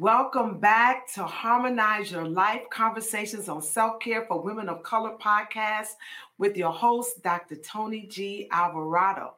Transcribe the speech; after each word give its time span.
Welcome 0.00 0.60
back 0.60 1.12
to 1.12 1.24
Harmonize 1.24 2.10
Your 2.10 2.26
Life 2.26 2.62
Conversations 2.70 3.50
on 3.50 3.60
Self 3.60 4.00
Care 4.00 4.24
for 4.24 4.40
Women 4.40 4.70
of 4.70 4.82
Color 4.82 5.18
podcast 5.22 5.88
with 6.38 6.56
your 6.56 6.72
host, 6.72 7.22
Dr. 7.22 7.56
Tony 7.56 8.06
G. 8.06 8.48
Alvarado. 8.50 9.34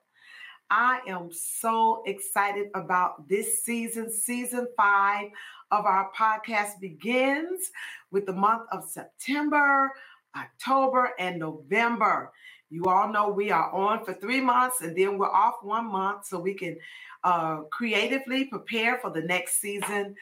I 0.70 1.00
am 1.08 1.30
so 1.32 2.04
excited 2.06 2.68
about 2.76 3.28
this 3.28 3.64
season. 3.64 4.08
Season 4.12 4.68
five 4.76 5.30
of 5.72 5.84
our 5.84 6.12
podcast 6.16 6.78
begins 6.80 7.72
with 8.12 8.26
the 8.26 8.32
month 8.32 8.62
of 8.70 8.84
September, 8.84 9.90
October, 10.36 11.10
and 11.18 11.40
November. 11.40 12.30
You 12.70 12.84
all 12.84 13.12
know 13.12 13.28
we 13.30 13.50
are 13.50 13.70
on 13.72 14.04
for 14.04 14.14
three 14.14 14.40
months 14.40 14.80
and 14.80 14.96
then 14.96 15.18
we're 15.18 15.28
off 15.28 15.56
one 15.62 15.90
month 15.90 16.26
so 16.26 16.38
we 16.38 16.54
can 16.54 16.78
uh, 17.24 17.62
creatively 17.70 18.46
prepare 18.46 18.98
for 18.98 19.10
the 19.10 19.22
next 19.22 19.60
season. 19.60 20.14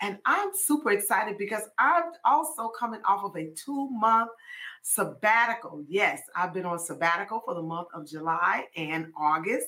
And 0.00 0.18
I'm 0.24 0.50
super 0.54 0.92
excited 0.92 1.38
because 1.38 1.62
I'm 1.78 2.04
also 2.24 2.68
coming 2.68 3.00
off 3.06 3.24
of 3.24 3.36
a 3.36 3.50
two 3.54 3.90
month 3.90 4.30
sabbatical. 4.82 5.84
Yes, 5.88 6.20
I've 6.36 6.54
been 6.54 6.64
on 6.64 6.78
sabbatical 6.78 7.42
for 7.44 7.54
the 7.54 7.62
month 7.62 7.88
of 7.92 8.06
July 8.06 8.66
and 8.76 9.12
August. 9.18 9.66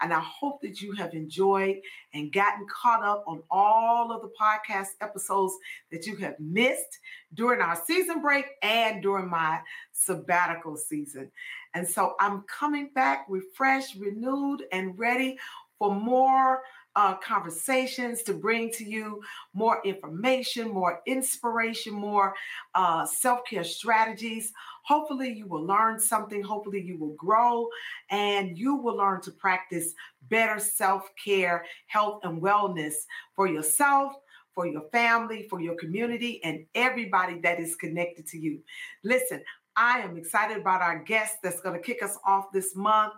And 0.00 0.12
I 0.12 0.20
hope 0.20 0.60
that 0.62 0.80
you 0.80 0.92
have 0.92 1.14
enjoyed 1.14 1.76
and 2.12 2.32
gotten 2.32 2.66
caught 2.66 3.04
up 3.04 3.24
on 3.26 3.42
all 3.50 4.12
of 4.12 4.22
the 4.22 4.30
podcast 4.40 4.88
episodes 5.00 5.54
that 5.90 6.06
you 6.06 6.16
have 6.16 6.34
missed 6.40 6.98
during 7.34 7.60
our 7.60 7.80
season 7.86 8.20
break 8.20 8.46
and 8.62 9.02
during 9.02 9.28
my 9.28 9.60
sabbatical 9.92 10.76
season. 10.76 11.30
And 11.74 11.86
so 11.86 12.14
I'm 12.20 12.42
coming 12.42 12.90
back 12.94 13.26
refreshed, 13.28 13.96
renewed, 13.96 14.64
and 14.72 14.98
ready 14.98 15.38
for 15.78 15.94
more 15.94 16.62
uh, 16.98 17.14
conversations 17.18 18.24
to 18.24 18.34
bring 18.34 18.72
to 18.72 18.84
you 18.84 19.22
more 19.54 19.80
information, 19.84 20.68
more 20.68 21.00
inspiration, 21.06 21.92
more 21.92 22.34
uh, 22.74 23.06
self 23.06 23.38
care 23.48 23.62
strategies. 23.62 24.52
Hopefully, 24.82 25.32
you 25.32 25.46
will 25.46 25.64
learn 25.64 26.00
something. 26.00 26.42
Hopefully, 26.42 26.82
you 26.82 26.98
will 26.98 27.14
grow 27.14 27.68
and 28.10 28.58
you 28.58 28.74
will 28.74 28.96
learn 28.96 29.20
to 29.20 29.30
practice 29.30 29.94
better 30.28 30.58
self 30.58 31.08
care, 31.24 31.64
health, 31.86 32.18
and 32.24 32.42
wellness 32.42 32.94
for 33.36 33.46
yourself 33.46 34.14
for 34.58 34.66
your 34.66 34.82
family, 34.90 35.46
for 35.48 35.60
your 35.60 35.76
community, 35.76 36.42
and 36.42 36.66
everybody 36.74 37.38
that 37.38 37.60
is 37.60 37.76
connected 37.76 38.26
to 38.26 38.36
you. 38.36 38.58
Listen, 39.04 39.40
I 39.78 40.00
am 40.00 40.16
excited 40.16 40.56
about 40.56 40.82
our 40.82 40.98
guest 40.98 41.36
that's 41.40 41.60
going 41.60 41.76
to 41.76 41.80
kick 41.80 42.02
us 42.02 42.18
off 42.26 42.50
this 42.52 42.74
month. 42.74 43.12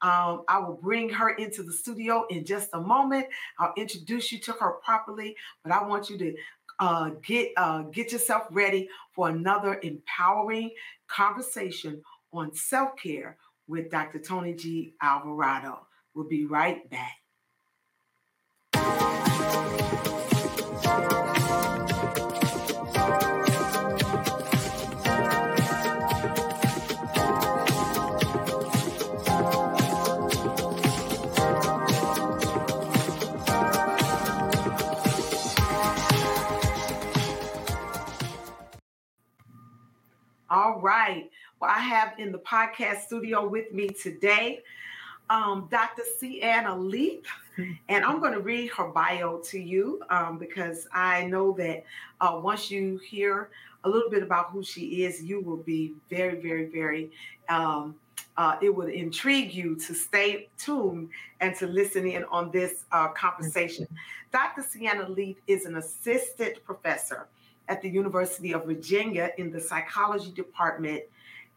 Um, 0.00 0.44
I 0.48 0.60
will 0.60 0.78
bring 0.80 1.08
her 1.10 1.30
into 1.30 1.64
the 1.64 1.72
studio 1.72 2.24
in 2.30 2.44
just 2.44 2.70
a 2.72 2.80
moment. 2.80 3.26
I'll 3.58 3.74
introduce 3.76 4.30
you 4.30 4.38
to 4.40 4.52
her 4.52 4.74
properly, 4.84 5.36
but 5.64 5.72
I 5.72 5.84
want 5.84 6.08
you 6.08 6.16
to 6.18 6.34
uh, 6.78 7.10
get 7.26 7.50
uh, 7.56 7.82
get 7.82 8.12
yourself 8.12 8.44
ready 8.50 8.88
for 9.12 9.28
another 9.28 9.80
empowering 9.82 10.70
conversation 11.08 12.00
on 12.32 12.54
self 12.54 12.96
care 12.96 13.36
with 13.66 13.90
Dr. 13.90 14.20
Tony 14.20 14.54
G. 14.54 14.94
Alvarado. 15.02 15.86
We'll 16.14 16.28
be 16.28 16.46
right 16.46 16.88
back. 16.90 17.18
Right. 40.84 41.30
Well, 41.60 41.70
I 41.70 41.78
have 41.78 42.12
in 42.18 42.30
the 42.30 42.40
podcast 42.40 43.06
studio 43.06 43.48
with 43.48 43.72
me 43.72 43.88
today 43.88 44.62
um, 45.30 45.66
Dr. 45.70 46.02
Sienna 46.18 46.76
Leath, 46.76 47.24
and 47.88 48.04
I'm 48.04 48.20
going 48.20 48.34
to 48.34 48.40
read 48.40 48.70
her 48.72 48.88
bio 48.88 49.38
to 49.44 49.58
you 49.58 50.02
um, 50.10 50.36
because 50.36 50.86
I 50.92 51.24
know 51.24 51.52
that 51.52 51.84
uh, 52.20 52.38
once 52.44 52.70
you 52.70 52.98
hear 52.98 53.48
a 53.84 53.88
little 53.88 54.10
bit 54.10 54.22
about 54.22 54.50
who 54.50 54.62
she 54.62 55.04
is, 55.04 55.22
you 55.22 55.40
will 55.40 55.56
be 55.56 55.94
very, 56.10 56.38
very, 56.38 56.66
very. 56.66 57.10
Um, 57.48 57.94
uh, 58.36 58.56
it 58.60 58.68
would 58.68 58.90
intrigue 58.90 59.54
you 59.54 59.76
to 59.76 59.94
stay 59.94 60.50
tuned 60.58 61.08
and 61.40 61.56
to 61.56 61.66
listen 61.66 62.06
in 62.06 62.24
on 62.24 62.50
this 62.50 62.84
uh, 62.92 63.08
conversation. 63.08 63.88
Dr. 64.32 64.62
Sienna 64.62 65.08
Leath 65.08 65.40
is 65.46 65.64
an 65.64 65.76
assistant 65.76 66.62
professor 66.62 67.26
at 67.68 67.82
the 67.82 67.88
University 67.88 68.52
of 68.52 68.66
Virginia 68.66 69.30
in 69.38 69.50
the 69.50 69.60
psychology 69.60 70.30
department 70.30 71.02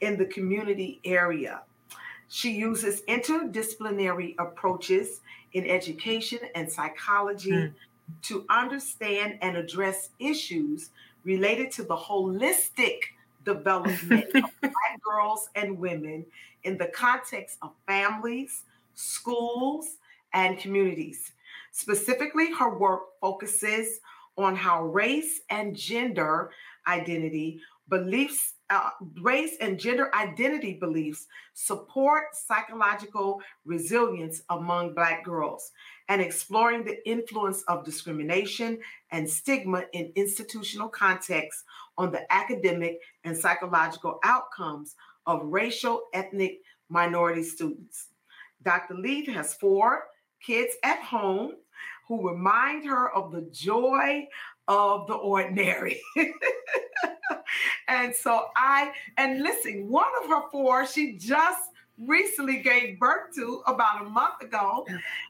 in 0.02 0.18
the 0.18 0.26
community 0.26 1.00
area. 1.04 1.62
She 2.30 2.52
uses 2.52 3.02
interdisciplinary 3.04 4.36
approaches 4.38 5.22
in 5.54 5.66
education 5.66 6.40
and 6.56 6.72
psychology 6.72 7.52
mm. 7.52 7.74
to 8.24 8.46
understand 8.50 9.38
and 9.42 9.58
address 9.58 10.10
issues 10.20 10.90
related 11.24 11.72
to 11.72 11.84
the 11.84 11.96
holistic 11.96 13.00
development 13.46 14.26
of 14.36 14.44
Black 14.62 15.02
girls 15.02 15.50
and 15.56 15.78
women 15.78 16.26
in 16.64 16.78
the 16.78 16.88
context 16.88 17.58
of 17.62 17.72
families, 17.88 18.64
schools, 18.96 19.98
and 20.34 20.60
communities. 20.60 21.32
Specifically, 21.72 22.52
her 22.54 22.78
work 22.78 23.20
focuses 23.22 24.02
on 24.38 24.56
how 24.56 24.84
race 24.84 25.42
and 25.50 25.76
gender 25.76 26.52
identity 26.88 27.60
beliefs, 27.90 28.54
uh, 28.70 28.90
race 29.22 29.56
and 29.62 29.80
gender 29.80 30.14
identity 30.14 30.74
beliefs 30.74 31.28
support 31.54 32.24
psychological 32.34 33.42
resilience 33.66 34.42
among 34.50 34.94
Black 34.94 35.24
girls 35.24 35.72
and 36.10 36.22
exploring 36.22 36.84
the 36.84 37.08
influence 37.10 37.64
of 37.64 37.86
discrimination 37.86 38.78
and 39.12 39.30
stigma 39.30 39.84
in 39.94 40.12
institutional 40.16 40.90
contexts 40.90 41.64
on 41.98 42.12
the 42.12 42.32
academic 42.32 43.00
and 43.24 43.36
psychological 43.36 44.20
outcomes 44.24 44.96
of 45.26 45.42
racial 45.44 46.04
ethnic 46.14 46.60
minority 46.90 47.44
students. 47.44 48.08
Dr. 48.64 48.96
Leath 48.96 49.28
has 49.28 49.54
four 49.56 50.04
kids 50.42 50.74
at 50.84 51.02
home 51.02 51.54
who 52.08 52.28
remind 52.28 52.86
her 52.86 53.10
of 53.12 53.32
the 53.32 53.42
joy 53.52 54.28
of 54.68 55.08
the 55.08 55.14
ordinary. 55.14 56.02
and 57.88 58.14
so 58.14 58.46
I, 58.56 58.92
and 59.18 59.42
listen, 59.42 59.88
one 59.90 60.08
of 60.24 60.30
her 60.30 60.50
four, 60.52 60.86
she 60.86 61.18
just 61.18 61.70
recently 62.00 62.58
gave 62.58 63.00
birth 63.00 63.34
to 63.36 63.62
about 63.68 64.06
a 64.06 64.10
month 64.10 64.42
ago. 64.42 64.86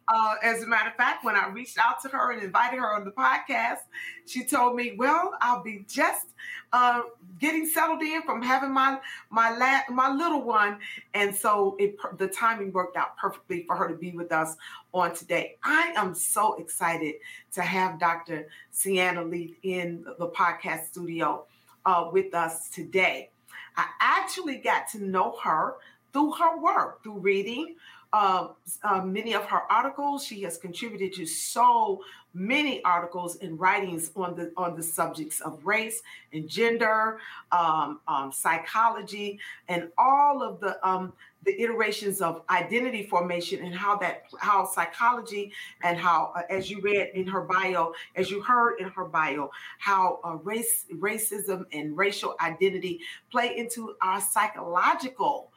Uh, 0.07 0.35
as 0.43 0.63
a 0.63 0.67
matter 0.67 0.89
of 0.89 0.95
fact, 0.95 1.23
when 1.23 1.35
I 1.35 1.47
reached 1.49 1.77
out 1.77 2.01
to 2.01 2.09
her 2.09 2.31
and 2.31 2.43
invited 2.43 2.79
her 2.79 2.93
on 2.93 3.05
the 3.05 3.11
podcast, 3.11 3.79
she 4.25 4.43
told 4.43 4.75
me, 4.75 4.95
"Well, 4.97 5.33
I'll 5.41 5.63
be 5.63 5.85
just 5.87 6.27
uh, 6.73 7.01
getting 7.39 7.65
settled 7.65 8.01
in 8.01 8.21
from 8.23 8.41
having 8.41 8.71
my 8.71 8.99
my 9.29 9.55
la- 9.55 9.93
my 9.93 10.09
little 10.09 10.43
one," 10.43 10.79
and 11.13 11.33
so 11.33 11.75
it, 11.79 11.95
the 12.17 12.27
timing 12.27 12.71
worked 12.71 12.97
out 12.97 13.17
perfectly 13.17 13.63
for 13.67 13.75
her 13.75 13.87
to 13.87 13.95
be 13.95 14.11
with 14.11 14.31
us 14.31 14.55
on 14.93 15.13
today. 15.15 15.57
I 15.63 15.93
am 15.95 16.13
so 16.13 16.55
excited 16.55 17.15
to 17.53 17.61
have 17.61 17.99
Dr. 17.99 18.47
Sienna 18.71 19.23
Leath 19.23 19.57
in 19.63 20.05
the 20.19 20.27
podcast 20.29 20.87
studio 20.87 21.45
uh, 21.85 22.09
with 22.11 22.33
us 22.33 22.69
today. 22.69 23.31
I 23.77 23.85
actually 23.99 24.57
got 24.57 24.87
to 24.89 25.03
know 25.03 25.37
her 25.43 25.75
through 26.13 26.31
her 26.33 26.59
work, 26.59 27.03
through 27.03 27.19
reading 27.19 27.75
uh, 28.13 28.47
uh, 28.83 29.01
many 29.01 29.33
of 29.33 29.45
her 29.45 29.61
articles. 29.69 30.25
She 30.25 30.41
has 30.43 30.57
contributed 30.57 31.13
to 31.13 31.25
so 31.25 32.01
many 32.33 32.83
articles 32.83 33.37
and 33.41 33.59
writings 33.59 34.11
on 34.15 34.35
the 34.35 34.51
on 34.55 34.75
the 34.75 34.83
subjects 34.83 35.41
of 35.41 35.65
race 35.65 36.01
and 36.31 36.47
gender, 36.47 37.19
um, 37.51 37.99
um, 38.07 38.31
psychology, 38.31 39.39
and 39.67 39.89
all 39.97 40.41
of 40.41 40.59
the 40.59 40.87
um, 40.87 41.13
the 41.43 41.61
iterations 41.61 42.21
of 42.21 42.43
identity 42.49 43.03
formation 43.03 43.63
and 43.63 43.75
how 43.75 43.97
that 43.97 44.23
how 44.39 44.65
psychology 44.65 45.51
and 45.83 45.97
how 45.97 46.31
uh, 46.35 46.41
as 46.49 46.69
you 46.69 46.79
read 46.81 47.09
in 47.13 47.27
her 47.27 47.41
bio 47.41 47.93
as 48.15 48.31
you 48.31 48.41
heard 48.41 48.79
in 48.79 48.89
her 48.89 49.05
bio 49.05 49.49
how 49.79 50.19
uh, 50.23 50.35
race 50.43 50.85
racism 50.95 51.65
and 51.71 51.95
racial 51.95 52.35
identity 52.41 52.99
play 53.31 53.57
into 53.57 53.95
our 54.01 54.19
psychological 54.19 55.51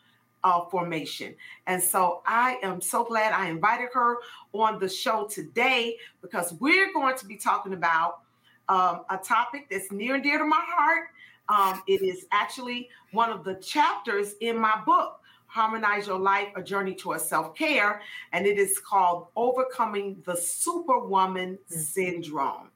uh, 0.44 0.64
formation. 0.66 1.34
And 1.66 1.82
so 1.82 2.22
I 2.26 2.58
am 2.62 2.80
so 2.80 3.04
glad 3.04 3.32
I 3.32 3.48
invited 3.48 3.88
her 3.94 4.16
on 4.52 4.78
the 4.78 4.88
show 4.88 5.26
today 5.26 5.96
because 6.22 6.54
we're 6.54 6.92
going 6.92 7.16
to 7.18 7.26
be 7.26 7.36
talking 7.36 7.72
about 7.72 8.20
um, 8.68 9.02
a 9.10 9.18
topic 9.18 9.66
that's 9.70 9.90
near 9.90 10.14
and 10.14 10.22
dear 10.22 10.38
to 10.38 10.44
my 10.44 10.62
heart. 10.62 11.08
Um, 11.48 11.82
it 11.88 12.02
is 12.02 12.26
actually 12.30 12.88
one 13.10 13.30
of 13.30 13.44
the 13.44 13.54
chapters 13.56 14.34
in 14.40 14.56
my 14.56 14.80
book, 14.86 15.20
Harmonize 15.46 16.06
Your 16.06 16.18
Life 16.18 16.48
A 16.54 16.62
Journey 16.62 16.94
Towards 16.94 17.24
Self 17.24 17.56
Care. 17.56 18.00
And 18.32 18.46
it 18.46 18.58
is 18.58 18.78
called 18.78 19.26
Overcoming 19.34 20.22
the 20.24 20.36
Superwoman 20.36 21.58
mm. 21.70 21.76
Syndrome. 21.76 22.70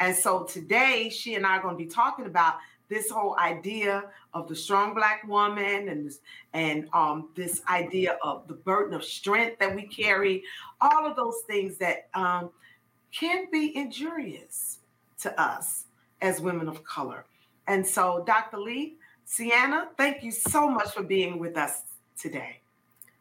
And 0.00 0.14
so 0.14 0.44
today, 0.44 1.08
she 1.08 1.34
and 1.36 1.46
I 1.46 1.56
are 1.58 1.62
going 1.62 1.74
to 1.74 1.82
be 1.82 1.88
talking 1.88 2.26
about 2.26 2.56
this 2.88 3.10
whole 3.10 3.36
idea 3.38 4.04
of 4.34 4.48
the 4.48 4.54
strong 4.54 4.94
black 4.94 5.26
woman 5.26 5.88
and 5.88 6.06
this, 6.06 6.20
and 6.52 6.88
um, 6.92 7.28
this 7.34 7.62
idea 7.68 8.16
of 8.22 8.46
the 8.48 8.54
burden 8.54 8.94
of 8.94 9.04
strength 9.04 9.58
that 9.58 9.74
we 9.74 9.86
carry, 9.86 10.44
all 10.80 11.06
of 11.06 11.16
those 11.16 11.40
things 11.46 11.76
that 11.78 12.08
um, 12.14 12.50
can 13.12 13.46
be 13.50 13.76
injurious 13.76 14.78
to 15.20 15.40
us 15.40 15.84
as 16.20 16.40
women 16.40 16.68
of 16.68 16.84
color. 16.84 17.24
And 17.66 17.86
so, 17.86 18.22
Dr. 18.26 18.58
Leath, 18.58 18.94
Sienna, 19.24 19.88
thank 19.96 20.22
you 20.22 20.30
so 20.30 20.68
much 20.68 20.92
for 20.92 21.02
being 21.02 21.38
with 21.38 21.56
us 21.56 21.82
today. 22.18 22.60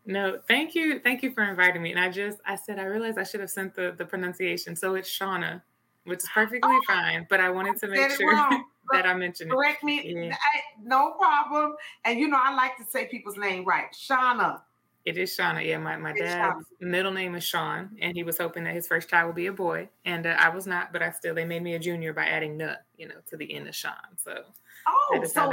No, 0.06 0.39
thank 0.47 0.75
you. 0.75 1.00
Thank 1.00 1.23
you 1.23 1.31
for 1.31 1.44
inviting 1.44 1.81
me. 1.81 1.91
And 1.91 2.00
I 2.00 2.09
just, 2.09 2.38
I 2.45 2.56
said, 2.56 2.77
I 2.77 2.83
realized 2.83 3.17
I 3.17 3.23
should 3.23 3.39
have 3.39 3.50
sent 3.50 3.73
the, 3.73 3.95
the 3.97 4.06
pronunciation. 4.06 4.75
So 4.75 4.94
it's 4.95 5.09
Shauna, 5.09 5.62
which 6.03 6.19
is 6.19 6.29
perfectly 6.31 6.71
oh, 6.71 6.81
fine. 6.85 7.25
But 7.27 7.39
I 7.39 7.50
wanted 7.50 7.77
to 7.77 7.88
make 7.88 8.12
sure 8.12 8.50
that 8.91 9.05
I 9.05 9.13
mentioned 9.13 9.51
correct 9.51 9.83
me. 9.83 10.01
Yeah. 10.03 10.33
I, 10.33 10.59
no 10.83 11.11
problem. 11.11 11.75
And 12.03 12.19
you 12.19 12.27
know, 12.27 12.39
I 12.39 12.53
like 12.55 12.77
to 12.77 12.83
say 12.83 13.07
people's 13.07 13.37
name 13.37 13.65
right. 13.65 13.91
Shauna. 13.93 14.61
It 15.05 15.17
is 15.19 15.37
Shauna. 15.37 15.63
Yeah, 15.63 15.77
my, 15.77 15.97
my 15.97 16.13
dad's 16.13 16.65
middle 16.79 17.11
name 17.11 17.35
is 17.35 17.43
Sean, 17.43 17.91
and 18.01 18.17
he 18.17 18.23
was 18.23 18.39
hoping 18.39 18.63
that 18.63 18.73
his 18.73 18.87
first 18.87 19.07
child 19.07 19.27
would 19.27 19.35
be 19.35 19.45
a 19.45 19.53
boy. 19.53 19.87
And 20.03 20.25
uh, 20.25 20.35
I 20.39 20.49
was 20.49 20.65
not, 20.65 20.91
but 20.91 21.03
I 21.03 21.11
still, 21.11 21.35
they 21.35 21.45
made 21.45 21.61
me 21.61 21.75
a 21.75 21.79
junior 21.79 22.11
by 22.11 22.25
adding 22.25 22.57
nut, 22.57 22.83
you 22.97 23.07
know, 23.07 23.15
to 23.29 23.37
the 23.37 23.53
end 23.53 23.67
of 23.67 23.75
Sean. 23.75 23.93
So, 24.23 24.41
oh, 24.88 25.07
so, 25.11 25.21
it's, 25.21 25.33
so 25.33 25.51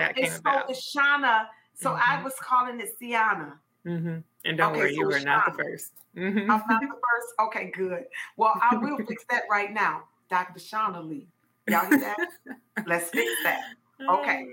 it's 0.71 0.97
Shauna. 0.97 1.47
So 1.75 1.91
mm-hmm. 1.91 2.01
I 2.03 2.23
was 2.23 2.33
calling 2.41 2.81
it 2.81 2.97
Sienna. 2.99 3.59
Mm-hmm. 3.87 4.19
And 4.45 4.57
don't 4.57 4.73
okay, 4.73 4.81
worry, 4.81 4.95
so 4.95 5.01
you 5.01 5.07
were 5.07 5.19
Shauna. 5.19 5.25
not 5.25 5.57
the 5.57 5.63
1st 5.63 5.91
mm-hmm. 6.17 6.51
I'm 6.51 6.63
not 6.69 6.81
the 6.81 6.87
first. 6.87 7.35
Okay, 7.41 7.71
good. 7.75 8.05
Well, 8.39 8.55
I 8.59 8.77
will 8.77 8.97
fix 9.07 9.25
that 9.29 9.43
right 9.51 9.73
now, 9.73 10.05
Dr. 10.31 10.61
Shauna 10.61 11.07
Leath. 11.07 11.27
Y'all 11.69 11.87
hear 11.87 12.01
that? 12.01 12.17
Let's 12.87 13.11
fix 13.11 13.31
that. 13.45 13.63
Okay. 14.11 14.49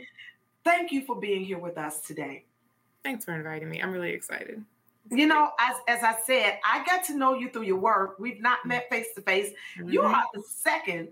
Thank 0.63 0.91
you 0.91 1.01
for 1.01 1.19
being 1.19 1.43
here 1.43 1.57
with 1.57 1.75
us 1.79 2.01
today. 2.01 2.45
Thanks 3.03 3.25
for 3.25 3.33
inviting 3.33 3.67
me. 3.67 3.81
I'm 3.81 3.91
really 3.91 4.11
excited. 4.11 4.63
You 5.09 5.25
know, 5.25 5.49
as, 5.59 5.75
as 5.87 6.03
I 6.03 6.15
said, 6.23 6.59
I 6.63 6.85
got 6.85 7.03
to 7.05 7.17
know 7.17 7.33
you 7.33 7.49
through 7.49 7.63
your 7.63 7.79
work. 7.79 8.19
We've 8.19 8.39
not 8.39 8.59
met 8.67 8.87
face 8.91 9.07
to 9.15 9.21
face. 9.21 9.53
You 9.83 10.03
are 10.03 10.23
the 10.35 10.43
second 10.47 11.07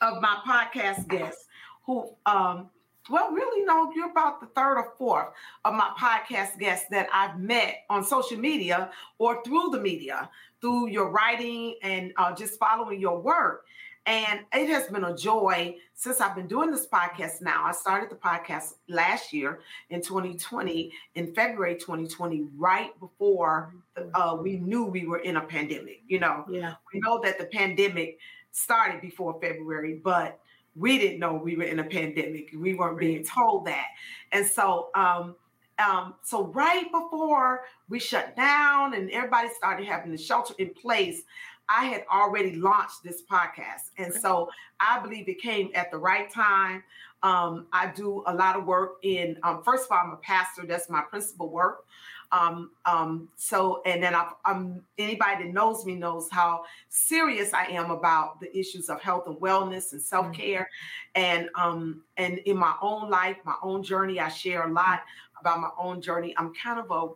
of 0.00 0.20
my 0.20 0.38
podcast 0.44 1.06
guests 1.06 1.44
who, 1.86 2.10
um, 2.26 2.70
well, 3.08 3.30
really, 3.30 3.64
no, 3.64 3.92
you're 3.94 4.10
about 4.10 4.40
the 4.40 4.46
third 4.48 4.78
or 4.78 4.92
fourth 4.98 5.28
of 5.64 5.74
my 5.74 5.90
podcast 5.98 6.58
guests 6.58 6.86
that 6.90 7.08
I've 7.14 7.38
met 7.38 7.84
on 7.88 8.04
social 8.04 8.36
media 8.36 8.90
or 9.18 9.42
through 9.44 9.70
the 9.70 9.80
media, 9.80 10.28
through 10.60 10.88
your 10.88 11.10
writing 11.10 11.76
and 11.82 12.12
uh, 12.16 12.34
just 12.34 12.58
following 12.58 13.00
your 13.00 13.20
work. 13.20 13.64
And 14.08 14.40
it 14.54 14.70
has 14.70 14.86
been 14.86 15.04
a 15.04 15.14
joy 15.14 15.76
since 15.92 16.22
I've 16.22 16.34
been 16.34 16.46
doing 16.46 16.70
this 16.70 16.86
podcast 16.86 17.42
now. 17.42 17.66
I 17.66 17.72
started 17.72 18.08
the 18.08 18.14
podcast 18.14 18.76
last 18.88 19.34
year 19.34 19.60
in 19.90 20.00
2020, 20.00 20.90
in 21.14 21.34
February 21.34 21.74
2020, 21.74 22.46
right 22.56 22.98
before 23.00 23.74
uh, 24.14 24.38
we 24.40 24.56
knew 24.56 24.86
we 24.86 25.04
were 25.04 25.18
in 25.18 25.36
a 25.36 25.42
pandemic. 25.42 26.00
You 26.08 26.20
know, 26.20 26.46
yeah. 26.48 26.76
we 26.90 27.00
know 27.00 27.20
that 27.22 27.38
the 27.38 27.44
pandemic 27.44 28.18
started 28.50 29.02
before 29.02 29.38
February, 29.42 30.00
but 30.02 30.40
we 30.74 30.96
didn't 30.96 31.18
know 31.18 31.34
we 31.34 31.56
were 31.56 31.64
in 31.64 31.80
a 31.80 31.84
pandemic. 31.84 32.54
We 32.56 32.72
weren't 32.72 32.98
being 32.98 33.24
told 33.24 33.66
that. 33.66 33.88
And 34.32 34.46
so, 34.46 34.88
um, 34.94 35.36
um, 35.78 36.14
so 36.22 36.46
right 36.46 36.90
before 36.90 37.64
we 37.90 37.98
shut 37.98 38.34
down 38.36 38.94
and 38.94 39.10
everybody 39.10 39.50
started 39.54 39.86
having 39.86 40.12
the 40.12 40.18
shelter 40.18 40.54
in 40.56 40.70
place, 40.70 41.24
I 41.68 41.86
had 41.86 42.04
already 42.10 42.56
launched 42.56 43.02
this 43.04 43.22
podcast. 43.22 43.90
And 43.98 44.12
so 44.12 44.50
I 44.80 45.00
believe 45.00 45.28
it 45.28 45.40
came 45.40 45.70
at 45.74 45.90
the 45.90 45.98
right 45.98 46.30
time. 46.32 46.82
Um, 47.22 47.66
I 47.72 47.88
do 47.88 48.22
a 48.26 48.34
lot 48.34 48.56
of 48.56 48.64
work 48.64 48.96
in, 49.02 49.36
um, 49.42 49.62
first 49.62 49.86
of 49.86 49.92
all, 49.92 49.98
I'm 50.02 50.12
a 50.12 50.16
pastor, 50.16 50.64
that's 50.66 50.88
my 50.88 51.02
principal 51.02 51.50
work. 51.50 51.84
Um, 52.30 52.70
um, 52.84 53.28
so, 53.36 53.82
and 53.86 54.02
then 54.02 54.14
I, 54.14 54.30
am 54.44 54.84
anybody 54.98 55.44
that 55.44 55.52
knows 55.52 55.86
me 55.86 55.94
knows 55.94 56.28
how 56.30 56.64
serious 56.88 57.54
I 57.54 57.64
am 57.66 57.90
about 57.90 58.38
the 58.40 58.56
issues 58.56 58.90
of 58.90 59.00
health 59.00 59.26
and 59.26 59.36
wellness 59.36 59.92
and 59.92 60.02
self 60.02 60.30
care. 60.32 60.68
Mm-hmm. 61.16 61.22
And 61.22 61.48
um, 61.54 62.02
and 62.18 62.38
in 62.38 62.58
my 62.58 62.74
own 62.82 63.08
life, 63.08 63.38
my 63.44 63.56
own 63.62 63.82
journey, 63.82 64.20
I 64.20 64.28
share 64.28 64.68
a 64.68 64.72
lot 64.72 65.00
about 65.40 65.60
my 65.60 65.70
own 65.78 66.02
journey. 66.02 66.34
I'm 66.36 66.52
kind 66.54 66.78
of 66.78 66.90
a 66.90 67.08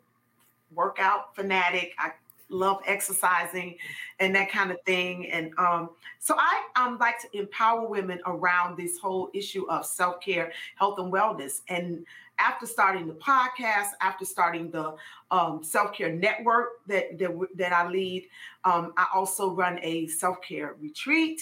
workout 0.75 1.34
fanatic. 1.37 1.93
I 1.98 2.12
love 2.52 2.81
exercising 2.87 3.76
and 4.20 4.34
that 4.34 4.50
kind 4.50 4.70
of 4.70 4.81
thing. 4.82 5.31
And 5.31 5.52
um, 5.58 5.90
so 6.19 6.34
I 6.38 6.62
um, 6.76 6.99
like 6.99 7.20
to 7.22 7.38
empower 7.38 7.87
women 7.87 8.20
around 8.26 8.76
this 8.76 8.99
whole 8.99 9.31
issue 9.34 9.66
of 9.69 9.87
self 9.87 10.20
care, 10.20 10.52
health, 10.76 10.99
and 10.99 11.12
wellness. 11.12 11.62
And 11.69 12.06
after 12.38 12.66
starting 12.66 13.06
the 13.06 13.14
podcast, 13.14 13.90
after 14.00 14.25
starting 14.25 14.70
the 14.70 14.94
um, 15.31 15.62
self 15.62 15.93
care 15.93 16.12
network 16.12 16.84
that, 16.87 17.19
that, 17.19 17.49
that 17.56 17.72
I 17.72 17.88
lead, 17.88 18.28
um, 18.64 18.93
I 18.96 19.06
also 19.14 19.55
run 19.55 19.78
a 19.82 20.06
self 20.08 20.40
care 20.43 20.76
retreat, 20.81 21.40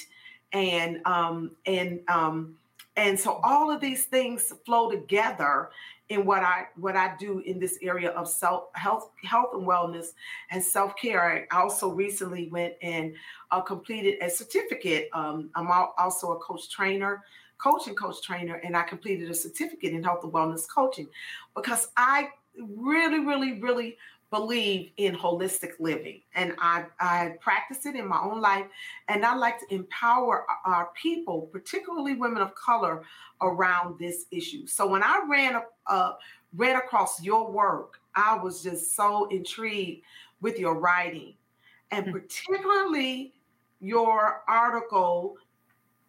and 0.52 1.00
um, 1.06 1.52
and 1.66 2.00
um, 2.08 2.56
and 2.96 3.18
so 3.18 3.40
all 3.42 3.70
of 3.70 3.80
these 3.80 4.04
things 4.04 4.52
flow 4.66 4.90
together 4.90 5.70
in 6.10 6.26
what 6.26 6.42
I 6.42 6.66
what 6.76 6.96
I 6.96 7.14
do 7.18 7.38
in 7.38 7.58
this 7.58 7.78
area 7.80 8.10
of 8.10 8.28
self 8.28 8.64
health 8.74 9.10
health 9.24 9.50
and 9.54 9.66
wellness 9.66 10.08
and 10.50 10.62
self 10.62 10.96
care. 10.96 11.46
I 11.50 11.56
also 11.56 11.88
recently 11.88 12.48
went 12.50 12.74
and 12.82 13.14
uh, 13.50 13.60
completed 13.60 14.18
a 14.20 14.28
certificate. 14.28 15.08
Um, 15.12 15.50
I'm 15.54 15.70
also 15.70 16.32
a 16.32 16.38
coach 16.40 16.68
trainer, 16.68 17.22
coach 17.58 17.86
and 17.86 17.96
coach 17.96 18.22
trainer, 18.22 18.56
and 18.56 18.76
I 18.76 18.82
completed 18.82 19.30
a 19.30 19.34
certificate 19.34 19.92
in 19.92 20.02
health 20.02 20.24
and 20.24 20.32
wellness 20.32 20.66
coaching 20.68 21.08
because 21.54 21.88
I 21.96 22.28
really, 22.58 23.20
really, 23.20 23.60
really 23.60 23.96
believe 24.30 24.90
in 24.96 25.14
holistic 25.14 25.72
living. 25.80 26.22
And 26.34 26.54
I, 26.58 26.84
I 27.00 27.34
practice 27.40 27.84
it 27.86 27.96
in 27.96 28.06
my 28.06 28.20
own 28.20 28.40
life. 28.40 28.66
And 29.08 29.24
i 29.24 29.34
like 29.34 29.58
to 29.60 29.74
empower 29.74 30.46
our 30.64 30.90
people 31.00 31.48
particularly 31.52 32.14
women 32.14 32.42
of 32.42 32.54
color 32.54 33.02
around 33.42 33.98
this 33.98 34.26
issue. 34.30 34.66
So 34.66 34.86
when 34.86 35.02
i 35.02 35.20
ran 35.28 35.60
uh, 35.86 36.12
ran 36.54 36.76
across 36.76 37.22
your 37.22 37.50
work 37.50 38.00
i 38.14 38.36
was 38.36 38.62
just 38.62 38.94
so 38.96 39.26
intrigued 39.28 40.02
with 40.40 40.58
your 40.58 40.78
writing. 40.78 41.34
And 41.90 42.06
hmm. 42.06 42.12
particularly 42.12 43.34
your 43.80 44.42
article 44.46 45.36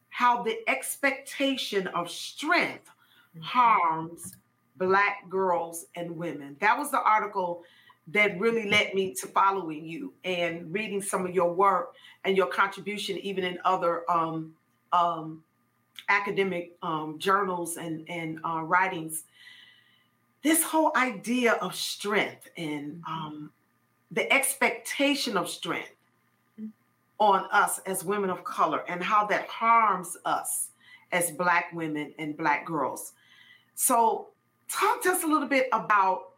how 0.09 0.43
the 0.43 0.59
expectation 0.69 1.87
of 1.87 2.11
strength 2.11 2.89
mm-hmm. 3.35 3.41
harms 3.41 4.35
black 4.75 5.29
girls 5.29 5.85
and 5.95 6.15
women. 6.15 6.57
That 6.59 6.77
was 6.77 6.91
the 6.91 7.01
article 7.01 7.63
that 8.11 8.39
really 8.39 8.69
led 8.69 8.93
me 8.93 9.13
to 9.15 9.27
following 9.27 9.85
you 9.85 10.13
and 10.23 10.71
reading 10.71 11.01
some 11.01 11.25
of 11.25 11.33
your 11.33 11.53
work 11.53 11.93
and 12.25 12.35
your 12.35 12.47
contribution, 12.47 13.17
even 13.19 13.43
in 13.43 13.57
other 13.63 14.09
um, 14.09 14.53
um, 14.91 15.43
academic 16.09 16.75
um, 16.81 17.17
journals 17.17 17.77
and, 17.77 18.07
and 18.09 18.39
uh, 18.45 18.61
writings. 18.61 19.23
This 20.43 20.63
whole 20.63 20.91
idea 20.95 21.53
of 21.53 21.75
strength 21.75 22.49
and 22.57 22.93
mm-hmm. 22.95 23.13
um, 23.13 23.51
the 24.11 24.31
expectation 24.31 25.37
of 25.37 25.49
strength 25.49 25.91
on 27.19 27.45
us 27.51 27.79
as 27.85 28.03
women 28.03 28.29
of 28.31 28.43
color 28.43 28.83
and 28.87 29.01
how 29.01 29.25
that 29.27 29.47
harms 29.47 30.17
us 30.25 30.69
as 31.11 31.31
Black 31.31 31.71
women 31.71 32.13
and 32.17 32.35
Black 32.35 32.65
girls. 32.65 33.13
So, 33.75 34.29
talk 34.67 35.03
to 35.03 35.11
us 35.11 35.23
a 35.23 35.27
little 35.27 35.47
bit 35.47 35.67
about 35.71 36.30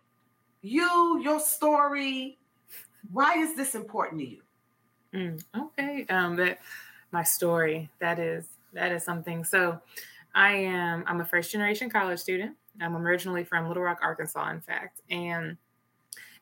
you, 0.63 1.22
your 1.22 1.39
story. 1.39 2.39
Why 3.12 3.36
is 3.36 3.55
this 3.55 3.75
important 3.75 4.22
to 4.22 4.27
you? 4.27 4.41
Mm, 5.13 5.43
okay, 5.55 6.05
um, 6.10 6.36
that 6.38 6.60
my 7.12 7.22
story. 7.22 7.91
That 8.00 8.17
is 8.17 8.48
that 8.74 8.91
is 8.91 9.03
something. 9.03 9.43
So, 9.43 9.79
I 10.34 10.53
am 10.53 11.03
I'm 11.05 11.22
a 11.22 11.25
first 11.25 11.51
generation 11.51 11.89
college 11.89 12.20
student. 12.20 12.55
I'm 12.82 12.96
originally 12.98 13.43
from 13.43 13.67
Little 13.67 13.84
Rock, 13.84 14.00
Arkansas, 14.01 14.50
in 14.50 14.62
fact. 14.62 15.01
And 15.12 15.58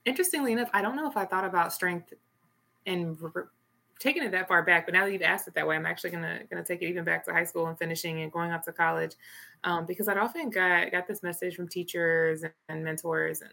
interestingly 0.05 0.53
enough, 0.53 0.69
I 0.73 0.81
don't 0.81 0.95
know 0.95 1.09
if 1.09 1.17
I 1.17 1.25
thought 1.25 1.43
about 1.43 1.73
strength 1.73 2.13
and 2.85 3.17
re- 3.19 3.43
taking 3.99 4.23
it 4.23 4.31
that 4.31 4.47
far 4.47 4.63
back, 4.63 4.85
but 4.85 4.93
now 4.93 5.05
that 5.05 5.11
you've 5.11 5.21
asked 5.21 5.47
it 5.47 5.53
that 5.55 5.67
way, 5.67 5.75
I'm 5.75 5.85
actually 5.85 6.11
gonna 6.11 6.41
gonna 6.49 6.63
take 6.63 6.81
it 6.81 6.87
even 6.87 7.03
back 7.03 7.25
to 7.25 7.33
high 7.33 7.43
school 7.43 7.67
and 7.67 7.77
finishing 7.77 8.21
and 8.21 8.31
going 8.31 8.51
off 8.51 8.63
to 8.65 8.71
college, 8.71 9.15
um, 9.63 9.85
because 9.85 10.07
I'd 10.07 10.17
often 10.17 10.49
got 10.49 10.91
got 10.91 11.07
this 11.07 11.21
message 11.21 11.55
from 11.55 11.67
teachers 11.67 12.43
and, 12.43 12.53
and 12.69 12.83
mentors 12.83 13.41
and 13.41 13.51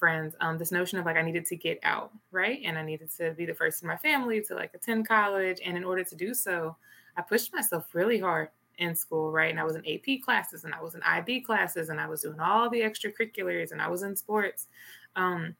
friends 0.00 0.34
um, 0.40 0.58
this 0.58 0.72
notion 0.72 0.98
of 0.98 1.06
like 1.06 1.16
I 1.16 1.22
needed 1.22 1.46
to 1.46 1.56
get 1.56 1.78
out, 1.84 2.10
right? 2.32 2.60
And 2.64 2.76
I 2.76 2.82
needed 2.82 3.10
to 3.18 3.32
be 3.32 3.46
the 3.46 3.54
first 3.54 3.82
in 3.82 3.88
my 3.88 3.96
family 3.96 4.40
to 4.42 4.54
like 4.54 4.74
attend 4.74 5.06
college. 5.06 5.60
And 5.64 5.76
in 5.76 5.84
order 5.84 6.02
to 6.02 6.16
do 6.16 6.34
so, 6.34 6.76
I 7.16 7.22
pushed 7.22 7.54
myself 7.54 7.86
really 7.92 8.18
hard 8.18 8.48
in 8.78 8.96
school, 8.96 9.30
right? 9.30 9.50
And 9.50 9.60
I 9.60 9.64
was 9.64 9.76
in 9.76 9.86
AP 9.86 10.22
classes 10.24 10.64
and 10.64 10.74
I 10.74 10.82
was 10.82 10.96
in 10.96 11.02
IB 11.02 11.42
classes 11.42 11.90
and 11.90 12.00
I 12.00 12.08
was 12.08 12.22
doing 12.22 12.40
all 12.40 12.68
the 12.68 12.80
extracurriculars 12.80 13.70
and 13.70 13.80
I 13.80 13.88
was 13.88 14.02
in 14.02 14.16
sports. 14.16 14.66
Um, 15.14 15.54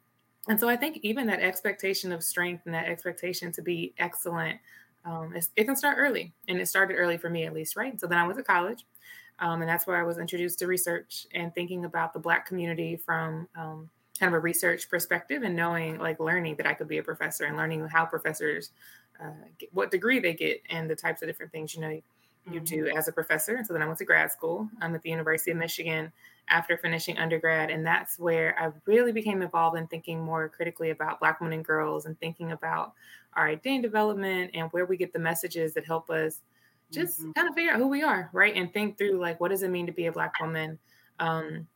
and 0.48 0.58
so 0.58 0.68
I 0.68 0.76
think 0.76 0.98
even 1.02 1.26
that 1.26 1.40
expectation 1.40 2.10
of 2.10 2.24
strength 2.24 2.62
and 2.64 2.74
that 2.74 2.86
expectation 2.86 3.52
to 3.52 3.62
be 3.62 3.94
excellent 3.98 4.58
um, 5.04 5.34
it 5.56 5.64
can 5.64 5.76
start 5.76 5.96
early, 5.98 6.32
and 6.48 6.60
it 6.60 6.66
started 6.66 6.94
early 6.94 7.16
for 7.16 7.30
me 7.30 7.44
at 7.44 7.54
least, 7.54 7.76
right? 7.76 7.98
So 7.98 8.06
then 8.06 8.18
I 8.18 8.24
went 8.24 8.36
to 8.38 8.44
college, 8.44 8.84
um, 9.38 9.62
and 9.62 9.68
that's 9.68 9.86
where 9.86 9.96
I 9.96 10.02
was 10.02 10.18
introduced 10.18 10.58
to 10.58 10.66
research 10.66 11.26
and 11.34 11.54
thinking 11.54 11.84
about 11.84 12.12
the 12.12 12.18
Black 12.18 12.46
community 12.46 12.96
from 12.96 13.48
um, 13.56 13.88
kind 14.20 14.32
of 14.32 14.38
a 14.38 14.40
research 14.40 14.88
perspective, 14.88 15.42
and 15.42 15.56
knowing, 15.56 15.98
like, 15.98 16.20
learning 16.20 16.56
that 16.56 16.66
I 16.66 16.74
could 16.74 16.88
be 16.88 16.98
a 16.98 17.02
professor 17.02 17.46
and 17.46 17.56
learning 17.56 17.88
how 17.88 18.04
professors, 18.04 18.70
uh, 19.20 19.30
get, 19.58 19.74
what 19.74 19.90
degree 19.90 20.20
they 20.20 20.34
get, 20.34 20.62
and 20.70 20.88
the 20.88 20.94
types 20.94 21.22
of 21.22 21.28
different 21.28 21.50
things 21.50 21.74
you 21.74 21.80
know 21.80 22.00
you 22.50 22.60
do 22.60 22.84
mm-hmm. 22.84 22.96
as 22.96 23.08
a 23.08 23.12
professor. 23.12 23.56
And 23.56 23.66
so 23.66 23.72
then 23.72 23.82
I 23.82 23.86
went 23.86 23.98
to 23.98 24.04
grad 24.04 24.32
school. 24.32 24.68
I'm 24.80 24.94
at 24.94 25.02
the 25.02 25.10
University 25.10 25.50
of 25.50 25.58
Michigan 25.58 26.12
after 26.48 26.76
finishing 26.76 27.18
undergrad. 27.18 27.70
And 27.70 27.86
that's 27.86 28.18
where 28.18 28.56
I 28.58 28.70
really 28.86 29.12
became 29.12 29.42
involved 29.42 29.76
in 29.76 29.86
thinking 29.86 30.20
more 30.20 30.48
critically 30.48 30.90
about 30.90 31.20
Black 31.20 31.40
women 31.40 31.52
and 31.52 31.64
girls 31.64 32.06
and 32.06 32.18
thinking 32.18 32.52
about 32.52 32.94
our 33.34 33.48
identity 33.48 33.82
development 33.82 34.52
and 34.54 34.70
where 34.72 34.86
we 34.86 34.96
get 34.96 35.12
the 35.12 35.18
messages 35.18 35.74
that 35.74 35.84
help 35.84 36.10
us 36.10 36.40
just 36.90 37.20
mm-hmm. 37.20 37.32
kind 37.32 37.48
of 37.48 37.54
figure 37.54 37.72
out 37.72 37.78
who 37.78 37.88
we 37.88 38.02
are, 38.02 38.30
right? 38.32 38.56
And 38.56 38.72
think 38.72 38.98
through 38.98 39.20
like, 39.20 39.38
what 39.38 39.50
does 39.50 39.62
it 39.62 39.70
mean 39.70 39.86
to 39.86 39.92
be 39.92 40.06
a 40.06 40.12
Black 40.12 40.32
woman? 40.40 40.78
Um, 41.20 41.68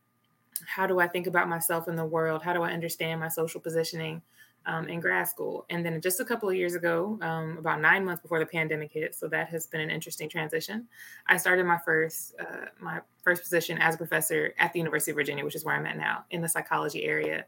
how 0.65 0.87
do 0.87 0.99
I 0.99 1.07
think 1.07 1.27
about 1.27 1.49
myself 1.49 1.87
in 1.87 1.95
the 1.95 2.05
world? 2.05 2.43
How 2.43 2.53
do 2.53 2.63
I 2.63 2.71
understand 2.71 3.19
my 3.19 3.27
social 3.27 3.59
positioning? 3.59 4.21
um, 4.65 4.87
in 4.87 4.99
grad 4.99 5.27
school. 5.27 5.65
And 5.69 5.85
then 5.85 6.01
just 6.01 6.19
a 6.19 6.25
couple 6.25 6.49
of 6.49 6.55
years 6.55 6.75
ago, 6.75 7.17
um, 7.21 7.57
about 7.57 7.81
nine 7.81 8.05
months 8.05 8.21
before 8.21 8.39
the 8.39 8.45
pandemic 8.45 8.91
hit, 8.91 9.15
so 9.15 9.27
that 9.27 9.49
has 9.49 9.67
been 9.67 9.81
an 9.81 9.89
interesting 9.89 10.29
transition. 10.29 10.87
I 11.27 11.37
started 11.37 11.65
my 11.65 11.77
first 11.77 12.35
uh, 12.39 12.65
my 12.79 13.01
first 13.23 13.43
position 13.43 13.77
as 13.77 13.95
a 13.95 13.97
professor 13.97 14.53
at 14.57 14.73
the 14.73 14.79
University 14.79 15.11
of 15.11 15.15
Virginia, 15.15 15.43
which 15.43 15.55
is 15.55 15.63
where 15.63 15.75
I'm 15.75 15.85
at 15.85 15.97
now 15.97 16.25
in 16.31 16.41
the 16.41 16.49
psychology 16.49 17.03
area. 17.03 17.45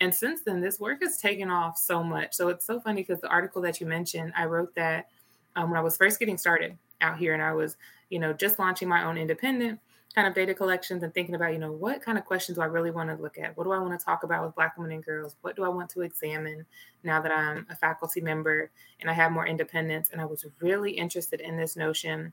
And 0.00 0.14
since 0.14 0.42
then, 0.42 0.60
this 0.60 0.80
work 0.80 1.02
has 1.02 1.18
taken 1.18 1.50
off 1.50 1.76
so 1.76 2.02
much. 2.02 2.34
So 2.34 2.48
it's 2.48 2.64
so 2.64 2.80
funny 2.80 3.02
because 3.02 3.20
the 3.20 3.28
article 3.28 3.60
that 3.62 3.80
you 3.80 3.86
mentioned, 3.86 4.32
I 4.34 4.46
wrote 4.46 4.74
that 4.76 5.08
um, 5.56 5.70
when 5.70 5.78
I 5.78 5.82
was 5.82 5.96
first 5.96 6.18
getting 6.18 6.38
started 6.38 6.78
out 7.02 7.18
here, 7.18 7.34
and 7.34 7.42
I 7.42 7.52
was, 7.52 7.76
you 8.08 8.18
know, 8.18 8.32
just 8.32 8.58
launching 8.58 8.88
my 8.88 9.04
own 9.04 9.18
independent 9.18 9.80
kind 10.14 10.26
of 10.26 10.34
data 10.34 10.52
collections 10.54 11.02
and 11.02 11.14
thinking 11.14 11.34
about, 11.34 11.52
you 11.52 11.58
know, 11.58 11.70
what 11.70 12.02
kind 12.02 12.18
of 12.18 12.24
questions 12.24 12.56
do 12.56 12.62
I 12.62 12.66
really 12.66 12.90
want 12.90 13.10
to 13.10 13.22
look 13.22 13.38
at? 13.38 13.56
What 13.56 13.64
do 13.64 13.72
I 13.72 13.78
want 13.78 13.98
to 13.98 14.04
talk 14.04 14.24
about 14.24 14.44
with 14.44 14.56
Black 14.56 14.76
women 14.76 14.92
and 14.92 15.04
girls? 15.04 15.36
What 15.42 15.54
do 15.54 15.64
I 15.64 15.68
want 15.68 15.88
to 15.90 16.00
examine 16.00 16.66
now 17.04 17.20
that 17.20 17.30
I'm 17.30 17.66
a 17.70 17.76
faculty 17.76 18.20
member 18.20 18.70
and 19.00 19.08
I 19.08 19.12
have 19.12 19.30
more 19.30 19.46
independence? 19.46 20.10
And 20.10 20.20
I 20.20 20.24
was 20.24 20.44
really 20.60 20.90
interested 20.90 21.40
in 21.40 21.56
this 21.56 21.76
notion 21.76 22.32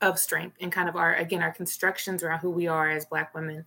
of 0.00 0.18
strength 0.18 0.56
and 0.60 0.72
kind 0.72 0.88
of 0.88 0.96
our, 0.96 1.14
again, 1.14 1.42
our 1.42 1.52
constructions 1.52 2.22
around 2.22 2.40
who 2.40 2.50
we 2.50 2.66
are 2.66 2.90
as 2.90 3.04
Black 3.04 3.32
women 3.32 3.64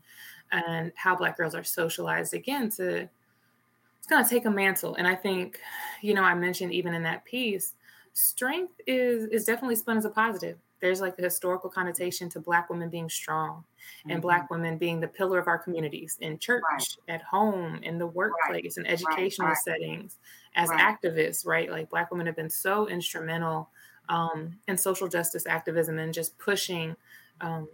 and 0.51 0.91
how 0.95 1.15
Black 1.15 1.37
girls 1.37 1.55
are 1.55 1.63
socialized 1.63 2.33
again 2.33 2.69
to, 2.71 3.09
it's 3.97 4.07
going 4.09 4.23
to 4.23 4.29
take 4.29 4.45
a 4.45 4.51
mantle. 4.51 4.95
And 4.95 5.07
I 5.07 5.15
think, 5.15 5.59
you 6.01 6.13
know, 6.13 6.23
I 6.23 6.33
mentioned 6.35 6.73
even 6.73 6.93
in 6.93 7.03
that 7.03 7.23
piece, 7.23 7.73
strength 8.13 8.73
is 8.85 9.25
is 9.29 9.45
definitely 9.45 9.75
spun 9.75 9.97
as 9.97 10.03
a 10.03 10.09
positive 10.09 10.57
there's 10.81 10.99
like 10.99 11.17
a 11.17 11.21
historical 11.21 11.69
connotation 11.69 12.29
to 12.29 12.39
black 12.39 12.69
women 12.69 12.89
being 12.89 13.09
strong 13.09 13.63
and 14.03 14.13
mm-hmm. 14.13 14.21
black 14.21 14.49
women 14.49 14.77
being 14.77 14.99
the 14.99 15.07
pillar 15.07 15.39
of 15.39 15.47
our 15.47 15.57
communities 15.57 16.17
in 16.21 16.37
church 16.39 16.63
right. 16.71 16.97
at 17.07 17.21
home 17.21 17.79
in 17.83 17.97
the 17.97 18.07
workplace 18.07 18.77
right. 18.77 18.85
in 18.85 18.91
educational 18.91 19.49
right. 19.49 19.57
settings 19.57 20.17
as 20.55 20.69
activists 20.71 21.45
right 21.45 21.71
like 21.71 21.89
black 21.89 22.11
women 22.11 22.25
have 22.25 22.35
been 22.35 22.49
so 22.49 22.87
instrumental 22.89 23.69
um, 24.09 24.57
in 24.67 24.77
social 24.77 25.07
justice 25.07 25.45
activism 25.47 25.97
and 25.99 26.13
just 26.13 26.37
pushing 26.37 26.95
um, 27.39 27.67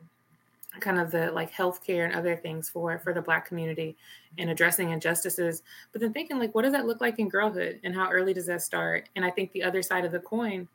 kind 0.80 1.00
of 1.00 1.12
the 1.12 1.32
like 1.32 1.52
healthcare 1.52 2.06
and 2.06 2.14
other 2.14 2.36
things 2.36 2.70
for 2.70 3.00
for 3.00 3.14
the 3.14 3.22
black 3.22 3.48
community 3.48 3.96
and 4.38 4.50
addressing 4.50 4.92
injustices 4.92 5.64
but 5.92 6.02
then 6.02 6.14
thinking 6.14 6.38
like 6.38 6.54
what 6.54 6.64
does 6.64 6.74
that 6.74 6.86
look 6.86 7.02
like 7.02 7.20
in 7.20 7.30
girlhood 7.30 7.80
and 7.84 7.96
how 7.96 8.12
early 8.12 8.34
does 8.34 8.46
that 8.46 8.62
start 8.62 9.10
and 9.16 9.26
i 9.26 9.30
think 9.30 9.52
the 9.52 9.64
other 9.64 9.82
side 9.82 10.06
of 10.06 10.12
the 10.12 10.20
coin 10.20 10.68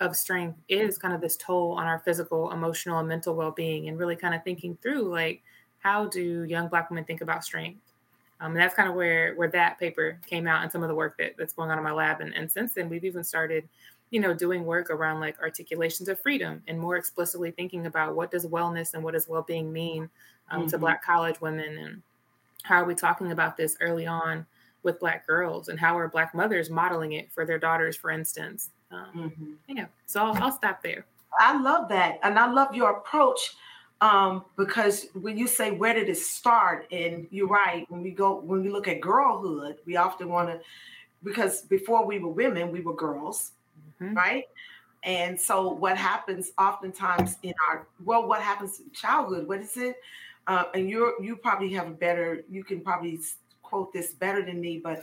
of 0.00 0.16
strength 0.16 0.58
is 0.68 0.98
kind 0.98 1.14
of 1.14 1.20
this 1.20 1.36
toll 1.36 1.72
on 1.72 1.86
our 1.86 2.00
physical, 2.00 2.50
emotional, 2.52 2.98
and 2.98 3.08
mental 3.08 3.34
well 3.34 3.50
being, 3.50 3.88
and 3.88 3.98
really 3.98 4.16
kind 4.16 4.34
of 4.34 4.42
thinking 4.42 4.76
through 4.82 5.02
like 5.02 5.42
how 5.78 6.06
do 6.06 6.44
young 6.44 6.68
Black 6.68 6.90
women 6.90 7.04
think 7.04 7.20
about 7.20 7.44
strength. 7.44 7.80
Um, 8.40 8.52
and 8.52 8.60
that's 8.60 8.74
kind 8.74 8.88
of 8.88 8.94
where 8.94 9.34
where 9.34 9.48
that 9.48 9.78
paper 9.78 10.18
came 10.26 10.46
out 10.46 10.62
and 10.62 10.72
some 10.72 10.82
of 10.82 10.88
the 10.88 10.94
work 10.94 11.18
that, 11.18 11.34
that's 11.36 11.52
going 11.52 11.70
on 11.70 11.78
in 11.78 11.84
my 11.84 11.92
lab. 11.92 12.20
And, 12.20 12.34
and 12.34 12.50
since 12.50 12.72
then, 12.72 12.88
we've 12.88 13.04
even 13.04 13.22
started, 13.22 13.68
you 14.10 14.18
know, 14.18 14.32
doing 14.32 14.64
work 14.64 14.88
around 14.88 15.20
like 15.20 15.38
articulations 15.40 16.08
of 16.08 16.18
freedom 16.18 16.62
and 16.66 16.80
more 16.80 16.96
explicitly 16.96 17.50
thinking 17.50 17.84
about 17.84 18.16
what 18.16 18.30
does 18.30 18.46
wellness 18.46 18.94
and 18.94 19.04
what 19.04 19.12
does 19.12 19.28
well 19.28 19.42
being 19.42 19.70
mean 19.70 20.08
um, 20.50 20.60
mm-hmm. 20.60 20.68
to 20.70 20.78
Black 20.78 21.04
college 21.04 21.40
women, 21.42 21.76
and 21.78 22.02
how 22.62 22.76
are 22.76 22.86
we 22.86 22.94
talking 22.94 23.32
about 23.32 23.58
this 23.58 23.76
early 23.80 24.06
on 24.06 24.46
with 24.82 24.98
Black 24.98 25.26
girls, 25.26 25.68
and 25.68 25.78
how 25.78 25.98
are 25.98 26.08
Black 26.08 26.34
mothers 26.34 26.70
modeling 26.70 27.12
it 27.12 27.30
for 27.30 27.44
their 27.44 27.58
daughters, 27.58 27.94
for 27.94 28.10
instance. 28.10 28.70
Um, 28.90 29.06
mm-hmm. 29.14 29.76
Yeah, 29.76 29.86
so 30.06 30.24
I'll, 30.24 30.42
I'll, 30.42 30.52
stop 30.52 30.82
there. 30.82 31.06
I 31.38 31.60
love 31.60 31.88
that, 31.90 32.18
and 32.22 32.38
I 32.38 32.50
love 32.50 32.74
your 32.74 32.90
approach 32.90 33.54
um, 34.00 34.44
because 34.56 35.06
when 35.14 35.36
you 35.36 35.46
say 35.46 35.70
where 35.70 35.94
did 35.94 36.08
it 36.08 36.16
start, 36.16 36.86
and 36.90 37.26
you're 37.30 37.48
right. 37.48 37.86
When 37.88 38.02
we 38.02 38.10
go, 38.10 38.40
when 38.40 38.62
we 38.62 38.70
look 38.70 38.88
at 38.88 39.00
girlhood, 39.00 39.78
we 39.86 39.96
often 39.96 40.28
want 40.28 40.48
to 40.48 40.60
because 41.22 41.62
before 41.62 42.06
we 42.06 42.18
were 42.18 42.30
women, 42.30 42.72
we 42.72 42.80
were 42.80 42.94
girls, 42.94 43.52
mm-hmm. 44.00 44.14
right? 44.14 44.44
And 45.02 45.40
so 45.40 45.70
what 45.72 45.96
happens 45.96 46.52
oftentimes 46.58 47.36
in 47.42 47.54
our 47.68 47.86
well, 48.04 48.26
what 48.26 48.40
happens 48.42 48.80
in 48.80 48.90
childhood? 48.90 49.46
What 49.46 49.60
is 49.60 49.76
it? 49.76 49.96
Uh, 50.46 50.64
and 50.74 50.88
you 50.88 51.14
you 51.22 51.36
probably 51.36 51.72
have 51.72 51.86
a 51.86 51.92
better. 51.92 52.42
You 52.50 52.64
can 52.64 52.80
probably 52.80 53.20
quote 53.62 53.92
this 53.92 54.12
better 54.12 54.44
than 54.44 54.60
me, 54.60 54.80
but 54.82 55.02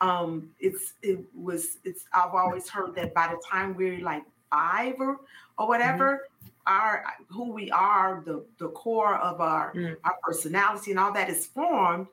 um 0.00 0.50
it's 0.60 0.94
it 1.02 1.18
was 1.34 1.78
it's 1.84 2.04
i've 2.12 2.34
always 2.34 2.68
heard 2.68 2.94
that 2.94 3.12
by 3.14 3.28
the 3.28 3.40
time 3.48 3.74
we're 3.74 4.00
like 4.00 4.22
five 4.50 4.94
or 4.98 5.10
or 5.10 5.16
mm-hmm. 5.16 5.68
whatever 5.68 6.28
mm-hmm. 6.44 6.48
our 6.66 7.04
who 7.28 7.52
we 7.52 7.70
are 7.70 8.22
the 8.24 8.44
the 8.58 8.68
core 8.68 9.16
of 9.16 9.40
our 9.40 9.72
mm-hmm. 9.74 9.94
our 10.04 10.16
personality 10.22 10.90
and 10.90 11.00
all 11.00 11.12
that 11.12 11.28
is 11.28 11.46
formed 11.46 12.06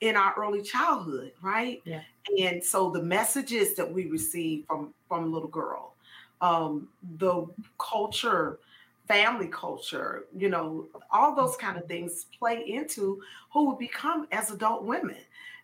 in 0.00 0.16
our 0.16 0.34
early 0.36 0.62
childhood 0.62 1.32
right 1.42 1.82
yeah 1.84 2.02
and 2.38 2.62
so 2.62 2.90
the 2.90 3.02
messages 3.02 3.74
that 3.74 3.90
we 3.90 4.06
receive 4.06 4.64
from 4.66 4.92
from 5.08 5.32
little 5.32 5.48
girl 5.48 5.94
um 6.40 6.88
the 7.18 7.46
culture 7.78 8.58
family 9.06 9.48
culture 9.48 10.26
you 10.36 10.48
know 10.48 10.86
all 11.10 11.34
those 11.34 11.56
kind 11.56 11.76
of 11.76 11.84
things 11.86 12.26
play 12.38 12.62
into 12.66 13.20
who 13.52 13.70
we 13.70 13.86
become 13.86 14.26
as 14.30 14.50
adult 14.50 14.84
women 14.84 15.16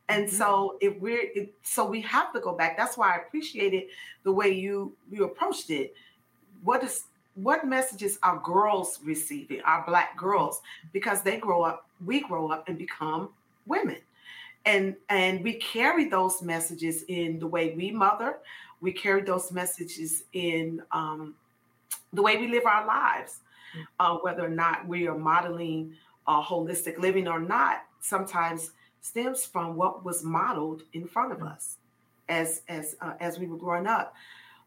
and 0.09 0.27
mm-hmm. 0.27 0.37
so 0.37 0.77
if 0.81 0.99
we're 1.01 1.31
if, 1.35 1.49
so 1.63 1.85
we 1.85 2.01
have 2.03 2.33
to 2.33 2.41
go 2.41 2.55
back. 2.55 2.77
That's 2.77 2.97
why 2.97 3.15
I 3.15 3.17
appreciated 3.17 3.85
the 4.25 4.33
way 4.33 4.51
you 4.53 4.95
you 5.11 5.25
approached 5.25 5.71
it. 5.71 5.95
What 6.63 6.83
is 6.85 7.05
what 7.35 7.67
messages 7.67 8.19
are 8.23 8.41
girls 8.43 8.99
receiving, 9.05 9.61
our 9.61 9.85
black 9.87 10.17
girls, 10.17 10.63
because 10.93 11.23
they 11.23 11.37
grow 11.37 11.63
up, 11.63 11.87
we 12.05 12.23
grow 12.23 12.51
up 12.51 12.67
and 12.69 12.79
become 12.79 13.29
women. 13.67 13.99
And 14.65 14.97
and 15.11 15.45
we 15.45 15.55
carry 15.55 16.09
those 16.09 16.43
messages 16.43 17.05
in 17.09 17.39
the 17.39 17.47
way 17.47 17.75
we 17.77 17.91
mother, 17.91 18.39
we 18.81 18.93
carry 18.93 19.23
those 19.23 19.53
messages 19.53 20.25
in 20.33 20.83
um, 20.91 21.35
the 22.13 22.23
way 22.23 22.37
we 22.37 22.49
live 22.49 22.65
our 22.67 22.87
lives, 22.87 23.41
mm. 23.77 23.85
uh, 24.01 24.19
whether 24.19 24.45
or 24.45 24.49
not 24.49 24.87
we 24.89 25.07
are 25.07 25.17
modeling 25.17 25.95
uh, 26.27 26.43
holistic 26.43 26.99
living 26.99 27.29
or 27.29 27.39
not. 27.39 27.85
Sometimes 28.01 28.73
stems 29.07 29.45
from 29.45 29.77
what 29.77 30.05
was 30.05 30.25
modeled 30.25 30.83
in 30.93 31.07
front 31.07 31.33
of 31.33 31.43
us 31.43 31.77
as 32.29 32.63
as 32.69 32.97
uh, 33.01 33.15
as 33.21 33.39
we 33.39 33.47
were 33.47 33.57
growing 33.57 33.87
up. 33.87 34.15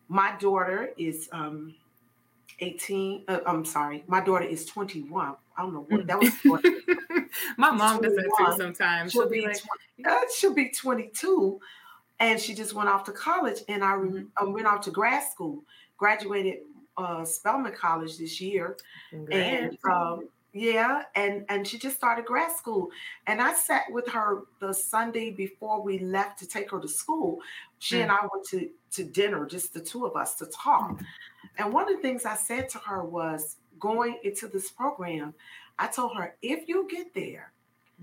My 0.08 0.36
daughter 0.40 0.92
is 0.98 1.30
um, 1.32 1.76
18. 2.60 3.26
Uh, 3.28 3.40
I'm 3.46 3.66
sorry, 3.66 4.04
my 4.08 4.22
daughter 4.22 4.46
is 4.46 4.66
21. 4.66 5.36
I 5.58 5.62
don't 5.62 5.74
know 5.74 5.86
what 5.90 6.08
that 6.08 6.20
was. 6.20 6.64
my 7.58 7.72
mom 7.72 8.02
does 8.02 8.16
that 8.16 8.32
too 8.38 8.54
sometimes. 8.58 9.12
She'll, 9.12 9.24
she'll 9.24 9.30
be, 9.30 9.42
like, 9.42 9.60
20, 9.98 10.10
uh, 10.10 10.22
she'll 10.36 10.54
be 10.54 10.70
22, 10.70 11.60
and 12.22 12.40
she 12.40 12.56
just 12.56 12.74
went 12.74 12.88
off 12.88 13.04
to 13.06 13.12
college, 13.12 13.60
and 13.68 13.84
I 13.84 13.92
mm-hmm. 13.92 14.24
um, 14.42 14.54
went 14.54 14.68
off 14.68 14.82
to 14.82 14.92
grad 14.92 15.30
school. 15.30 15.64
Graduated 15.98 16.60
uh, 16.98 17.26
Spelman 17.26 17.74
College 17.74 18.18
this 18.18 18.40
year, 18.40 18.78
and 19.12 19.78
um, 19.84 20.30
yeah 20.54 21.04
and 21.16 21.46
and 21.50 21.68
she 21.68 21.78
just 21.78 21.96
started 21.96 22.26
grad 22.26 22.52
school 22.52 22.90
and 23.28 23.40
i 23.40 23.54
sat 23.54 23.84
with 23.92 24.08
her 24.08 24.44
the 24.60 24.74
sunday 24.74 25.30
before 25.30 25.82
we 25.82 26.00
left 26.00 26.40
to 26.40 26.48
take 26.48 26.72
her 26.72 26.80
to 26.80 26.88
school 26.88 27.40
she 27.78 27.98
mm. 27.98 28.04
and 28.04 28.12
i 28.12 28.18
went 28.34 28.46
to 28.46 28.68
to 28.92 29.04
dinner 29.04 29.46
just 29.46 29.74
the 29.74 29.80
two 29.80 30.06
of 30.06 30.16
us 30.16 30.36
to 30.36 30.48
talk 30.48 30.92
mm. 30.92 31.06
and 31.60 31.72
one 31.72 31.84
of 31.84 31.96
the 31.96 32.02
things 32.02 32.26
i 32.26 32.36
said 32.36 32.68
to 32.68 32.80
her 32.80 33.04
was 33.04 33.58
going 33.80 34.18
into 34.24 34.48
this 34.48 34.72
program 34.72 35.34
i 35.78 35.86
told 35.86 36.16
her 36.16 36.36
if 36.42 36.68
you 36.68 36.88
get 36.90 37.14
there 37.14 37.52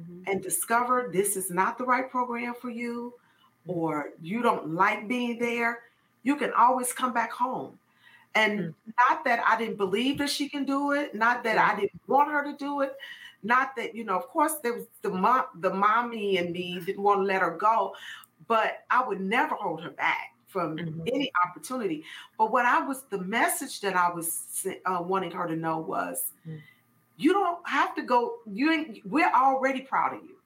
mm-hmm. 0.00 0.22
and 0.30 0.40
discover 0.40 1.10
this 1.12 1.36
is 1.36 1.50
not 1.50 1.76
the 1.76 1.84
right 1.84 2.08
program 2.10 2.54
for 2.54 2.70
you 2.70 3.12
mm. 3.66 3.76
or 3.76 4.10
you 4.22 4.40
don't 4.40 4.68
like 4.68 5.08
being 5.08 5.36
there 5.40 5.80
you 6.22 6.36
can 6.36 6.52
always 6.52 6.92
come 6.92 7.12
back 7.12 7.32
home 7.32 7.76
and 8.36 8.60
mm. 8.60 8.74
not 9.08 9.24
that 9.24 9.42
I 9.46 9.58
didn't 9.58 9.76
believe 9.76 10.18
that 10.18 10.30
she 10.30 10.48
can 10.48 10.64
do 10.64 10.92
it, 10.92 11.14
not 11.14 11.42
that 11.44 11.58
I 11.58 11.80
didn't 11.80 12.00
want 12.06 12.30
her 12.30 12.44
to 12.44 12.56
do 12.56 12.82
it, 12.82 12.92
not 13.42 13.74
that, 13.76 13.94
you 13.94 14.04
know, 14.04 14.16
of 14.16 14.28
course 14.28 14.54
there 14.62 14.74
was 14.74 14.86
the 15.02 15.10
mom, 15.10 15.44
the 15.60 15.72
mommy 15.72 16.38
and 16.38 16.52
me 16.52 16.78
didn't 16.84 17.02
want 17.02 17.20
to 17.20 17.24
let 17.24 17.42
her 17.42 17.56
go, 17.56 17.94
but 18.46 18.84
I 18.90 19.06
would 19.06 19.20
never 19.20 19.54
hold 19.54 19.82
her 19.82 19.90
back. 19.90 20.36
from 20.56 20.76
mm-hmm. 20.76 21.02
any 21.12 21.30
opportunity. 21.44 22.04
But 22.38 22.50
what 22.50 22.64
I 22.64 22.80
was, 22.80 23.02
the 23.10 23.18
message 23.18 23.80
that 23.82 23.94
I 23.94 24.10
was 24.10 24.66
uh, 24.86 25.02
wanting 25.02 25.30
her 25.32 25.46
to 25.46 25.54
know 25.54 25.78
was, 25.78 26.32
mm-hmm. 26.48 26.58
you 27.18 27.32
don't 27.32 27.58
have 27.68 27.94
to 27.96 28.02
go. 28.02 28.36
You. 28.46 29.02
We're 29.04 29.30
already 29.32 29.82
proud 29.82 30.14
of 30.14 30.22
you, 30.22 30.36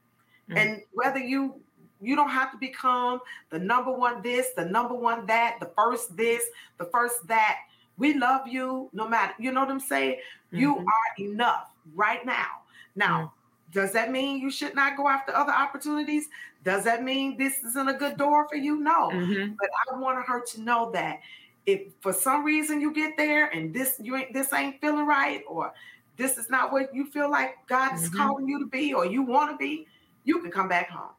mm-hmm. 0.49 0.57
and 0.57 0.83
whether 0.93 1.19
you 1.19 1.61
you 2.01 2.17
don't 2.17 2.31
have 2.31 2.51
to 2.51 2.59
become 2.59 3.21
the 3.51 3.59
number 3.59 3.93
one 3.93 4.23
this, 4.23 4.49
the 4.57 4.65
number 4.65 4.95
one 4.95 5.27
that, 5.27 5.59
the 5.61 5.71
first 5.77 6.17
this, 6.17 6.43
the 6.79 6.87
first 6.87 7.27
that. 7.29 7.59
We 8.01 8.15
love 8.15 8.49
you 8.49 8.89
no 8.93 9.07
matter. 9.07 9.35
You 9.39 9.53
know 9.53 9.61
what 9.61 9.71
I'm 9.71 9.79
saying? 9.79 10.17
You 10.51 10.75
mm-hmm. 10.75 10.87
are 10.87 11.25
enough 11.31 11.71
right 11.95 12.25
now. 12.25 12.63
Now, 12.97 13.33
mm. 13.71 13.75
does 13.75 13.93
that 13.93 14.11
mean 14.11 14.39
you 14.41 14.51
should 14.51 14.75
not 14.75 14.97
go 14.97 15.07
after 15.07 15.37
other 15.37 15.53
opportunities? 15.53 16.29
Does 16.65 16.83
that 16.85 17.05
mean 17.05 17.37
this 17.37 17.63
isn't 17.63 17.89
a 17.89 17.95
good 17.95 18.17
door 18.17 18.49
for 18.49 18.57
you? 18.57 18.81
No. 18.81 19.11
Mm-hmm. 19.11 19.55
But 19.59 19.69
I 19.93 19.99
wanted 19.99 20.23
her 20.23 20.41
to 20.41 20.61
know 20.63 20.91
that 20.93 21.21
if 21.67 21.93
for 22.01 22.13
some 22.13 22.43
reason 22.43 22.81
you 22.81 22.93
get 22.93 23.17
there 23.17 23.47
and 23.49 23.73
this 23.73 24.01
you 24.03 24.17
ain't 24.17 24.33
this 24.33 24.53
ain't 24.53 24.81
feeling 24.81 25.07
right, 25.07 25.43
or 25.47 25.73
this 26.17 26.39
is 26.39 26.49
not 26.51 26.73
what 26.73 26.95
you 26.95 27.07
feel 27.07 27.31
like 27.31 27.57
God 27.69 27.95
is 27.95 28.09
mm-hmm. 28.09 28.17
calling 28.17 28.49
you 28.49 28.59
to 28.61 28.67
be, 28.67 28.95
or 28.95 29.05
you 29.05 29.23
want 29.23 29.51
to 29.51 29.57
be, 29.57 29.87
you 30.25 30.41
can 30.41 30.51
come 30.51 30.69
back 30.69 30.91
home. 30.91 31.11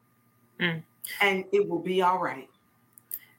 Mm. 0.60 0.82
And 1.20 1.44
it 1.52 1.68
will 1.68 1.78
be 1.78 2.02
all 2.02 2.18
right. 2.18 2.48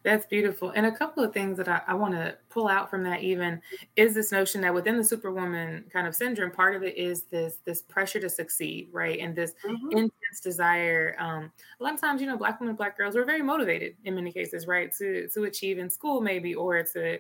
That's 0.04 0.26
beautiful. 0.26 0.72
And 0.72 0.86
a 0.86 0.92
couple 0.92 1.24
of 1.24 1.34
things 1.34 1.58
that 1.58 1.70
I, 1.70 1.82
I 1.88 1.94
want 1.94 2.14
to 2.14 2.36
pull 2.50 2.68
out 2.68 2.90
from 2.90 3.04
that 3.04 3.22
even 3.22 3.62
is 3.96 4.14
this 4.14 4.34
notion 4.34 4.60
that 4.62 4.74
within 4.74 4.98
the 4.98 5.04
superwoman 5.04 5.86
kind 5.92 6.08
of 6.08 6.14
syndrome, 6.14 6.52
part 6.52 6.76
of 6.76 6.84
it 6.84 6.98
is 6.98 7.24
this 7.24 7.60
this 7.64 7.82
pressure 7.82 8.20
to 8.20 8.30
succeed, 8.30 8.90
right? 8.92 9.20
And 9.20 9.34
this 9.34 9.54
mm-hmm. 9.66 9.92
intense 9.92 10.42
desire. 10.44 11.16
Um, 11.20 11.52
a 11.80 11.84
lot 11.84 11.94
of 11.94 12.02
times, 12.02 12.20
you 12.20 12.28
know, 12.28 12.38
black 12.38 12.60
women, 12.60 12.76
black 12.76 12.98
girls 12.98 13.16
are 13.16 13.24
very 13.24 13.42
motivated 13.42 13.96
in 14.04 14.16
many 14.16 14.32
cases, 14.32 14.68
right? 14.68 14.94
To 14.98 15.30
to 15.30 15.46
achieve 15.46 15.80
in 15.80 15.90
school 15.90 16.20
maybe 16.20 16.54
or 16.54 16.84
to 16.84 17.20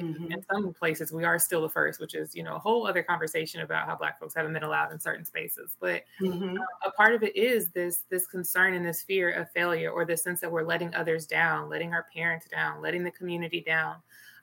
mm-hmm. 0.00 0.32
in 0.32 0.42
some 0.50 0.72
places 0.74 1.12
we 1.12 1.24
are 1.24 1.38
still 1.38 1.62
the 1.62 1.68
first, 1.68 2.00
which 2.00 2.14
is 2.14 2.34
you 2.34 2.42
know 2.42 2.56
a 2.56 2.58
whole 2.58 2.86
other 2.86 3.02
conversation 3.02 3.60
about 3.60 3.86
how 3.86 3.96
Black 3.96 4.20
folks 4.20 4.34
haven't 4.34 4.52
been 4.52 4.62
allowed 4.62 4.92
in 4.92 4.98
certain 4.98 5.24
spaces. 5.24 5.76
But 5.80 6.02
mm-hmm. 6.20 6.56
uh, 6.56 6.88
a 6.88 6.90
part 6.92 7.14
of 7.14 7.22
it 7.22 7.36
is 7.36 7.70
this 7.70 8.04
this 8.10 8.26
concern 8.26 8.74
and 8.74 8.84
this 8.84 9.02
fear 9.02 9.30
of 9.30 9.50
failure, 9.50 9.90
or 9.90 10.04
the 10.04 10.16
sense 10.16 10.40
that 10.40 10.50
we're 10.50 10.64
letting 10.64 10.94
others 10.94 11.26
down, 11.26 11.68
letting 11.68 11.92
our 11.92 12.06
parents 12.14 12.46
down, 12.48 12.82
letting 12.82 13.04
the 13.04 13.10
community 13.10 13.60
down. 13.60 13.96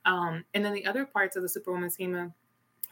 Um, 0.05 0.43
and 0.53 0.65
then 0.65 0.73
the 0.73 0.85
other 0.85 1.05
parts 1.05 1.35
of 1.35 1.43
the 1.43 1.49
Superwoman 1.49 1.89
schema 1.89 2.33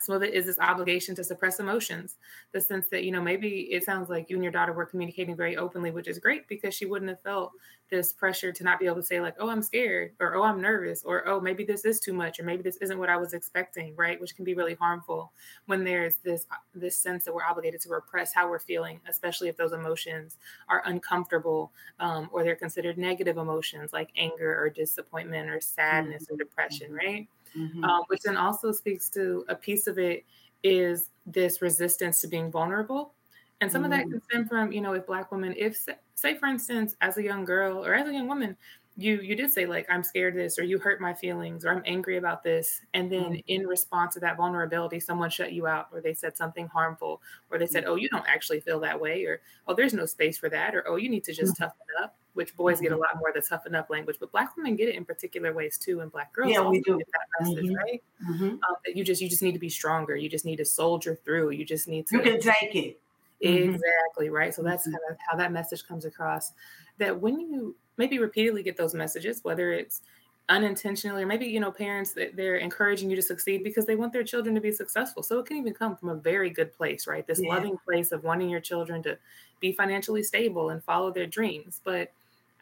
some 0.02 0.16
of 0.16 0.24
it 0.24 0.34
is 0.34 0.46
this 0.46 0.60
obligation 0.60 1.16
to 1.16 1.24
suppress 1.24 1.60
emotions. 1.60 2.18
The 2.54 2.62
sense 2.62 2.88
that 2.90 3.04
you 3.04 3.12
know 3.12 3.22
maybe 3.22 3.70
it 3.72 3.84
sounds 3.84 4.10
like 4.10 4.30
you 4.30 4.36
and 4.36 4.44
your 4.44 4.52
daughter 4.52 4.74
were 4.74 4.86
communicating 4.86 5.36
very 5.36 5.58
openly 5.58 5.92
which 5.92 6.08
is 6.08 6.20
great 6.20 6.48
because 6.48 6.74
she 6.74 6.86
wouldn't 6.86 7.10
have 7.10 7.22
felt 7.22 7.52
this 7.92 8.14
pressure 8.14 8.54
to 8.54 8.64
not 8.64 8.80
be 8.80 8.86
able 8.86 8.96
to 8.96 9.04
say 9.04 9.20
like 9.20 9.36
oh 9.38 9.50
i'm 9.50 9.62
scared 9.62 10.12
or 10.20 10.36
oh 10.36 10.44
i'm 10.44 10.62
nervous 10.62 11.04
or 11.04 11.28
oh 11.28 11.42
maybe 11.42 11.66
this 11.66 11.84
is 11.84 12.00
too 12.00 12.14
much 12.14 12.40
or 12.40 12.44
maybe 12.44 12.64
this 12.64 12.78
isn't 12.78 12.98
what 12.98 13.10
i 13.10 13.18
was 13.18 13.34
expecting 13.34 13.94
right? 13.98 14.20
Which 14.22 14.36
can 14.36 14.46
be 14.46 14.54
really 14.54 14.76
harmful 14.76 15.34
when 15.66 15.84
there's 15.84 16.16
this 16.24 16.46
this 16.74 16.98
sense 16.98 17.26
that 17.26 17.34
we're 17.34 17.44
obligated 17.44 17.82
to 17.82 17.90
repress 17.90 18.34
how 18.34 18.50
we're 18.50 18.60
feeling 18.60 19.02
especially 19.10 19.50
if 19.50 19.58
those 19.58 19.74
emotions 19.74 20.38
are 20.70 20.82
uncomfortable 20.86 21.72
um, 22.00 22.30
or 22.32 22.44
they're 22.44 22.56
considered 22.56 22.98
negative 22.98 23.38
emotions 23.38 23.92
like 23.92 24.10
anger 24.16 24.58
or 24.58 24.70
disappointment 24.70 25.50
or 25.50 25.60
sadness 25.60 26.24
mm-hmm. 26.24 26.36
or 26.36 26.38
depression 26.38 26.94
right 26.94 27.28
mm-hmm. 27.58 27.84
um, 27.84 28.04
which 28.08 28.22
then 28.22 28.38
also 28.38 28.72
speaks 28.72 29.10
to 29.12 29.46
a 29.50 29.56
piece 29.56 29.88
of 29.88 29.98
it 29.98 30.26
is 30.64 31.10
this 31.26 31.62
resistance 31.62 32.22
to 32.22 32.28
being 32.28 32.52
vulnerable. 32.52 33.14
And 33.62 33.72
some 33.72 33.84
mm-hmm. 33.84 33.94
of 33.94 33.98
that 34.00 34.08
mm. 34.08 34.12
can 34.12 34.22
stem 34.24 34.48
from, 34.48 34.72
you 34.72 34.82
know, 34.82 34.94
if 34.94 35.06
Black 35.06 35.32
women, 35.32 35.54
if, 35.56 35.86
say, 36.16 36.36
for 36.36 36.48
instance, 36.48 36.96
as 37.02 37.18
a 37.18 37.24
young 37.24 37.46
girl 37.46 37.86
or 37.86 37.94
as 37.94 38.08
a 38.08 38.14
young 38.14 38.28
woman, 38.28 38.58
you 38.98 39.22
you 39.22 39.36
did 39.36 39.52
say 39.52 39.66
like 39.66 39.86
i'm 39.90 40.04
scared 40.04 40.34
of 40.34 40.40
this 40.42 40.60
or 40.60 40.64
you 40.64 40.78
hurt 40.78 41.00
my 41.00 41.14
feelings 41.14 41.64
or 41.64 41.70
i'm 41.70 41.82
angry 41.86 42.18
about 42.18 42.44
this 42.44 42.82
and 42.94 43.12
then 43.12 43.24
mm-hmm. 43.24 43.40
in 43.48 43.66
response 43.66 44.14
to 44.14 44.20
that 44.20 44.36
vulnerability 44.36 45.00
someone 45.00 45.30
shut 45.30 45.54
you 45.54 45.66
out 45.66 45.88
or 45.94 46.02
they 46.02 46.14
said 46.14 46.36
something 46.36 46.68
harmful 46.68 47.22
or 47.50 47.58
they 47.58 47.66
said 47.66 47.84
mm-hmm. 47.84 47.94
oh 47.94 47.96
you 47.96 48.10
don't 48.10 48.26
actually 48.28 48.60
feel 48.60 48.80
that 48.80 49.00
way 49.00 49.24
or 49.24 49.42
oh 49.68 49.74
there's 49.74 49.94
no 49.94 50.06
space 50.06 50.38
for 50.38 50.50
that 50.50 50.76
or 50.76 50.88
oh 50.88 50.98
you 50.98 51.10
need 51.10 51.24
to 51.24 51.34
just 51.34 51.54
mm-hmm. 51.54 51.64
toughen 51.64 51.88
up 52.04 52.16
which 52.34 52.56
boys 52.56 52.76
mm-hmm. 52.76 52.84
get 52.84 52.92
a 52.92 52.96
mm-hmm. 52.96 53.02
lot 53.02 53.18
more 53.20 53.32
the 53.34 53.42
toughen 53.42 53.76
up 53.76 53.90
language, 53.90 54.18
but 54.20 54.32
black 54.32 54.56
women 54.56 54.76
get 54.76 54.90
it 54.90 54.96
in 54.96 55.06
particular 55.06 55.54
ways 55.54 55.78
too, 55.78 56.00
and 56.00 56.12
black 56.12 56.32
girls 56.34 56.52
yeah, 56.52 56.62
we 56.62 56.82
do. 56.82 56.98
get 56.98 57.08
that 57.12 57.46
message, 57.46 57.66
mm-hmm. 57.66 57.76
right? 57.76 58.04
Um, 58.30 58.60
that 58.86 58.96
you 58.96 59.04
just 59.04 59.22
you 59.22 59.30
just 59.30 59.42
need 59.42 59.54
to 59.54 59.60
be 59.60 59.70
stronger. 59.70 60.16
You 60.16 60.30
just 60.30 60.46
need 60.46 60.58
to 60.58 60.66
soldier 60.66 61.20
through. 61.26 61.52
You 61.52 61.66
just 61.66 61.88
need 61.88 62.08
to. 62.08 62.18
You 62.18 62.24
can 62.24 62.40
take 62.40 62.76
it. 62.76 63.00
Exactly 63.42 64.30
right. 64.30 64.54
So 64.54 64.62
that's 64.62 64.86
kind 64.86 64.98
of 65.10 65.18
how 65.28 65.38
that 65.38 65.52
message 65.52 65.86
comes 65.88 66.06
across. 66.06 66.54
That 67.00 67.20
when 67.20 67.40
you 67.40 67.76
maybe 68.02 68.18
repeatedly 68.18 68.64
get 68.64 68.76
those 68.76 68.96
messages, 68.96 69.40
whether 69.44 69.72
it's 69.72 70.02
unintentionally 70.50 71.24
or 71.24 71.28
maybe 71.28 71.46
you 71.46 71.60
know 71.60 71.72
parents 71.72 72.12
that 72.14 72.36
they're 72.36 72.58
encouraging 72.58 73.10
you 73.10 73.16
to 73.16 73.22
succeed 73.22 73.64
because 73.64 73.86
they 73.86 73.96
want 73.96 74.12
their 74.12 74.24
children 74.24 74.54
to 74.54 74.60
be 74.60 74.72
successful 74.72 75.24
so 75.24 75.40
it 75.40 75.46
can 75.46 75.56
even 75.56 75.74
come 75.74 75.96
from 75.96 76.10
a 76.10 76.16
very 76.16 76.50
good 76.50 76.74
place 76.74 77.08
right 77.08 77.26
this 77.26 77.40
yeah. 77.42 77.54
loving 77.54 77.78
place 77.86 78.12
of 78.12 78.24
wanting 78.26 78.50
your 78.50 78.60
children 78.60 79.02
to 79.02 79.18
be 79.62 79.72
financially 79.72 80.24
stable 80.24 80.72
and 80.72 80.84
follow 80.84 81.10
their 81.10 81.28
dreams 81.28 81.80
but 81.86 82.12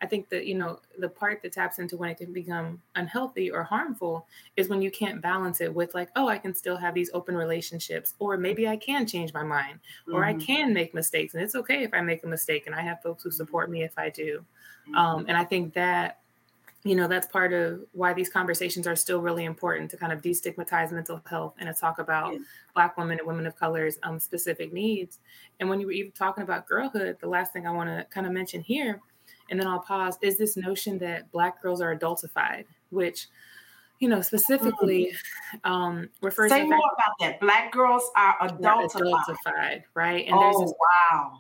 I 0.02 0.06
think 0.06 0.30
that, 0.30 0.46
you 0.46 0.56
know, 0.56 0.80
the 0.98 1.10
part 1.10 1.42
that 1.42 1.52
taps 1.52 1.80
into 1.80 1.98
when 1.98 2.10
it 2.10 2.18
can 2.18 2.32
become 2.32 2.82
unhealthy 2.96 3.52
or 3.52 3.64
harmful 3.64 4.28
is 4.56 4.70
when 4.70 4.82
you 4.82 4.92
can't 4.92 5.22
balance 5.22 5.60
it 5.60 5.74
with, 5.74 5.94
like, 5.94 6.10
oh, 6.16 6.30
I 6.30 6.38
can 6.38 6.54
still 6.54 6.78
have 6.78 6.94
these 6.94 7.12
open 7.14 7.36
relationships, 7.36 8.14
or 8.20 8.38
maybe 8.38 8.68
I 8.68 8.78
can 8.78 9.06
change 9.06 9.34
my 9.34 9.44
mind, 9.44 9.80
mm-hmm. 10.08 10.16
or 10.16 10.24
I 10.24 10.34
mm-hmm. 10.34 10.42
can 10.42 10.74
make 10.74 10.94
mistakes. 10.94 11.34
And 11.34 11.44
it's 11.44 11.56
okay 11.56 11.84
if 11.84 11.94
I 11.94 12.02
make 12.02 12.24
a 12.24 12.28
mistake, 12.28 12.66
and 12.66 12.74
I 12.74 12.82
have 12.82 13.02
folks 13.02 13.24
who 13.24 13.32
support 13.32 13.70
me 13.70 13.84
if 13.84 13.98
I 13.98 14.10
do. 14.10 14.44
Um, 14.96 15.26
and 15.28 15.38
I 15.38 15.44
think 15.44 15.74
that, 15.74 16.20
you 16.84 16.96
know, 16.96 17.08
that's 17.08 17.28
part 17.28 17.52
of 17.54 17.82
why 17.92 18.14
these 18.14 18.30
conversations 18.30 18.88
are 18.88 18.96
still 18.96 19.22
really 19.22 19.46
important 19.46 19.92
to 19.92 19.98
kind 19.98 20.14
of 20.14 20.22
destigmatize 20.22 20.92
mental 20.92 21.22
health 21.26 21.56
and 21.60 21.68
to 21.68 21.80
talk 21.80 22.00
about 22.00 22.34
yeah. 22.34 22.40
Black 22.74 22.98
women 22.98 23.20
and 23.20 23.28
women 23.28 23.46
of 23.46 23.58
color's 23.58 24.00
um, 24.04 24.20
specific 24.20 24.72
needs. 24.72 25.20
And 25.60 25.70
when 25.70 25.82
you 25.82 25.88
were 25.88 25.92
even 25.92 26.12
talking 26.14 26.44
about 26.44 26.68
girlhood, 26.68 27.18
the 27.20 27.28
last 27.28 27.52
thing 27.52 27.68
I 27.68 27.72
want 27.72 27.90
to 27.90 28.06
kind 28.14 28.26
of 28.26 28.32
mention 28.32 28.62
here 28.62 29.02
and 29.50 29.60
then 29.60 29.68
I'll 29.68 29.80
pause, 29.80 30.18
is 30.22 30.38
this 30.38 30.56
notion 30.58 31.00
that 31.00 31.32
Black 31.32 31.62
girls 31.62 31.82
are 31.82 31.96
adultified, 31.96 32.66
which, 32.92 33.28
you 34.00 34.08
know, 34.08 34.22
specifically 34.22 35.12
um, 35.64 36.10
refers 36.22 36.52
Say 36.52 36.60
to. 36.60 36.66
Say 36.66 36.70
more 36.70 36.78
about 36.78 37.16
that. 37.20 37.40
Black 37.40 37.72
girls 37.72 38.10
are 38.16 38.38
adultified. 38.42 39.12
adultified 39.28 39.84
right? 39.94 40.26
And 40.26 40.36
oh, 40.36 40.40
there's 40.40 40.70
this, 40.70 40.74
wow. 41.12 41.40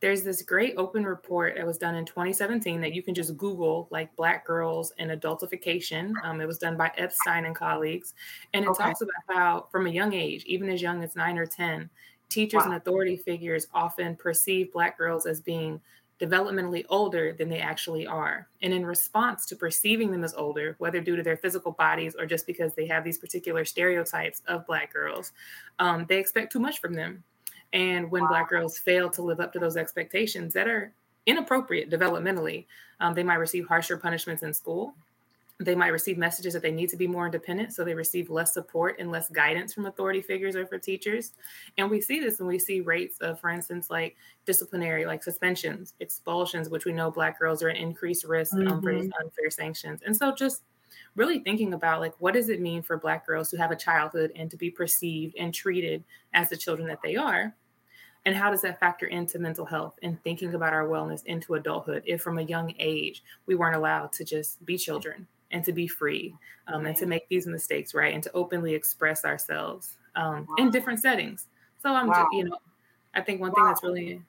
There's 0.00 0.22
this 0.22 0.42
great 0.42 0.74
open 0.76 1.04
report 1.04 1.56
that 1.56 1.66
was 1.66 1.78
done 1.78 1.96
in 1.96 2.04
2017 2.04 2.80
that 2.80 2.94
you 2.94 3.02
can 3.02 3.14
just 3.14 3.36
Google, 3.36 3.88
like 3.90 4.14
Black 4.14 4.46
girls 4.46 4.92
and 4.98 5.10
adultification. 5.10 6.12
Um, 6.22 6.40
it 6.40 6.46
was 6.46 6.58
done 6.58 6.76
by 6.76 6.92
Epstein 6.96 7.46
and 7.46 7.54
colleagues. 7.54 8.14
And 8.54 8.64
it 8.64 8.68
okay. 8.68 8.84
talks 8.84 9.00
about 9.00 9.36
how, 9.36 9.66
from 9.72 9.86
a 9.86 9.90
young 9.90 10.12
age, 10.12 10.44
even 10.44 10.68
as 10.68 10.80
young 10.80 11.02
as 11.02 11.16
nine 11.16 11.36
or 11.36 11.46
10, 11.46 11.90
teachers 12.28 12.60
wow. 12.60 12.66
and 12.66 12.74
authority 12.74 13.16
figures 13.16 13.66
often 13.74 14.14
perceive 14.14 14.72
Black 14.72 14.96
girls 14.98 15.26
as 15.26 15.40
being 15.40 15.80
developmentally 16.20 16.84
older 16.88 17.32
than 17.32 17.48
they 17.48 17.60
actually 17.60 18.06
are. 18.06 18.48
And 18.62 18.72
in 18.72 18.84
response 18.84 19.46
to 19.46 19.56
perceiving 19.56 20.10
them 20.10 20.24
as 20.24 20.34
older, 20.34 20.74
whether 20.78 21.00
due 21.00 21.16
to 21.16 21.22
their 21.22 21.36
physical 21.36 21.72
bodies 21.72 22.16
or 22.18 22.26
just 22.26 22.46
because 22.46 22.74
they 22.74 22.86
have 22.86 23.04
these 23.04 23.18
particular 23.18 23.64
stereotypes 23.64 24.42
of 24.48 24.66
Black 24.66 24.92
girls, 24.92 25.32
um, 25.78 26.06
they 26.08 26.18
expect 26.18 26.52
too 26.52 26.58
much 26.58 26.80
from 26.80 26.92
them. 26.92 27.22
And 27.72 28.10
when 28.10 28.22
wow. 28.22 28.28
Black 28.28 28.48
girls 28.48 28.78
fail 28.78 29.10
to 29.10 29.22
live 29.22 29.40
up 29.40 29.52
to 29.52 29.58
those 29.58 29.76
expectations 29.76 30.54
that 30.54 30.68
are 30.68 30.92
inappropriate 31.26 31.90
developmentally, 31.90 32.66
um, 33.00 33.14
they 33.14 33.22
might 33.22 33.34
receive 33.34 33.66
harsher 33.66 33.96
punishments 33.96 34.42
in 34.42 34.54
school 34.54 34.94
they 35.60 35.74
might 35.74 35.88
receive 35.88 36.16
messages 36.16 36.52
that 36.52 36.62
they 36.62 36.70
need 36.70 36.88
to 36.88 36.96
be 36.96 37.06
more 37.06 37.26
independent 37.26 37.72
so 37.72 37.84
they 37.84 37.94
receive 37.94 38.30
less 38.30 38.54
support 38.54 38.96
and 38.98 39.10
less 39.10 39.28
guidance 39.28 39.74
from 39.74 39.86
authority 39.86 40.20
figures 40.20 40.54
or 40.54 40.66
for 40.66 40.78
teachers 40.78 41.32
and 41.76 41.90
we 41.90 42.00
see 42.00 42.20
this 42.20 42.38
when 42.38 42.48
we 42.48 42.58
see 42.58 42.80
rates 42.80 43.18
of 43.20 43.40
for 43.40 43.50
instance 43.50 43.90
like 43.90 44.16
disciplinary 44.46 45.04
like 45.04 45.22
suspensions 45.22 45.94
expulsions 46.00 46.68
which 46.68 46.84
we 46.84 46.92
know 46.92 47.10
black 47.10 47.38
girls 47.38 47.62
are 47.62 47.70
at 47.70 47.76
increased 47.76 48.24
risk 48.24 48.54
mm-hmm. 48.54 48.68
um, 48.68 48.80
for 48.80 48.94
these 48.94 49.04
mm-hmm. 49.04 49.24
unfair 49.24 49.50
sanctions 49.50 50.00
and 50.06 50.16
so 50.16 50.32
just 50.32 50.62
really 51.16 51.40
thinking 51.40 51.74
about 51.74 52.00
like 52.00 52.14
what 52.18 52.34
does 52.34 52.48
it 52.48 52.60
mean 52.60 52.82
for 52.82 52.96
black 52.96 53.26
girls 53.26 53.50
to 53.50 53.56
have 53.56 53.70
a 53.70 53.76
childhood 53.76 54.32
and 54.36 54.50
to 54.50 54.56
be 54.56 54.70
perceived 54.70 55.34
and 55.38 55.52
treated 55.52 56.04
as 56.34 56.48
the 56.48 56.56
children 56.56 56.88
that 56.88 57.00
they 57.02 57.16
are 57.16 57.54
and 58.24 58.36
how 58.36 58.50
does 58.50 58.62
that 58.62 58.80
factor 58.80 59.06
into 59.06 59.38
mental 59.38 59.64
health 59.64 59.94
and 60.02 60.22
thinking 60.22 60.54
about 60.54 60.72
our 60.72 60.86
wellness 60.86 61.24
into 61.26 61.54
adulthood 61.54 62.02
if 62.06 62.20
from 62.20 62.38
a 62.38 62.42
young 62.42 62.74
age 62.78 63.22
we 63.46 63.54
weren't 63.54 63.76
allowed 63.76 64.12
to 64.12 64.24
just 64.24 64.64
be 64.64 64.76
children 64.76 65.26
and 65.50 65.64
to 65.64 65.72
be 65.72 65.86
free 65.86 66.34
um, 66.66 66.86
and 66.86 66.96
to 66.96 67.06
make 67.06 67.28
these 67.28 67.46
mistakes 67.46 67.94
right 67.94 68.14
and 68.14 68.22
to 68.22 68.32
openly 68.32 68.74
express 68.74 69.24
ourselves 69.24 69.96
um, 70.16 70.46
wow. 70.48 70.54
in 70.58 70.70
different 70.70 71.00
settings 71.00 71.46
so 71.82 71.90
i'm 71.94 72.08
wow. 72.08 72.14
just, 72.14 72.28
you 72.32 72.44
know 72.44 72.58
i 73.14 73.20
think 73.20 73.40
one 73.40 73.50
wow. 73.50 73.54
thing 73.54 73.64
that's 73.64 73.82
really 73.82 74.22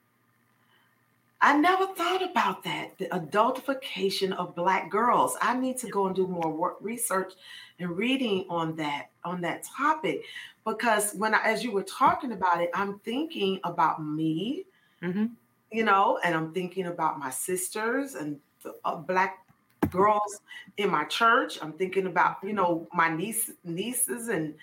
I 1.42 1.58
never 1.58 1.88
thought 1.88 2.22
about 2.22 2.64
that. 2.66 2.98
The 2.98 3.06
adultification 3.06 4.34
of 4.34 4.56
black 4.56 4.90
girls. 4.90 5.38
I 5.42 5.58
need 5.58 5.78
to 5.78 5.88
go 5.88 6.08
and 6.08 6.16
do 6.16 6.28
more 6.28 6.52
work, 6.52 6.78
research 6.82 7.34
and 7.80 7.96
reading 7.96 8.46
on 8.50 8.76
that 8.76 9.10
on 9.24 9.40
that 9.42 9.64
topic 9.64 10.24
because 10.66 11.14
when 11.14 11.34
I, 11.34 11.42
as 11.44 11.64
you 11.64 11.72
were 11.72 11.84
talking 11.84 12.32
about 12.32 12.62
it, 12.62 12.70
I'm 12.74 13.00
thinking 13.00 13.60
about 13.64 14.04
me, 14.04 14.66
mm-hmm. 15.02 15.28
you 15.72 15.84
know, 15.84 16.20
and 16.24 16.36
I'm 16.36 16.54
thinking 16.54 16.88
about 16.88 17.20
my 17.20 17.30
sisters 17.30 18.16
and 18.16 18.40
the, 18.64 18.76
uh, 18.86 18.96
black 18.96 19.46
girls 19.90 20.42
in 20.78 20.90
my 20.90 21.06
church. 21.06 21.60
I'm 21.62 21.74
thinking 21.74 22.08
about, 22.08 22.38
you 22.44 22.54
know, 22.54 22.88
my 22.94 23.10
niece, 23.10 23.52
nieces 23.64 24.28
and 24.28 24.54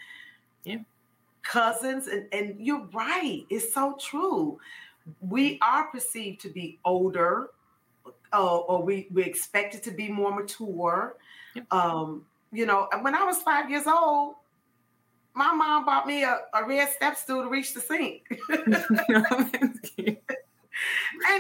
yeah. 0.65 0.79
cousins. 1.43 2.07
And, 2.07 2.27
and 2.33 2.57
you're 2.59 2.87
right. 2.93 3.45
It's 3.51 3.73
so 3.73 3.97
true. 4.01 4.59
We 5.21 5.59
are 5.63 5.85
perceived 5.85 6.41
to 6.43 6.49
be 6.49 6.79
older, 6.85 7.51
uh, 8.33 8.57
or 8.57 8.83
we, 8.83 9.09
we 9.13 9.23
expected 9.23 9.83
to 9.85 9.91
be 9.91 10.09
more 10.09 10.35
mature. 10.35 11.17
Yep. 11.55 11.73
Um, 11.73 12.25
you 12.53 12.67
know, 12.67 12.89
when 13.03 13.15
I 13.15 13.25
was 13.25 13.39
five 13.39 13.71
years 13.71 13.87
old, 13.87 14.35
my 15.35 15.53
mom 15.53 15.85
bought 15.85 16.07
me 16.07 16.25
a, 16.25 16.39
a 16.55 16.65
red 16.65 16.89
step 16.91 17.17
stool 17.17 17.43
to 17.43 17.49
reach 17.49 17.75
the 17.75 17.81
sink. 17.81 18.23
and 18.49 18.67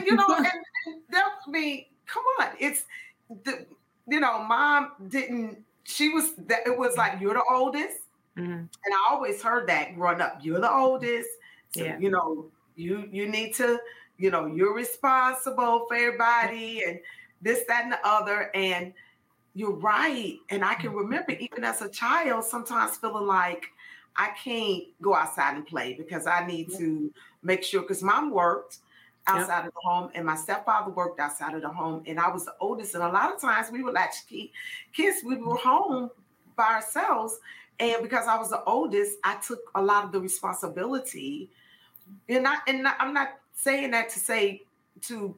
you 0.05 0.15
know, 0.15 0.27
and, 0.37 0.47
and 0.47 1.03
that 1.11 1.31
me, 1.49 1.89
come 2.07 2.23
on, 2.41 2.49
it's 2.61 2.85
the 3.45 3.67
you 4.09 4.21
know, 4.21 4.43
mom 4.45 4.93
didn't. 5.09 5.59
She 5.85 6.09
was 6.11 6.35
that 6.47 6.67
it 6.67 6.77
was 6.77 6.97
like 6.97 7.21
you're 7.21 7.35
the 7.35 7.43
oldest, 7.51 7.99
mm-hmm. 8.37 8.53
and 8.53 8.71
I 8.85 9.13
always 9.13 9.43
heard 9.43 9.69
that 9.69 9.95
growing 9.95 10.21
up. 10.21 10.41
You're 10.43 10.61
the 10.61 10.73
oldest, 10.73 11.29
so 11.75 11.85
yeah. 11.85 11.99
you 11.99 12.11
know 12.11 12.47
you 12.77 13.09
you 13.11 13.29
need 13.29 13.55
to 13.55 13.79
you 14.19 14.31
know 14.31 14.47
you're 14.47 14.75
responsible 14.75 15.87
for 15.89 15.95
everybody 15.95 16.85
and 16.85 17.01
this 17.43 17.65
that 17.69 17.85
and 17.85 17.93
the 17.93 17.99
other 18.05 18.51
and 18.55 18.93
you're 19.55 19.77
right 19.77 20.37
and 20.51 20.65
i 20.65 20.75
can 20.75 20.93
remember 20.93 21.33
even 21.33 21.65
as 21.65 21.83
a 21.83 21.89
child 21.89 22.45
sometimes 22.45 22.97
feeling 22.97 23.27
like 23.27 23.67
i 24.17 24.31
can't 24.43 24.85
go 25.03 25.15
outside 25.15 25.57
and 25.57 25.67
play 25.67 25.95
because 25.95 26.27
i 26.27 26.47
need 26.47 26.71
to 26.71 27.12
make 27.43 27.62
sure 27.62 27.83
because 27.83 28.03
mom 28.03 28.31
worked 28.31 28.79
outside 29.27 29.67
of 29.67 29.73
the 29.73 29.81
home, 29.83 30.11
and 30.15 30.25
my 30.25 30.37
stepfather 30.37 30.91
worked 30.91 31.19
outside 31.21 31.55
of 31.55 31.62
the 31.62 31.69
home, 31.69 32.03
and 32.07 32.19
I 32.19 32.31
was 32.31 32.45
the 32.45 32.55
oldest. 32.61 32.95
And 32.95 33.03
a 33.03 33.09
lot 33.09 33.33
of 33.33 33.41
times 33.41 33.71
we 33.71 33.83
would 33.83 33.97
actually 33.97 34.53
kids, 34.93 35.19
we 35.25 35.37
were 35.37 35.57
home 35.57 36.11
by 36.57 36.75
ourselves. 36.75 37.39
And 37.79 38.03
because 38.03 38.27
I 38.27 38.39
was 38.39 38.51
the 38.51 38.62
oldest, 38.65 39.19
I 39.25 39.37
took 39.37 39.61
a 39.75 39.83
lot 39.83 40.05
of 40.05 40.12
the 40.12 40.21
responsibility. 40.21 41.51
And 42.29 42.42
not, 42.42 42.62
and 42.66 42.83
not, 42.83 42.97
I'm 42.99 43.14
not 43.14 43.38
saying 43.55 43.90
that 43.92 44.09
to 44.11 44.19
say 44.19 44.62
to 45.03 45.35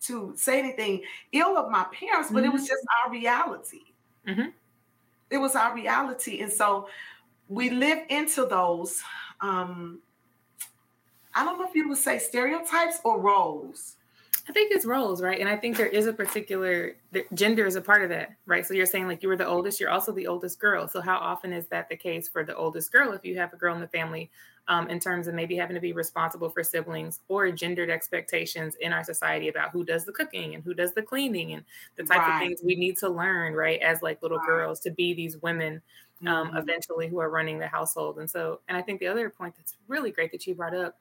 to 0.00 0.32
say 0.36 0.60
anything 0.60 1.02
ill 1.32 1.56
of 1.58 1.70
my 1.70 1.84
parents, 1.92 2.30
but 2.30 2.38
mm-hmm. 2.38 2.50
it 2.50 2.52
was 2.52 2.62
mm-hmm. 2.62 2.68
just 2.68 2.86
our 3.04 3.12
reality. 3.12 3.80
Mm-hmm. 4.26 4.48
It 5.30 5.38
was 5.38 5.56
our 5.56 5.74
reality, 5.74 6.40
and 6.40 6.52
so 6.52 6.88
we 7.48 7.70
live 7.70 7.98
into 8.08 8.46
those 8.46 9.02
um, 9.40 10.00
I 11.34 11.44
don't 11.44 11.58
know 11.58 11.68
if 11.68 11.74
you 11.74 11.88
would 11.88 11.98
say 11.98 12.18
stereotypes 12.18 12.98
or 13.04 13.20
roles. 13.20 13.96
I 14.48 14.52
think 14.52 14.72
it's 14.72 14.86
roles, 14.86 15.22
right? 15.22 15.38
And 15.38 15.48
I 15.48 15.56
think 15.56 15.76
there 15.76 15.86
is 15.86 16.06
a 16.06 16.12
particular 16.12 16.96
gender 17.34 17.66
is 17.66 17.76
a 17.76 17.82
part 17.82 18.02
of 18.02 18.08
that, 18.08 18.30
right? 18.46 18.66
So 18.66 18.72
you're 18.72 18.86
saying 18.86 19.06
like 19.06 19.22
you 19.22 19.28
were 19.28 19.36
the 19.36 19.46
oldest, 19.46 19.78
you're 19.78 19.90
also 19.90 20.10
the 20.10 20.26
oldest 20.26 20.58
girl. 20.58 20.88
So 20.88 21.00
how 21.02 21.18
often 21.18 21.52
is 21.52 21.66
that 21.66 21.88
the 21.88 21.96
case 21.96 22.28
for 22.28 22.44
the 22.44 22.56
oldest 22.56 22.90
girl 22.90 23.12
if 23.12 23.24
you 23.24 23.36
have 23.36 23.52
a 23.52 23.56
girl 23.56 23.74
in 23.74 23.80
the 23.80 23.88
family, 23.88 24.30
um, 24.68 24.88
in 24.88 25.00
terms 25.00 25.26
of 25.26 25.34
maybe 25.34 25.56
having 25.56 25.74
to 25.74 25.80
be 25.80 25.92
responsible 25.92 26.50
for 26.50 26.62
siblings 26.62 27.20
or 27.28 27.50
gendered 27.50 27.90
expectations 27.90 28.76
in 28.80 28.92
our 28.92 29.02
society 29.02 29.48
about 29.48 29.70
who 29.70 29.82
does 29.82 30.04
the 30.04 30.12
cooking 30.12 30.54
and 30.54 30.62
who 30.62 30.74
does 30.74 30.92
the 30.92 31.02
cleaning 31.02 31.52
and 31.52 31.64
the 31.96 32.04
type 32.04 32.18
right. 32.18 32.34
of 32.34 32.40
things 32.40 32.60
we 32.62 32.76
need 32.76 32.96
to 32.98 33.08
learn, 33.08 33.54
right, 33.54 33.80
as 33.80 34.02
like 34.02 34.22
little 34.22 34.38
right. 34.38 34.46
girls 34.46 34.80
to 34.80 34.90
be 34.90 35.14
these 35.14 35.38
women 35.38 35.80
um, 36.26 36.48
mm-hmm. 36.48 36.56
eventually 36.58 37.08
who 37.08 37.18
are 37.18 37.30
running 37.30 37.58
the 37.58 37.66
household. 37.66 38.18
And 38.18 38.30
so, 38.30 38.60
and 38.68 38.76
I 38.76 38.82
think 38.82 39.00
the 39.00 39.06
other 39.06 39.30
point 39.30 39.54
that's 39.56 39.76
really 39.88 40.10
great 40.10 40.32
that 40.32 40.46
you 40.46 40.54
brought 40.54 40.74
up 40.74 40.96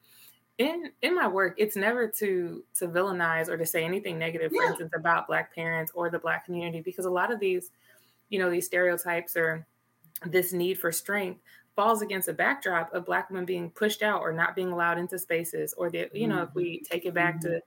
in 0.58 0.92
in 1.04 1.14
my 1.14 1.28
work 1.28 1.54
it's 1.58 1.76
never 1.76 2.08
to 2.08 2.64
to 2.74 2.88
villainize 2.88 3.48
or 3.48 3.58
to 3.58 3.66
say 3.66 3.84
anything 3.84 4.18
negative 4.18 4.52
for 4.52 4.64
instance 4.64 4.92
about 4.96 5.28
black 5.28 5.54
parents 5.54 5.92
or 5.94 6.10
the 6.10 6.18
black 6.18 6.46
community 6.46 6.82
because 6.82 7.06
a 7.06 7.10
lot 7.10 7.32
of 7.32 7.40
these 7.40 7.70
you 8.30 8.40
know 8.40 8.50
these 8.50 8.66
stereotypes 8.66 9.38
or 9.38 9.64
this 10.26 10.54
need 10.54 10.80
for 10.80 10.92
strength 10.92 11.40
falls 11.78 12.02
against 12.02 12.28
a 12.28 12.34
backdrop 12.34 12.94
of 12.94 13.06
black 13.06 13.30
women 13.30 13.46
being 13.46 13.70
pushed 13.70 14.02
out 14.02 14.22
or 14.22 14.34
not 14.34 14.56
being 14.56 14.74
allowed 14.74 14.98
into 14.98 15.18
spaces 15.18 15.74
or 15.78 15.90
the 15.90 16.10
you 16.14 16.28
know 16.28 16.36
mm-hmm. 16.36 16.50
if 16.50 16.56
we 16.56 16.82
take 16.82 17.06
it 17.06 17.14
back 17.14 17.36
mm-hmm. 17.36 17.54
to 17.54 17.62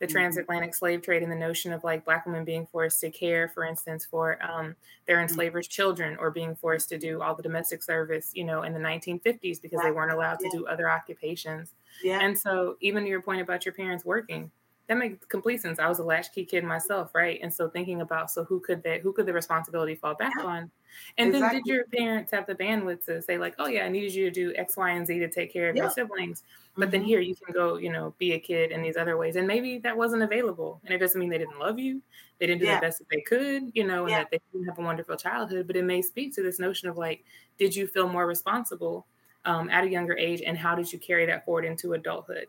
the 0.00 0.06
mm-hmm. 0.06 0.12
transatlantic 0.12 0.74
slave 0.74 1.02
trade 1.02 1.22
and 1.22 1.30
the 1.30 1.36
notion 1.36 1.72
of 1.72 1.84
like 1.84 2.04
black 2.04 2.26
women 2.26 2.44
being 2.44 2.66
forced 2.66 3.00
to 3.00 3.10
care 3.10 3.48
for 3.48 3.64
instance 3.64 4.04
for 4.04 4.42
um, 4.42 4.74
their 5.06 5.16
mm-hmm. 5.16 5.28
enslavers 5.28 5.68
children 5.68 6.16
or 6.18 6.32
being 6.32 6.56
forced 6.56 6.88
to 6.88 6.98
do 6.98 7.22
all 7.22 7.36
the 7.36 7.42
domestic 7.42 7.82
service 7.82 8.32
you 8.34 8.42
know 8.42 8.62
in 8.62 8.72
the 8.72 8.80
1950s 8.80 9.62
because 9.62 9.80
they 9.84 9.92
weren't 9.92 10.12
allowed 10.12 10.40
to 10.40 10.48
do 10.50 10.66
other 10.66 10.90
occupations 10.90 11.74
yeah. 12.02 12.20
And 12.22 12.38
so, 12.38 12.76
even 12.80 13.06
your 13.06 13.22
point 13.22 13.40
about 13.40 13.64
your 13.64 13.74
parents 13.74 14.04
working, 14.04 14.50
that 14.90 14.96
makes 14.98 15.24
complete 15.26 15.62
sense. 15.62 15.78
I 15.78 15.88
was 15.88 16.00
a 16.00 16.02
latchkey 16.02 16.44
kid 16.44 16.64
myself, 16.64 17.14
right? 17.14 17.38
And 17.44 17.54
so, 17.54 17.68
thinking 17.68 18.00
about 18.00 18.28
so 18.28 18.42
who 18.42 18.58
could 18.58 18.82
that 18.82 19.02
who 19.02 19.12
could 19.12 19.24
the 19.24 19.32
responsibility 19.32 19.94
fall 19.94 20.16
back 20.16 20.32
yeah. 20.36 20.44
on? 20.44 20.70
And 21.16 21.28
exactly. 21.28 21.40
then, 21.40 21.62
did 21.64 21.66
your 21.72 21.84
parents 21.96 22.32
have 22.32 22.44
the 22.48 22.56
bandwidth 22.56 23.04
to 23.04 23.22
say 23.22 23.38
like, 23.38 23.54
oh 23.60 23.68
yeah, 23.68 23.84
I 23.84 23.88
needed 23.88 24.12
you 24.12 24.24
to 24.24 24.32
do 24.32 24.52
X, 24.56 24.76
Y, 24.76 24.90
and 24.90 25.06
Z 25.06 25.16
to 25.20 25.28
take 25.28 25.52
care 25.52 25.70
of 25.70 25.76
yeah. 25.76 25.84
your 25.84 25.92
siblings, 25.92 26.42
but 26.74 26.82
mm-hmm. 26.82 26.90
then 26.90 27.02
here 27.04 27.20
you 27.20 27.36
can 27.36 27.54
go, 27.54 27.76
you 27.76 27.92
know, 27.92 28.14
be 28.18 28.32
a 28.32 28.40
kid 28.40 28.72
in 28.72 28.82
these 28.82 28.96
other 28.96 29.16
ways, 29.16 29.36
and 29.36 29.46
maybe 29.46 29.78
that 29.78 29.96
wasn't 29.96 30.24
available, 30.24 30.80
and 30.84 30.92
it 30.92 30.98
doesn't 30.98 31.20
mean 31.20 31.30
they 31.30 31.38
didn't 31.38 31.60
love 31.60 31.78
you, 31.78 32.02
they 32.40 32.48
didn't 32.48 32.60
do 32.60 32.66
yeah. 32.66 32.80
the 32.80 32.86
best 32.86 32.98
that 32.98 33.08
they 33.12 33.20
could, 33.20 33.70
you 33.74 33.86
know, 33.86 34.06
and 34.06 34.14
that 34.14 34.28
they 34.32 34.40
didn't 34.52 34.66
have 34.66 34.78
a 34.80 34.82
wonderful 34.82 35.16
childhood, 35.16 35.68
but 35.68 35.76
it 35.76 35.84
may 35.84 36.02
speak 36.02 36.34
to 36.34 36.42
this 36.42 36.58
notion 36.58 36.88
of 36.88 36.98
like, 36.98 37.22
did 37.58 37.76
you 37.76 37.86
feel 37.86 38.08
more 38.08 38.26
responsible? 38.26 39.06
um, 39.44 39.70
at 39.70 39.84
a 39.84 39.88
younger 39.88 40.16
age, 40.16 40.42
and 40.44 40.56
how 40.56 40.74
did 40.74 40.92
you 40.92 40.98
carry 40.98 41.26
that 41.26 41.44
forward 41.44 41.64
into 41.64 41.94
adulthood? 41.94 42.46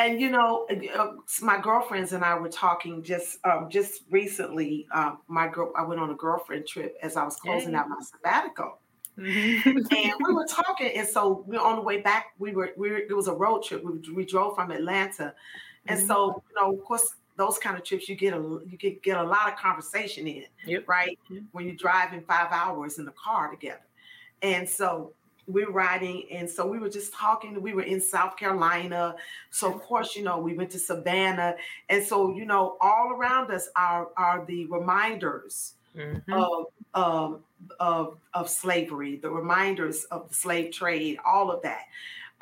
And 0.00 0.20
you 0.20 0.30
know, 0.30 0.66
uh, 0.96 1.12
my 1.40 1.60
girlfriends 1.60 2.12
and 2.12 2.24
I 2.24 2.38
were 2.38 2.48
talking 2.48 3.02
just 3.02 3.38
um, 3.44 3.68
just 3.70 4.02
recently. 4.10 4.86
Um, 4.92 5.18
my 5.28 5.48
girl, 5.48 5.72
I 5.76 5.82
went 5.82 6.00
on 6.00 6.10
a 6.10 6.14
girlfriend 6.14 6.66
trip 6.66 6.96
as 7.02 7.16
I 7.16 7.24
was 7.24 7.36
closing 7.36 7.74
out 7.74 7.88
my 7.88 7.96
sabbatical, 8.00 8.78
mm-hmm. 9.18 9.68
and 9.68 10.12
we 10.26 10.34
were 10.34 10.46
talking. 10.48 10.92
And 10.96 11.08
so 11.08 11.44
we 11.46 11.56
on 11.56 11.76
the 11.76 11.82
way 11.82 12.00
back, 12.00 12.26
we 12.38 12.52
were 12.52 12.70
we 12.76 12.90
were, 12.90 12.98
it 12.98 13.16
was 13.16 13.28
a 13.28 13.34
road 13.34 13.62
trip. 13.62 13.84
We, 13.84 14.12
we 14.12 14.24
drove 14.24 14.54
from 14.54 14.70
Atlanta, 14.70 15.34
and 15.86 15.98
mm-hmm. 15.98 16.06
so 16.06 16.42
you 16.48 16.60
know, 16.60 16.76
of 16.76 16.84
course, 16.84 17.14
those 17.36 17.58
kind 17.58 17.76
of 17.76 17.84
trips 17.84 18.08
you 18.08 18.16
get 18.16 18.34
a 18.34 18.60
you 18.66 18.76
get 18.78 19.02
get 19.02 19.16
a 19.16 19.24
lot 19.24 19.50
of 19.50 19.58
conversation 19.58 20.26
in, 20.26 20.44
yep. 20.66 20.86
right? 20.86 21.18
Yep. 21.30 21.42
When 21.52 21.66
you're 21.66 21.76
driving 21.76 22.22
five 22.22 22.48
hours 22.50 22.98
in 22.98 23.06
the 23.06 23.12
car 23.12 23.50
together, 23.50 23.86
and 24.42 24.68
so 24.68 25.14
we're 25.46 25.70
riding 25.70 26.24
and 26.30 26.48
so 26.48 26.66
we 26.66 26.78
were 26.78 26.88
just 26.88 27.12
talking 27.12 27.60
we 27.60 27.72
were 27.72 27.82
in 27.82 28.00
south 28.00 28.36
carolina 28.36 29.14
so 29.50 29.72
of 29.72 29.80
course 29.80 30.16
you 30.16 30.22
know 30.22 30.38
we 30.38 30.54
went 30.54 30.70
to 30.70 30.78
savannah 30.78 31.54
and 31.88 32.04
so 32.04 32.34
you 32.34 32.44
know 32.44 32.76
all 32.80 33.12
around 33.12 33.50
us 33.50 33.68
are 33.76 34.08
are 34.16 34.44
the 34.46 34.66
reminders 34.66 35.74
mm-hmm. 35.96 36.32
of, 36.32 36.66
of 36.94 37.42
of 37.80 38.18
of 38.34 38.48
slavery 38.48 39.16
the 39.16 39.30
reminders 39.30 40.04
of 40.04 40.28
the 40.28 40.34
slave 40.34 40.72
trade 40.72 41.18
all 41.24 41.50
of 41.50 41.62
that 41.62 41.84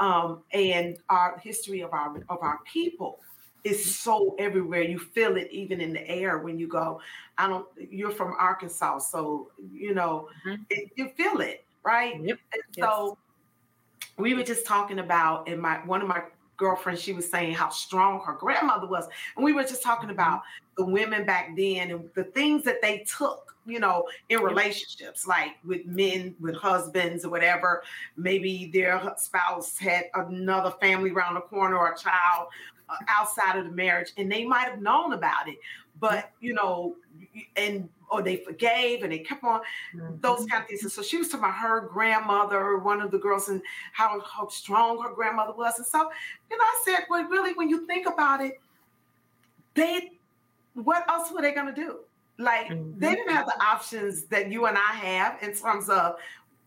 um, 0.00 0.42
and 0.52 0.98
our 1.08 1.38
history 1.38 1.80
of 1.80 1.92
our 1.92 2.16
of 2.28 2.38
our 2.40 2.58
people 2.64 3.20
is 3.64 3.78
mm-hmm. 3.78 3.90
so 3.90 4.36
everywhere 4.38 4.82
you 4.82 4.98
feel 4.98 5.36
it 5.36 5.48
even 5.50 5.80
in 5.80 5.92
the 5.92 6.08
air 6.08 6.38
when 6.38 6.58
you 6.58 6.66
go 6.66 7.00
i 7.38 7.46
don't 7.46 7.66
you're 7.90 8.10
from 8.10 8.34
arkansas 8.38 8.98
so 8.98 9.50
you 9.72 9.94
know 9.94 10.28
mm-hmm. 10.46 10.62
it, 10.70 10.90
you 10.96 11.08
feel 11.16 11.40
it 11.40 11.63
right? 11.84 12.20
Yep. 12.20 12.38
And 12.52 12.62
yes. 12.76 12.86
so 12.86 13.18
we 14.18 14.34
were 14.34 14.42
just 14.42 14.66
talking 14.66 14.98
about, 14.98 15.48
and 15.48 15.60
my 15.60 15.76
one 15.86 16.02
of 16.02 16.08
my 16.08 16.22
girlfriends, 16.56 17.00
she 17.00 17.12
was 17.12 17.28
saying 17.28 17.54
how 17.54 17.68
strong 17.68 18.20
her 18.24 18.34
grandmother 18.34 18.86
was. 18.86 19.08
And 19.36 19.44
we 19.44 19.52
were 19.52 19.62
just 19.62 19.82
talking 19.82 20.08
mm-hmm. 20.08 20.18
about 20.18 20.42
the 20.76 20.84
women 20.84 21.24
back 21.24 21.56
then 21.56 21.90
and 21.90 22.10
the 22.14 22.24
things 22.24 22.64
that 22.64 22.80
they 22.82 23.04
took, 23.18 23.56
you 23.66 23.80
know, 23.80 24.04
in 24.28 24.40
relationships, 24.40 25.26
like 25.26 25.52
with 25.64 25.86
men, 25.86 26.34
with 26.40 26.54
husbands 26.56 27.24
or 27.24 27.30
whatever. 27.30 27.82
Maybe 28.16 28.70
their 28.72 29.14
spouse 29.16 29.78
had 29.78 30.04
another 30.14 30.72
family 30.80 31.10
around 31.10 31.34
the 31.34 31.40
corner 31.40 31.76
or 31.76 31.92
a 31.92 31.98
child 31.98 32.48
uh, 32.88 32.96
outside 33.08 33.58
of 33.58 33.64
the 33.64 33.72
marriage, 33.72 34.12
and 34.16 34.30
they 34.30 34.44
might 34.44 34.68
have 34.68 34.80
known 34.80 35.12
about 35.12 35.48
it. 35.48 35.56
But, 36.04 36.32
you 36.38 36.52
know, 36.52 36.96
and 37.56 37.88
or 38.10 38.20
they 38.20 38.36
forgave 38.36 39.02
and 39.02 39.10
they 39.10 39.20
kept 39.20 39.42
on 39.42 39.62
mm-hmm. 39.94 40.16
those 40.20 40.44
kind 40.44 40.62
of 40.62 40.68
things. 40.68 40.82
And 40.82 40.92
so 40.92 41.00
she 41.00 41.16
was 41.16 41.28
talking 41.28 41.44
about 41.44 41.54
her 41.54 41.80
grandmother, 41.80 42.76
one 42.76 43.00
of 43.00 43.10
the 43.10 43.16
girls, 43.16 43.48
and 43.48 43.62
how, 43.92 44.20
how 44.20 44.48
strong 44.48 45.02
her 45.02 45.14
grandmother 45.14 45.54
was. 45.54 45.78
And 45.78 45.86
so, 45.86 46.10
you 46.50 46.58
know, 46.58 46.62
I 46.62 46.82
said, 46.84 47.06
well, 47.08 47.24
really, 47.24 47.54
when 47.54 47.70
you 47.70 47.86
think 47.86 48.06
about 48.06 48.42
it, 48.42 48.60
they, 49.72 50.12
what 50.74 51.08
else 51.08 51.32
were 51.32 51.40
they 51.40 51.52
going 51.52 51.74
to 51.74 51.80
do? 51.80 52.00
Like, 52.36 52.66
mm-hmm. 52.66 52.98
they 52.98 53.14
didn't 53.14 53.32
have 53.32 53.46
the 53.46 53.58
options 53.64 54.24
that 54.24 54.52
you 54.52 54.66
and 54.66 54.76
I 54.76 54.92
have 54.92 55.42
in 55.42 55.54
terms 55.54 55.88
of, 55.88 56.16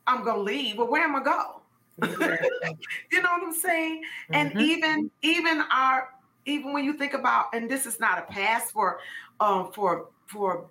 I'm 0.08 0.24
going 0.24 0.38
to 0.38 0.42
leave, 0.42 0.78
but 0.78 0.90
where 0.90 1.04
am 1.04 1.16
I 1.16 1.24
go? 1.24 1.62
you 2.02 3.22
know 3.22 3.30
what 3.30 3.44
I'm 3.44 3.54
saying? 3.54 4.02
Mm-hmm. 4.32 4.34
And 4.34 4.60
even, 4.60 5.12
even 5.22 5.64
our, 5.72 6.10
even 6.48 6.74
when 6.74 6.84
you 6.84 6.94
think 6.94 7.14
about, 7.14 7.48
and 7.54 7.70
this 7.70 7.86
is 7.86 8.00
not 8.00 8.18
a 8.18 8.22
pass 8.24 8.72
for, 8.72 9.00
um, 9.40 9.72
for, 9.72 10.08
for 10.26 10.66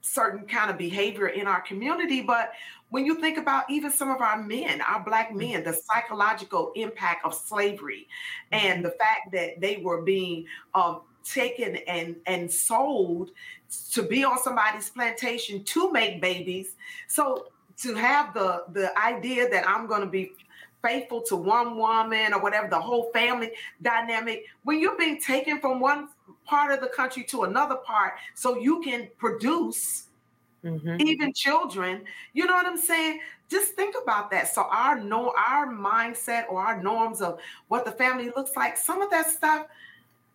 certain 0.00 0.46
kind 0.46 0.70
of 0.70 0.78
behavior 0.78 1.26
in 1.26 1.46
our 1.48 1.60
community 1.60 2.22
but 2.22 2.52
when 2.90 3.04
you 3.04 3.20
think 3.20 3.36
about 3.36 3.68
even 3.68 3.90
some 3.90 4.10
of 4.10 4.20
our 4.20 4.40
men 4.40 4.80
our 4.82 5.02
black 5.02 5.28
mm-hmm. 5.30 5.38
men 5.38 5.64
the 5.64 5.72
psychological 5.72 6.72
impact 6.76 7.26
of 7.26 7.34
slavery 7.34 8.06
and 8.52 8.84
the 8.84 8.92
fact 8.92 9.32
that 9.32 9.60
they 9.60 9.78
were 9.78 10.00
being 10.02 10.46
um, 10.74 11.00
taken 11.24 11.76
and 11.86 12.16
and 12.26 12.50
sold 12.50 13.30
to 13.92 14.02
be 14.02 14.24
on 14.24 14.38
somebody's 14.38 14.88
plantation 14.90 15.62
to 15.64 15.92
make 15.92 16.20
babies. 16.20 16.74
So 17.06 17.48
to 17.78 17.94
have 17.94 18.34
the 18.34 18.64
the 18.72 18.96
idea 18.98 19.48
that 19.50 19.68
I'm 19.68 19.86
going 19.86 20.00
to 20.00 20.06
be 20.06 20.32
faithful 20.88 21.20
to 21.22 21.36
one 21.36 21.76
woman 21.76 22.32
or 22.32 22.40
whatever 22.40 22.68
the 22.68 22.80
whole 22.80 23.10
family 23.12 23.50
dynamic 23.82 24.44
when 24.64 24.80
you're 24.80 24.96
being 24.96 25.20
taken 25.20 25.60
from 25.60 25.80
one 25.80 26.08
part 26.44 26.72
of 26.72 26.80
the 26.80 26.88
country 26.88 27.22
to 27.22 27.42
another 27.42 27.76
part 27.76 28.14
so 28.34 28.58
you 28.58 28.80
can 28.80 29.08
produce 29.18 30.04
mm-hmm. 30.64 30.96
even 31.00 31.32
children 31.32 32.02
you 32.32 32.46
know 32.46 32.54
what 32.54 32.66
i'm 32.66 32.78
saying? 32.78 33.20
Just 33.48 33.72
think 33.72 33.94
about 34.00 34.30
that. 34.30 34.54
So 34.54 34.66
our 34.70 35.00
no 35.00 35.32
our 35.36 35.66
mindset 35.66 36.44
or 36.50 36.60
our 36.60 36.82
norms 36.82 37.20
of 37.22 37.40
what 37.68 37.84
the 37.84 37.92
family 37.92 38.30
looks 38.36 38.56
like 38.56 38.76
some 38.76 39.00
of 39.00 39.10
that 39.10 39.30
stuff 39.30 39.66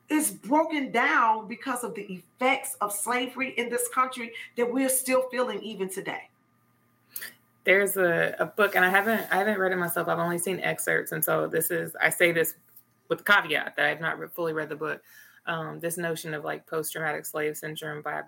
is 0.10 0.32
broken 0.32 0.92
down 0.92 1.48
because 1.48 1.84
of 1.84 1.96
the 1.96 2.02
effects 2.02 2.76
of 2.82 2.92
slavery 2.92 3.54
in 3.58 3.70
this 3.70 3.88
country 3.90 4.32
that 4.58 4.72
we're 4.72 4.90
still 4.90 5.24
feeling 5.30 5.62
even 5.62 5.90
today 5.90 6.30
there's 7.66 7.98
a, 7.98 8.36
a 8.40 8.46
book 8.46 8.76
and 8.76 8.84
i 8.84 8.90
haven't 8.90 9.26
i 9.32 9.38
haven't 9.38 9.60
read 9.60 9.72
it 9.72 9.78
myself 9.78 10.08
i've 10.08 10.20
only 10.20 10.38
seen 10.38 10.60
excerpts 10.60 11.12
and 11.12 11.24
so 11.24 11.48
this 11.48 11.72
is 11.72 11.96
i 12.02 12.10
say 12.10 12.32
this 12.32 12.56
with 13.10 13.20
the 13.20 13.24
caveat 13.24 13.76
that 13.76 13.86
i've 13.86 14.02
not 14.02 14.18
fully 14.34 14.54
read 14.54 14.70
the 14.70 14.76
book 14.76 15.02
um, 15.46 15.80
this 15.80 15.98
notion 15.98 16.34
of 16.34 16.44
like 16.44 16.66
post-traumatic 16.68 17.26
slave 17.26 17.58
syndrome 17.58 18.02
by 18.02 18.22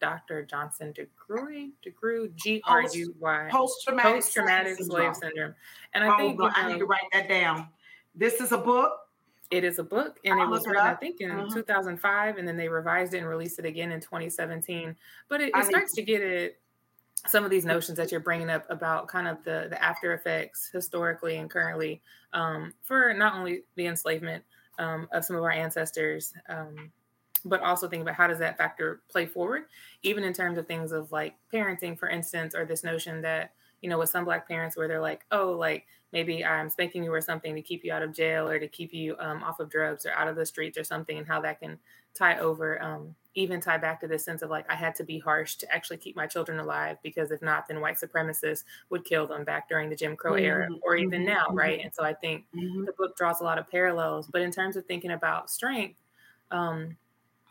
Dr. 0.00 0.42
Johnson 0.44 0.94
DeGruy, 0.94 1.70
DeGruy, 1.86 2.34
G-R-U-Y, 2.34 3.48
post-traumatic, 3.50 4.12
post-traumatic 4.12 4.76
slave, 4.76 4.86
slave 4.86 5.16
syndrome. 5.16 5.54
And 5.92 6.02
I 6.04 6.16
think 6.16 6.38
you 6.38 6.44
know, 6.44 6.50
I 6.54 6.72
need 6.72 6.78
to 6.78 6.86
write 6.86 7.00
that 7.12 7.28
down. 7.28 7.68
This 8.14 8.40
is 8.40 8.52
a 8.52 8.58
book. 8.58 8.92
It 9.50 9.64
is 9.64 9.78
a 9.78 9.84
book, 9.84 10.18
and 10.24 10.40
I'll 10.40 10.46
it 10.46 10.50
was 10.50 10.66
written, 10.66 10.82
I 10.82 10.94
think, 10.94 11.20
in 11.20 11.28
mm-hmm. 11.28 11.52
2005, 11.52 12.38
and 12.38 12.48
then 12.48 12.56
they 12.56 12.68
revised 12.68 13.12
it 13.12 13.18
and 13.18 13.28
released 13.28 13.58
it 13.58 13.66
again 13.66 13.92
in 13.92 14.00
2017. 14.00 14.96
But 15.28 15.42
it, 15.42 15.50
it 15.54 15.64
starts 15.66 15.92
to 15.92 16.02
get 16.02 16.22
it 16.22 16.58
some 17.26 17.44
of 17.44 17.50
these 17.50 17.64
notions 17.64 17.96
that 17.98 18.10
you're 18.10 18.20
bringing 18.20 18.50
up 18.50 18.64
about 18.68 19.08
kind 19.08 19.28
of 19.28 19.42
the 19.44 19.66
the 19.70 19.82
after 19.82 20.12
effects 20.12 20.70
historically 20.72 21.36
and 21.36 21.50
currently 21.50 22.00
um, 22.32 22.74
for 22.82 23.14
not 23.14 23.34
only 23.34 23.62
the 23.76 23.86
enslavement 23.86 24.42
um, 24.78 25.08
of 25.12 25.24
some 25.24 25.36
of 25.36 25.42
our 25.42 25.50
ancestors, 25.50 26.32
um, 26.48 26.90
but 27.44 27.60
also 27.60 27.88
think 27.88 28.02
about 28.02 28.14
how 28.14 28.26
does 28.26 28.38
that 28.38 28.56
factor 28.56 29.02
play 29.08 29.26
forward, 29.26 29.64
even 30.02 30.24
in 30.24 30.32
terms 30.32 30.58
of 30.58 30.66
things 30.66 30.92
of 30.92 31.12
like 31.12 31.34
parenting, 31.52 31.98
for 31.98 32.08
instance, 32.08 32.54
or 32.54 32.64
this 32.64 32.84
notion 32.84 33.20
that 33.22 33.52
you 33.80 33.88
know 33.88 33.98
with 33.98 34.10
some 34.10 34.24
black 34.24 34.48
parents 34.48 34.76
where 34.76 34.88
they're 34.88 35.00
like, 35.00 35.24
oh, 35.30 35.50
like 35.52 35.86
maybe 36.12 36.44
I'm 36.44 36.70
spanking 36.70 37.04
you 37.04 37.12
or 37.12 37.20
something 37.20 37.54
to 37.54 37.62
keep 37.62 37.84
you 37.84 37.92
out 37.92 38.02
of 38.02 38.14
jail 38.14 38.48
or 38.48 38.58
to 38.58 38.68
keep 38.68 38.92
you 38.92 39.16
um, 39.18 39.42
off 39.42 39.60
of 39.60 39.70
drugs 39.70 40.04
or 40.06 40.12
out 40.12 40.28
of 40.28 40.36
the 40.36 40.46
streets 40.46 40.78
or 40.78 40.84
something, 40.84 41.18
and 41.18 41.26
how 41.26 41.40
that 41.40 41.60
can 41.60 41.78
tie 42.14 42.38
over 42.38 42.82
um, 42.82 43.14
even 43.34 43.60
tie 43.60 43.78
back 43.78 44.00
to 44.00 44.08
this 44.08 44.24
sense 44.24 44.42
of 44.42 44.50
like 44.50 44.70
I 44.70 44.74
had 44.74 44.94
to 44.96 45.04
be 45.04 45.18
harsh 45.18 45.56
to 45.56 45.72
actually 45.72 45.96
keep 45.96 46.16
my 46.16 46.26
children 46.26 46.58
alive 46.58 46.98
because 47.02 47.30
if 47.30 47.40
not, 47.40 47.66
then 47.66 47.80
white 47.80 47.96
supremacists 47.98 48.64
would 48.90 49.04
kill 49.04 49.26
them 49.26 49.44
back 49.44 49.68
during 49.68 49.88
the 49.88 49.96
Jim 49.96 50.16
Crow 50.16 50.34
era 50.34 50.66
mm-hmm. 50.66 50.80
or 50.82 50.96
even 50.96 51.24
now, 51.24 51.46
mm-hmm. 51.46 51.58
right? 51.58 51.80
And 51.82 51.92
so 51.94 52.04
I 52.04 52.12
think 52.12 52.44
mm-hmm. 52.54 52.84
the 52.84 52.92
book 52.92 53.16
draws 53.16 53.40
a 53.40 53.44
lot 53.44 53.58
of 53.58 53.70
parallels. 53.70 54.26
But 54.26 54.42
in 54.42 54.50
terms 54.50 54.76
of 54.76 54.84
thinking 54.84 55.12
about 55.12 55.50
strength, 55.50 55.96
um, 56.50 56.96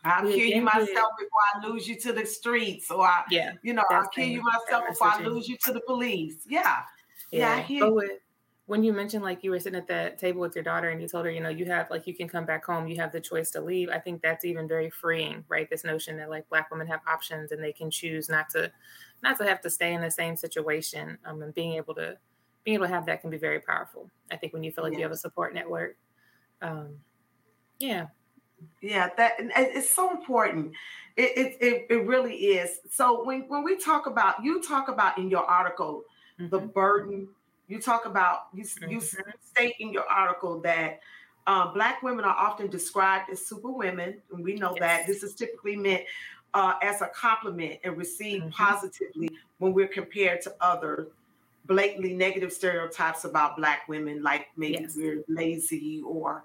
I'll 0.04 0.22
kill 0.22 0.36
you 0.36 0.62
myself 0.62 0.88
before 1.18 1.40
I 1.54 1.66
lose 1.66 1.86
you 1.86 1.96
to 2.00 2.12
the 2.12 2.26
streets, 2.26 2.90
or 2.90 3.06
I, 3.06 3.22
yeah, 3.30 3.52
you 3.62 3.72
know, 3.72 3.84
I'll 3.90 4.08
kill 4.08 4.26
you 4.26 4.42
myself 4.42 4.88
before 4.88 5.08
I 5.08 5.22
lose 5.22 5.48
you 5.48 5.56
to 5.64 5.72
the 5.72 5.80
police. 5.80 6.44
Yeah, 6.48 6.80
yeah. 7.30 7.64
yeah 7.68 7.80
but 7.80 7.94
with, 7.94 8.10
when 8.66 8.84
you 8.84 8.92
mentioned 8.92 9.24
like 9.24 9.42
you 9.42 9.50
were 9.50 9.58
sitting 9.58 9.78
at 9.78 9.88
the 9.88 10.14
table 10.18 10.40
with 10.40 10.54
your 10.54 10.62
daughter 10.62 10.90
and 10.90 11.02
you 11.02 11.08
told 11.08 11.24
her, 11.24 11.30
you 11.30 11.40
know, 11.40 11.48
you 11.48 11.66
have 11.66 11.90
like 11.90 12.06
you 12.06 12.14
can 12.14 12.28
come 12.28 12.44
back 12.44 12.64
home, 12.64 12.86
you 12.86 12.96
have 12.96 13.10
the 13.10 13.20
choice 13.20 13.50
to 13.50 13.60
leave. 13.60 13.88
I 13.88 13.98
think 13.98 14.22
that's 14.22 14.44
even 14.44 14.68
very 14.68 14.88
freeing, 14.88 15.44
right? 15.48 15.68
This 15.68 15.84
notion 15.84 16.16
that 16.18 16.30
like 16.30 16.48
black 16.48 16.70
women 16.70 16.86
have 16.86 17.00
options 17.08 17.50
and 17.50 17.62
they 17.62 17.72
can 17.72 17.90
choose 17.90 18.28
not 18.28 18.48
to 18.50 18.70
not 19.22 19.36
to 19.38 19.44
have 19.44 19.60
to 19.62 19.70
stay 19.70 19.94
in 19.94 20.00
the 20.00 20.10
same 20.10 20.36
situation. 20.36 21.18
Um, 21.24 21.42
and 21.42 21.52
being 21.54 21.72
able 21.72 21.94
to 21.96 22.16
being 22.64 22.76
able 22.76 22.86
to 22.86 22.92
have 22.92 23.06
that 23.06 23.20
can 23.20 23.30
be 23.30 23.36
very 23.36 23.58
powerful. 23.58 24.08
I 24.30 24.36
think 24.36 24.52
when 24.52 24.62
you 24.62 24.70
feel 24.70 24.84
like 24.84 24.94
you 24.94 25.02
have 25.02 25.12
a 25.12 25.16
support 25.16 25.54
network. 25.54 25.96
Um, 26.60 26.90
yeah. 27.80 28.06
Yeah, 28.80 29.08
that 29.16 29.32
it's 29.38 29.90
so 29.90 30.12
important. 30.12 30.72
It, 31.16 31.36
it, 31.36 31.56
it, 31.60 31.86
it 31.90 32.06
really 32.06 32.34
is. 32.34 32.78
So 32.88 33.24
when, 33.24 33.40
when 33.48 33.64
we 33.64 33.76
talk 33.76 34.06
about 34.06 34.44
you 34.44 34.62
talk 34.62 34.86
about 34.86 35.18
in 35.18 35.28
your 35.28 35.44
article 35.44 36.04
mm-hmm. 36.38 36.48
the 36.48 36.60
burden 36.60 37.28
you 37.72 37.80
talk 37.80 38.04
about 38.04 38.48
you, 38.52 38.64
you 38.86 38.98
mm-hmm. 38.98 39.30
state 39.42 39.74
in 39.80 39.94
your 39.94 40.04
article 40.04 40.60
that 40.60 41.00
uh, 41.46 41.72
black 41.72 42.02
women 42.02 42.22
are 42.22 42.36
often 42.36 42.68
described 42.68 43.30
as 43.30 43.44
superwomen, 43.46 44.18
and 44.30 44.44
we 44.44 44.54
know 44.56 44.74
yes. 44.76 44.80
that 44.80 45.06
this 45.06 45.22
is 45.22 45.34
typically 45.34 45.74
meant 45.74 46.02
uh, 46.52 46.74
as 46.82 47.00
a 47.00 47.08
compliment 47.08 47.80
and 47.82 47.96
received 47.96 48.44
mm-hmm. 48.44 48.62
positively 48.62 49.30
when 49.56 49.72
we're 49.72 49.88
compared 49.88 50.42
to 50.42 50.54
other 50.60 51.08
blatantly 51.64 52.12
negative 52.12 52.52
stereotypes 52.52 53.24
about 53.24 53.56
black 53.56 53.88
women, 53.88 54.22
like 54.22 54.48
maybe 54.54 54.82
yes. 54.82 54.94
we're 54.94 55.24
lazy 55.28 56.02
or 56.06 56.44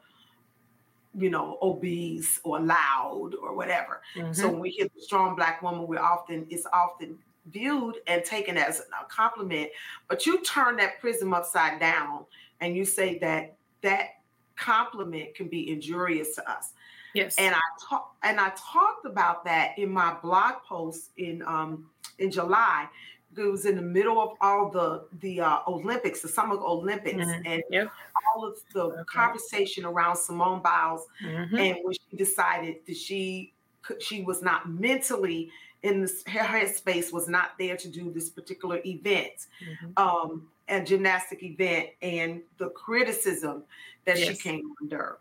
you 1.13 1.29
know 1.29 1.57
obese 1.61 2.39
or 2.45 2.61
loud 2.61 3.31
or 3.41 3.53
whatever. 3.53 4.01
Mm-hmm. 4.15 4.31
So 4.31 4.47
when 4.49 4.61
we 4.61 4.69
hear 4.69 4.87
the 4.95 5.01
strong 5.01 5.35
black 5.35 5.61
woman, 5.61 5.87
we're 5.87 5.99
often 5.99 6.47
it's 6.49 6.65
often 6.71 7.19
viewed 7.51 7.95
and 8.07 8.23
taken 8.23 8.57
as 8.57 8.79
a 8.79 9.05
compliment, 9.09 9.69
but 10.07 10.25
you 10.25 10.41
turn 10.43 10.77
that 10.77 10.99
prism 10.99 11.33
upside 11.33 11.79
down 11.79 12.25
and 12.61 12.75
you 12.75 12.85
say 12.85 13.17
that 13.19 13.55
that 13.81 14.07
compliment 14.55 15.35
can 15.35 15.47
be 15.47 15.69
injurious 15.69 16.35
to 16.35 16.49
us. 16.49 16.73
Yes. 17.13 17.35
And 17.37 17.55
I 17.55 17.59
talk 17.89 18.15
and 18.23 18.39
I 18.39 18.51
talked 18.57 19.05
about 19.05 19.45
that 19.45 19.77
in 19.77 19.89
my 19.89 20.15
blog 20.21 20.55
post 20.67 21.11
in 21.17 21.41
um 21.43 21.89
in 22.19 22.31
July. 22.31 22.87
It 23.35 23.43
was 23.43 23.65
in 23.65 23.75
the 23.75 23.81
middle 23.81 24.19
of 24.19 24.31
all 24.41 24.69
the 24.69 25.05
the 25.19 25.41
uh, 25.41 25.59
Olympics, 25.67 26.21
the 26.21 26.27
Summer 26.27 26.55
Olympics, 26.55 27.17
mm-hmm. 27.17 27.45
and 27.45 27.63
yep. 27.69 27.91
all 28.35 28.45
of 28.45 28.57
the 28.73 28.83
okay. 28.83 29.03
conversation 29.05 29.85
around 29.85 30.15
Simone 30.15 30.61
Biles, 30.61 31.05
mm-hmm. 31.23 31.55
and 31.55 31.77
when 31.83 31.93
she 31.93 32.17
decided 32.17 32.77
that 32.87 32.97
she 32.97 33.53
she 33.99 34.21
was 34.21 34.41
not 34.41 34.69
mentally 34.69 35.51
in 35.87 36.01
this 36.01 36.23
her 36.27 36.39
headspace 36.39 37.13
was 37.13 37.27
not 37.27 37.51
there 37.57 37.77
to 37.77 37.87
do 37.87 38.11
this 38.11 38.29
particular 38.29 38.81
event 38.85 39.47
mm-hmm. 39.61 39.91
um 39.97 40.47
and 40.67 40.85
gymnastic 40.85 41.41
event 41.43 41.89
and 42.01 42.41
the 42.57 42.69
criticism 42.69 43.63
that 44.05 44.19
yes. 44.19 44.27
she 44.27 44.35
came 44.35 44.73
under 44.81 45.17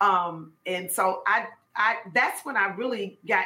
um 0.00 0.52
and 0.64 0.90
so 0.90 1.22
i 1.26 1.46
i 1.76 1.96
that's 2.14 2.44
when 2.44 2.56
i 2.56 2.66
really 2.76 3.18
got 3.28 3.44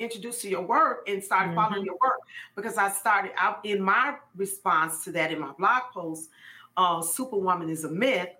introduced 0.00 0.42
to 0.42 0.48
your 0.48 0.62
work 0.62 1.08
and 1.08 1.22
started 1.22 1.48
mm-hmm. 1.48 1.56
following 1.56 1.84
your 1.84 1.96
work 2.02 2.20
because 2.56 2.76
i 2.76 2.90
started 2.90 3.30
out 3.38 3.64
in 3.64 3.80
my 3.80 4.14
response 4.36 5.04
to 5.04 5.12
that 5.12 5.32
in 5.32 5.38
my 5.38 5.52
blog 5.58 5.82
post 5.92 6.30
uh 6.76 7.00
superwoman 7.00 7.70
is 7.70 7.84
a 7.84 7.90
myth 7.90 8.30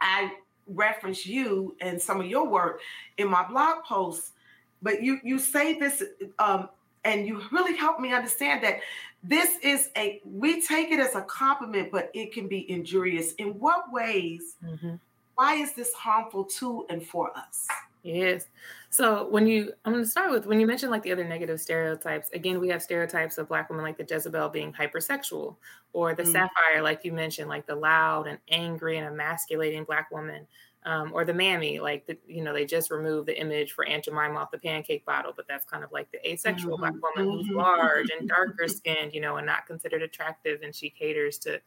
i 0.00 0.30
reference 0.66 1.26
you 1.26 1.74
and 1.80 2.00
some 2.00 2.20
of 2.20 2.26
your 2.26 2.46
work 2.46 2.80
in 3.16 3.28
my 3.28 3.46
blog 3.48 3.82
posts 3.84 4.32
but 4.82 5.02
you 5.02 5.18
you 5.22 5.38
say 5.38 5.78
this 5.78 6.02
um, 6.38 6.68
and 7.04 7.26
you 7.26 7.42
really 7.50 7.76
help 7.76 8.00
me 8.00 8.12
understand 8.12 8.62
that 8.62 8.80
this 9.22 9.56
is 9.62 9.90
a 9.96 10.20
we 10.24 10.62
take 10.62 10.90
it 10.90 10.98
as 10.98 11.14
a 11.14 11.22
compliment 11.22 11.90
but 11.90 12.10
it 12.14 12.32
can 12.32 12.48
be 12.48 12.70
injurious 12.70 13.32
in 13.34 13.48
what 13.58 13.92
ways 13.92 14.56
mm-hmm. 14.64 14.94
why 15.34 15.54
is 15.54 15.74
this 15.74 15.92
harmful 15.92 16.44
to 16.44 16.86
and 16.88 17.06
for 17.06 17.30
us 17.36 17.68
yes 18.02 18.46
so 18.88 19.28
when 19.28 19.46
you 19.46 19.72
i'm 19.84 19.92
going 19.92 20.02
to 20.02 20.10
start 20.10 20.30
with 20.30 20.46
when 20.46 20.58
you 20.58 20.66
mentioned 20.66 20.90
like 20.90 21.02
the 21.02 21.12
other 21.12 21.24
negative 21.24 21.60
stereotypes 21.60 22.30
again 22.30 22.58
we 22.58 22.68
have 22.68 22.82
stereotypes 22.82 23.36
of 23.36 23.46
black 23.46 23.68
women 23.68 23.84
like 23.84 23.98
the 23.98 24.06
jezebel 24.08 24.48
being 24.48 24.72
hypersexual 24.72 25.54
or 25.92 26.14
the 26.14 26.22
mm-hmm. 26.22 26.32
sapphire 26.32 26.82
like 26.82 27.04
you 27.04 27.12
mentioned 27.12 27.48
like 27.48 27.66
the 27.66 27.74
loud 27.74 28.26
and 28.26 28.38
angry 28.48 28.96
and 28.96 29.06
emasculating 29.06 29.84
black 29.84 30.10
woman 30.10 30.46
um, 30.84 31.10
or 31.12 31.24
the 31.24 31.34
mammy, 31.34 31.78
like 31.78 32.06
the, 32.06 32.16
you 32.26 32.42
know, 32.42 32.54
they 32.54 32.64
just 32.64 32.90
removed 32.90 33.28
the 33.28 33.38
image 33.38 33.72
for 33.72 33.86
Aunt 33.86 34.04
Jemima 34.04 34.38
off 34.38 34.50
the 34.50 34.58
pancake 34.58 35.04
bottle, 35.04 35.32
but 35.36 35.46
that's 35.46 35.66
kind 35.66 35.84
of 35.84 35.92
like 35.92 36.10
the 36.10 36.26
asexual 36.26 36.78
mm-hmm. 36.78 36.98
black 36.98 37.16
woman 37.16 37.32
who's 37.32 37.46
mm-hmm. 37.46 37.58
large 37.58 38.08
and 38.18 38.28
darker 38.28 38.66
skinned, 38.66 39.12
you 39.12 39.20
know, 39.20 39.36
and 39.36 39.46
not 39.46 39.66
considered 39.66 40.02
attractive, 40.02 40.62
and 40.62 40.74
she 40.74 40.88
caters 40.88 41.38
to 41.38 41.60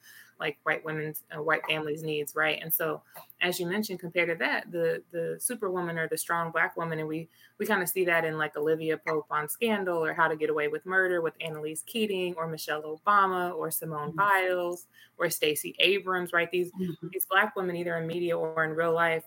like 0.43 0.57
white 0.63 0.83
women's 0.83 1.23
uh, 1.35 1.41
white 1.41 1.61
families 1.69 2.03
needs 2.03 2.35
right 2.35 2.59
and 2.61 2.71
so 2.71 3.01
as 3.41 3.61
you 3.61 3.65
mentioned 3.65 3.97
compared 3.97 4.27
to 4.27 4.35
that 4.35 4.69
the 4.71 5.01
the 5.11 5.37
superwoman 5.39 5.97
or 5.97 6.07
the 6.09 6.17
strong 6.17 6.51
black 6.51 6.75
woman 6.75 6.99
and 6.99 7.07
we 7.07 7.29
we 7.57 7.65
kind 7.65 7.81
of 7.81 7.87
see 7.87 8.03
that 8.03 8.25
in 8.25 8.37
like 8.37 8.55
olivia 8.57 8.97
pope 8.97 9.25
on 9.31 9.47
scandal 9.47 10.03
or 10.03 10.13
how 10.13 10.27
to 10.27 10.35
get 10.35 10.49
away 10.49 10.67
with 10.67 10.85
murder 10.85 11.21
with 11.21 11.33
annalise 11.39 11.81
keating 11.85 12.33
or 12.35 12.45
michelle 12.45 12.99
obama 13.07 13.55
or 13.55 13.71
simone 13.71 14.09
mm-hmm. 14.09 14.17
biles 14.17 14.87
or 15.17 15.29
stacey 15.29 15.73
abrams 15.79 16.33
right 16.33 16.51
these 16.51 16.71
mm-hmm. 16.73 17.07
these 17.13 17.25
black 17.25 17.55
women 17.55 17.77
either 17.77 17.97
in 17.97 18.05
media 18.05 18.37
or 18.37 18.65
in 18.65 18.71
real 18.71 18.93
life 18.93 19.23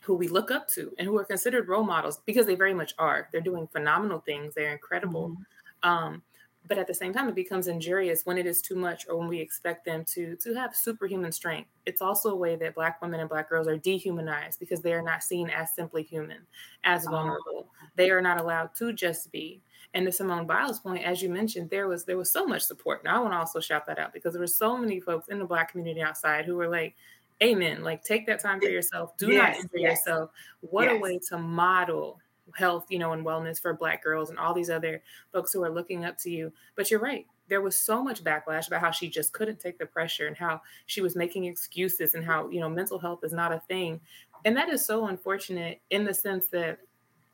who 0.00 0.16
we 0.16 0.26
look 0.26 0.50
up 0.50 0.66
to 0.66 0.92
and 0.98 1.06
who 1.06 1.16
are 1.16 1.24
considered 1.24 1.68
role 1.68 1.84
models 1.84 2.20
because 2.26 2.44
they 2.44 2.56
very 2.56 2.74
much 2.74 2.92
are 2.98 3.28
they're 3.30 3.40
doing 3.40 3.68
phenomenal 3.68 4.18
things 4.18 4.52
they're 4.52 4.72
incredible 4.72 5.28
mm-hmm. 5.28 5.88
um, 5.88 6.22
but 6.70 6.78
at 6.78 6.86
the 6.86 6.94
same 6.94 7.12
time 7.12 7.28
it 7.28 7.34
becomes 7.34 7.66
injurious 7.66 8.24
when 8.24 8.38
it 8.38 8.46
is 8.46 8.62
too 8.62 8.76
much 8.76 9.04
or 9.08 9.16
when 9.16 9.26
we 9.26 9.40
expect 9.40 9.84
them 9.84 10.04
to 10.04 10.36
to 10.36 10.54
have 10.54 10.74
superhuman 10.74 11.32
strength 11.32 11.68
it's 11.84 12.00
also 12.00 12.30
a 12.30 12.36
way 12.36 12.54
that 12.54 12.76
black 12.76 13.02
women 13.02 13.18
and 13.18 13.28
black 13.28 13.50
girls 13.50 13.66
are 13.66 13.76
dehumanized 13.76 14.58
because 14.60 14.80
they 14.80 14.94
are 14.94 15.02
not 15.02 15.22
seen 15.22 15.50
as 15.50 15.74
simply 15.74 16.02
human 16.02 16.38
as 16.84 17.06
oh. 17.06 17.10
vulnerable 17.10 17.66
they 17.96 18.08
are 18.08 18.22
not 18.22 18.40
allowed 18.40 18.70
to 18.74 18.92
just 18.92 19.30
be 19.32 19.60
and 19.94 20.06
to 20.06 20.12
simone 20.12 20.46
biles 20.46 20.78
point 20.78 21.04
as 21.04 21.20
you 21.20 21.28
mentioned 21.28 21.68
there 21.68 21.88
was 21.88 22.04
there 22.04 22.16
was 22.16 22.30
so 22.30 22.46
much 22.46 22.62
support 22.62 23.02
now 23.02 23.16
i 23.16 23.20
want 23.20 23.32
to 23.32 23.38
also 23.38 23.58
shout 23.58 23.84
that 23.84 23.98
out 23.98 24.12
because 24.12 24.32
there 24.32 24.40
were 24.40 24.46
so 24.46 24.76
many 24.78 25.00
folks 25.00 25.26
in 25.26 25.40
the 25.40 25.44
black 25.44 25.72
community 25.72 26.00
outside 26.00 26.44
who 26.44 26.54
were 26.54 26.68
like 26.68 26.94
amen 27.42 27.82
like 27.82 28.04
take 28.04 28.26
that 28.26 28.40
time 28.40 28.60
for 28.60 28.68
yourself 28.68 29.16
do 29.16 29.32
yes, 29.32 29.56
not 29.56 29.56
injure 29.56 29.78
yes. 29.78 29.90
yourself 29.90 30.30
what 30.60 30.84
yes. 30.84 30.96
a 30.96 31.00
way 31.00 31.18
to 31.18 31.36
model 31.36 32.20
health, 32.56 32.86
you 32.88 32.98
know, 32.98 33.12
and 33.12 33.24
wellness 33.24 33.60
for 33.60 33.74
Black 33.74 34.02
girls 34.02 34.30
and 34.30 34.38
all 34.38 34.54
these 34.54 34.70
other 34.70 35.02
folks 35.32 35.52
who 35.52 35.62
are 35.62 35.70
looking 35.70 36.04
up 36.04 36.18
to 36.18 36.30
you. 36.30 36.52
But 36.76 36.90
you're 36.90 37.00
right. 37.00 37.26
There 37.48 37.60
was 37.60 37.76
so 37.76 38.02
much 38.02 38.22
backlash 38.22 38.68
about 38.68 38.80
how 38.80 38.90
she 38.90 39.08
just 39.08 39.32
couldn't 39.32 39.58
take 39.58 39.78
the 39.78 39.86
pressure 39.86 40.26
and 40.26 40.36
how 40.36 40.60
she 40.86 41.00
was 41.00 41.16
making 41.16 41.44
excuses 41.44 42.14
and 42.14 42.24
how, 42.24 42.48
you 42.48 42.60
know, 42.60 42.68
mental 42.68 42.98
health 42.98 43.20
is 43.24 43.32
not 43.32 43.52
a 43.52 43.60
thing. 43.68 44.00
And 44.44 44.56
that 44.56 44.68
is 44.68 44.84
so 44.84 45.06
unfortunate 45.06 45.80
in 45.90 46.04
the 46.04 46.14
sense 46.14 46.46
that 46.48 46.78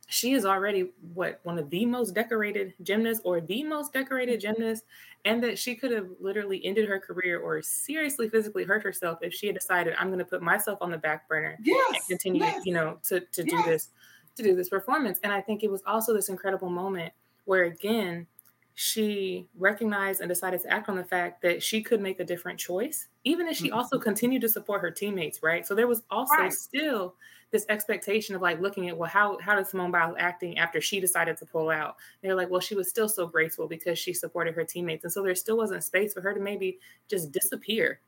she 0.06 0.32
is 0.32 0.44
already 0.44 0.90
what 1.14 1.40
one 1.42 1.58
of 1.58 1.68
the 1.70 1.84
most 1.84 2.14
decorated 2.14 2.74
gymnasts 2.82 3.22
or 3.24 3.40
the 3.40 3.62
most 3.62 3.92
decorated 3.92 4.40
mm-hmm. 4.40 4.54
gymnast 4.54 4.84
and 5.24 5.42
that 5.42 5.58
she 5.58 5.74
could 5.74 5.90
have 5.90 6.06
literally 6.20 6.64
ended 6.64 6.88
her 6.88 7.00
career 7.00 7.40
or 7.40 7.60
seriously 7.60 8.28
physically 8.28 8.64
hurt 8.64 8.82
herself 8.82 9.18
if 9.22 9.34
she 9.34 9.46
had 9.46 9.56
decided 9.56 9.94
i'm 9.98 10.08
going 10.08 10.18
to 10.18 10.24
put 10.24 10.42
myself 10.42 10.78
on 10.80 10.90
the 10.90 10.98
back 10.98 11.28
burner 11.28 11.58
yes, 11.62 11.94
and 11.94 12.06
continue 12.08 12.40
yes. 12.40 12.64
you 12.64 12.72
know 12.72 12.98
to, 13.02 13.20
to 13.20 13.44
yes. 13.44 13.50
do 13.50 13.70
this 13.70 13.88
to 14.36 14.42
do 14.42 14.54
this 14.54 14.68
performance. 14.68 15.18
And 15.22 15.32
I 15.32 15.40
think 15.40 15.62
it 15.62 15.70
was 15.70 15.82
also 15.86 16.14
this 16.14 16.28
incredible 16.28 16.70
moment 16.70 17.12
where, 17.44 17.64
again, 17.64 18.26
she 18.74 19.48
recognized 19.58 20.20
and 20.20 20.28
decided 20.28 20.60
to 20.60 20.70
act 20.70 20.90
on 20.90 20.96
the 20.96 21.04
fact 21.04 21.40
that 21.40 21.62
she 21.62 21.82
could 21.82 22.00
make 22.00 22.20
a 22.20 22.24
different 22.24 22.58
choice, 22.58 23.08
even 23.24 23.48
as 23.48 23.56
she 23.56 23.68
mm-hmm. 23.68 23.78
also 23.78 23.98
continued 23.98 24.42
to 24.42 24.48
support 24.50 24.82
her 24.82 24.90
teammates, 24.90 25.42
right? 25.42 25.66
So 25.66 25.74
there 25.74 25.86
was 25.86 26.02
also 26.10 26.34
right. 26.34 26.52
still 26.52 27.14
this 27.52 27.64
expectation 27.70 28.34
of 28.34 28.42
like 28.42 28.60
looking 28.60 28.90
at 28.90 28.96
well, 28.96 29.08
how 29.08 29.38
how 29.40 29.54
did 29.54 29.66
Simone 29.66 29.90
Biles 29.90 30.16
acting 30.18 30.58
after 30.58 30.80
she 30.82 31.00
decided 31.00 31.38
to 31.38 31.46
pull 31.46 31.70
out? 31.70 31.96
They're 32.20 32.34
like, 32.34 32.50
well, 32.50 32.60
she 32.60 32.74
was 32.74 32.90
still 32.90 33.08
so 33.08 33.26
graceful 33.26 33.66
because 33.66 33.98
she 33.98 34.12
supported 34.12 34.54
her 34.54 34.64
teammates, 34.64 35.04
and 35.04 35.12
so 35.12 35.22
there 35.22 35.34
still 35.34 35.56
wasn't 35.56 35.82
space 35.82 36.12
for 36.12 36.20
her 36.20 36.34
to 36.34 36.40
maybe 36.40 36.78
just 37.08 37.32
disappear 37.32 38.00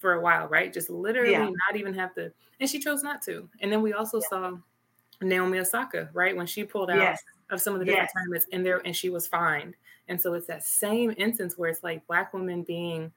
for 0.00 0.14
a 0.14 0.20
while, 0.20 0.48
right? 0.48 0.72
Just 0.72 0.90
literally 0.90 1.32
yeah. 1.32 1.44
not 1.44 1.76
even 1.76 1.94
have 1.94 2.14
to, 2.16 2.32
and 2.58 2.68
she 2.68 2.80
chose 2.80 3.04
not 3.04 3.22
to. 3.22 3.48
And 3.60 3.70
then 3.70 3.80
we 3.80 3.92
also 3.92 4.18
yeah. 4.18 4.28
saw 4.28 4.56
Naomi 5.20 5.58
Osaka, 5.58 6.08
right? 6.12 6.36
When 6.36 6.46
she 6.46 6.64
pulled 6.64 6.90
out 6.90 6.98
yes. 6.98 7.22
of 7.50 7.60
some 7.60 7.74
of 7.74 7.80
the 7.80 7.84
different 7.84 8.08
yes. 8.08 8.12
tournaments 8.12 8.46
in 8.50 8.62
there 8.62 8.82
and 8.84 8.94
she 8.94 9.08
was 9.08 9.26
fined. 9.26 9.74
And 10.08 10.20
so 10.20 10.34
it's 10.34 10.46
that 10.46 10.64
same 10.64 11.14
instance 11.16 11.56
where 11.56 11.70
it's 11.70 11.82
like 11.82 12.06
black 12.06 12.32
women 12.32 12.62
being 12.62 13.12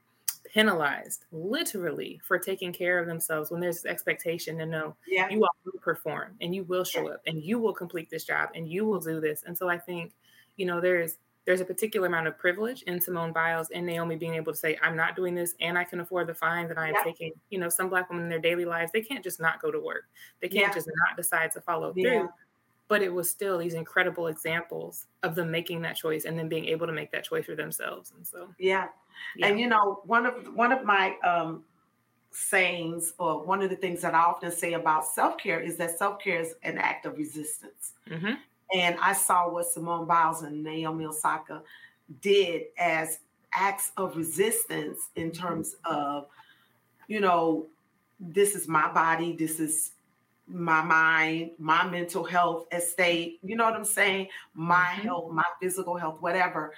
penalized 0.45 1.25
literally 1.31 2.19
for 2.23 2.39
taking 2.39 2.73
care 2.73 2.97
of 2.97 3.05
themselves 3.05 3.51
when 3.51 3.61
there's 3.61 3.85
expectation 3.85 4.57
to 4.57 4.65
know 4.65 4.95
yeah. 5.07 5.29
you 5.29 5.43
all 5.43 5.49
will 5.65 5.79
perform 5.79 6.35
and 6.41 6.55
you 6.55 6.63
will 6.63 6.83
show 6.83 7.07
yeah. 7.07 7.13
up 7.13 7.21
and 7.27 7.43
you 7.43 7.59
will 7.59 7.73
complete 7.73 8.09
this 8.09 8.23
job 8.23 8.49
and 8.55 8.67
you 8.67 8.85
will 8.85 8.99
do 8.99 9.19
this. 9.19 9.43
And 9.45 9.57
so 9.57 9.69
I 9.69 9.77
think, 9.77 10.13
you 10.57 10.65
know, 10.65 10.81
there's 10.81 11.17
there's 11.45 11.61
a 11.61 11.65
particular 11.65 12.07
amount 12.07 12.27
of 12.27 12.37
privilege 12.37 12.83
in 12.83 13.01
Simone 13.01 13.31
Biles 13.31 13.69
and 13.73 13.85
Naomi 13.85 14.15
being 14.15 14.35
able 14.35 14.53
to 14.53 14.57
say, 14.57 14.77
I'm 14.83 14.95
not 14.95 15.15
doing 15.15 15.33
this 15.33 15.55
and 15.61 15.77
I 15.77 15.83
can 15.83 15.99
afford 15.99 16.27
the 16.27 16.33
fine 16.33 16.67
that 16.67 16.77
I 16.77 16.89
am 16.89 16.93
yeah. 16.95 17.03
taking. 17.03 17.31
You 17.49 17.59
know, 17.59 17.69
some 17.69 17.89
black 17.89 18.09
women 18.09 18.25
in 18.25 18.29
their 18.29 18.39
daily 18.39 18.65
lives, 18.65 18.91
they 18.91 19.01
can't 19.01 19.23
just 19.23 19.39
not 19.39 19.61
go 19.61 19.71
to 19.71 19.79
work. 19.79 20.03
They 20.41 20.47
can't 20.47 20.67
yeah. 20.67 20.73
just 20.73 20.87
not 20.87 21.17
decide 21.17 21.51
to 21.53 21.61
follow 21.61 21.93
yeah. 21.95 22.03
through. 22.09 22.29
But 22.87 23.03
it 23.03 23.13
was 23.13 23.29
still 23.29 23.59
these 23.59 23.75
incredible 23.75 24.27
examples 24.27 25.05
of 25.21 25.35
them 25.35 25.51
making 25.51 25.81
that 25.83 25.95
choice 25.95 26.25
and 26.25 26.37
then 26.37 26.49
being 26.49 26.65
able 26.65 26.87
to 26.87 26.93
make 26.93 27.11
that 27.11 27.23
choice 27.23 27.45
for 27.45 27.55
themselves. 27.55 28.13
And 28.15 28.25
so 28.25 28.49
yeah. 28.57 28.87
And 29.41 29.59
you 29.59 29.67
know, 29.67 30.01
one 30.05 30.25
of 30.25 30.55
one 30.55 30.71
of 30.71 30.83
my 30.83 31.15
um 31.23 31.63
sayings 32.31 33.13
or 33.17 33.43
one 33.43 33.61
of 33.61 33.69
the 33.69 33.75
things 33.75 34.01
that 34.01 34.13
I 34.13 34.19
often 34.19 34.51
say 34.51 34.73
about 34.73 35.05
self-care 35.05 35.59
is 35.59 35.77
that 35.77 35.97
self-care 35.97 36.39
is 36.39 36.53
an 36.63 36.77
act 36.77 37.05
of 37.05 37.17
resistance. 37.17 37.93
Mm-hmm. 38.09 38.33
And 38.73 38.97
I 39.01 39.13
saw 39.13 39.49
what 39.49 39.67
Simone 39.67 40.05
Biles 40.05 40.43
and 40.43 40.63
Naomi 40.63 41.05
Osaka 41.05 41.61
did 42.21 42.63
as 42.77 43.19
acts 43.53 43.91
of 43.97 44.15
resistance 44.15 45.09
in 45.15 45.31
terms 45.31 45.75
of, 45.85 46.27
you 47.07 47.19
know, 47.19 47.67
this 48.19 48.55
is 48.55 48.67
my 48.67 48.91
body, 48.91 49.33
this 49.33 49.59
is 49.59 49.91
my 50.47 50.81
mind, 50.81 51.51
my 51.57 51.87
mental 51.87 52.23
health 52.23 52.65
estate, 52.71 53.39
you 53.43 53.55
know 53.55 53.65
what 53.65 53.75
I'm 53.75 53.85
saying? 53.85 54.27
My 54.53 54.75
mm-hmm. 54.75 55.01
health, 55.01 55.31
my 55.31 55.43
physical 55.61 55.95
health, 55.95 56.17
whatever. 56.21 56.73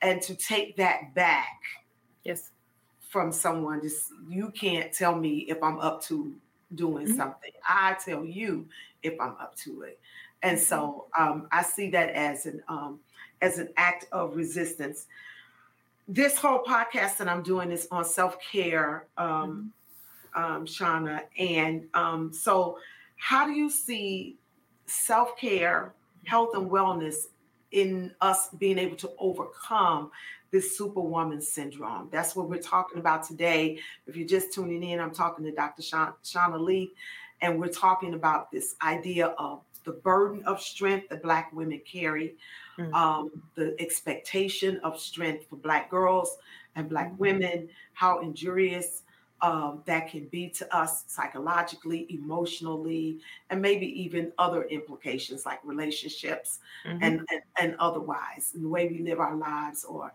And 0.00 0.20
to 0.22 0.34
take 0.34 0.76
that 0.76 1.14
back. 1.14 1.60
Yes. 2.24 2.50
From 3.08 3.30
someone, 3.30 3.82
just 3.82 4.08
you 4.26 4.50
can't 4.50 4.90
tell 4.90 5.14
me 5.14 5.40
if 5.40 5.62
I'm 5.62 5.78
up 5.80 6.02
to 6.04 6.34
doing 6.74 7.06
mm-hmm. 7.06 7.16
something. 7.16 7.50
I 7.68 7.94
tell 8.02 8.24
you 8.24 8.66
if 9.02 9.20
I'm 9.20 9.32
up 9.32 9.54
to 9.64 9.82
it. 9.82 9.98
And 10.42 10.58
so 10.58 11.06
um, 11.18 11.46
I 11.52 11.62
see 11.62 11.90
that 11.90 12.10
as 12.10 12.46
an 12.46 12.62
um, 12.68 13.00
as 13.40 13.58
an 13.58 13.68
act 13.76 14.06
of 14.12 14.36
resistance. 14.36 15.06
This 16.08 16.36
whole 16.36 16.62
podcast 16.64 17.18
that 17.18 17.28
I'm 17.28 17.42
doing 17.42 17.70
is 17.70 17.86
on 17.90 18.04
self 18.04 18.36
care, 18.40 19.06
um, 19.16 19.72
mm-hmm. 20.34 20.44
um, 20.44 20.66
Seanna, 20.66 21.22
and 21.38 21.86
um, 21.94 22.32
so 22.32 22.78
how 23.16 23.46
do 23.46 23.52
you 23.52 23.70
see 23.70 24.36
self 24.86 25.36
care, 25.36 25.92
health, 26.24 26.50
and 26.54 26.70
wellness 26.70 27.26
in 27.70 28.12
us 28.20 28.48
being 28.58 28.78
able 28.78 28.96
to 28.96 29.10
overcome 29.18 30.10
this 30.50 30.76
superwoman 30.76 31.40
syndrome. 31.40 32.08
That's 32.12 32.36
what 32.36 32.48
we're 32.48 32.58
talking 32.58 32.98
about 32.98 33.24
today. 33.24 33.78
If 34.06 34.16
you're 34.16 34.28
just 34.28 34.52
tuning 34.52 34.82
in, 34.82 35.00
I'm 35.00 35.14
talking 35.14 35.44
to 35.46 35.52
Dr. 35.52 35.82
Seanna 35.82 36.60
Leath, 36.60 36.90
and 37.40 37.58
we're 37.58 37.68
talking 37.68 38.12
about 38.12 38.50
this 38.52 38.76
idea 38.82 39.28
of 39.28 39.62
the 39.84 39.92
burden 39.92 40.42
of 40.44 40.60
strength 40.60 41.08
that 41.08 41.22
Black 41.22 41.52
women 41.52 41.80
carry, 41.84 42.36
mm-hmm. 42.78 42.94
um, 42.94 43.30
the 43.54 43.74
expectation 43.80 44.80
of 44.84 44.98
strength 44.98 45.46
for 45.48 45.56
Black 45.56 45.90
girls 45.90 46.38
and 46.76 46.88
Black 46.88 47.08
mm-hmm. 47.08 47.22
women, 47.22 47.68
how 47.94 48.20
injurious 48.20 49.02
um, 49.42 49.82
that 49.86 50.08
can 50.08 50.26
be 50.26 50.48
to 50.50 50.76
us 50.76 51.04
psychologically, 51.08 52.06
emotionally, 52.10 53.18
and 53.50 53.60
maybe 53.60 53.86
even 54.00 54.32
other 54.38 54.64
implications 54.64 55.44
like 55.44 55.58
relationships 55.64 56.60
mm-hmm. 56.86 57.02
and, 57.02 57.20
and, 57.30 57.42
and 57.58 57.76
otherwise, 57.80 58.52
in 58.54 58.62
the 58.62 58.68
way 58.68 58.88
we 58.88 59.00
live 59.00 59.18
our 59.18 59.34
lives 59.34 59.84
or 59.84 60.12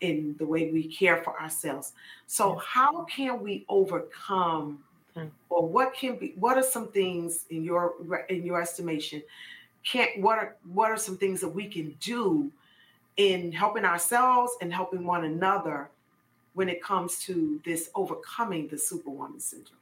in 0.00 0.36
the 0.38 0.46
way 0.46 0.70
we 0.70 0.86
care 0.86 1.22
for 1.22 1.40
ourselves. 1.40 1.92
So, 2.26 2.56
how 2.56 3.04
can 3.04 3.42
we 3.42 3.64
overcome 3.68 4.84
Mm. 5.16 5.30
Or 5.48 5.66
what 5.66 5.94
can 5.94 6.16
be 6.18 6.34
what 6.36 6.58
are 6.58 6.62
some 6.62 6.88
things 6.88 7.46
in 7.50 7.64
your 7.64 7.94
in 8.28 8.44
your 8.44 8.60
estimation 8.60 9.22
can 9.82 10.08
what 10.18 10.38
are 10.38 10.56
what 10.72 10.90
are 10.90 10.96
some 10.96 11.16
things 11.16 11.40
that 11.40 11.48
we 11.48 11.66
can 11.66 11.96
do 12.00 12.50
in 13.16 13.50
helping 13.50 13.84
ourselves 13.84 14.52
and 14.60 14.72
helping 14.72 15.06
one 15.06 15.24
another 15.24 15.88
when 16.54 16.68
it 16.68 16.82
comes 16.82 17.18
to 17.20 17.60
this 17.64 17.90
overcoming 17.94 18.68
the 18.68 18.78
superwoman 18.78 19.40
syndrome? 19.40 19.78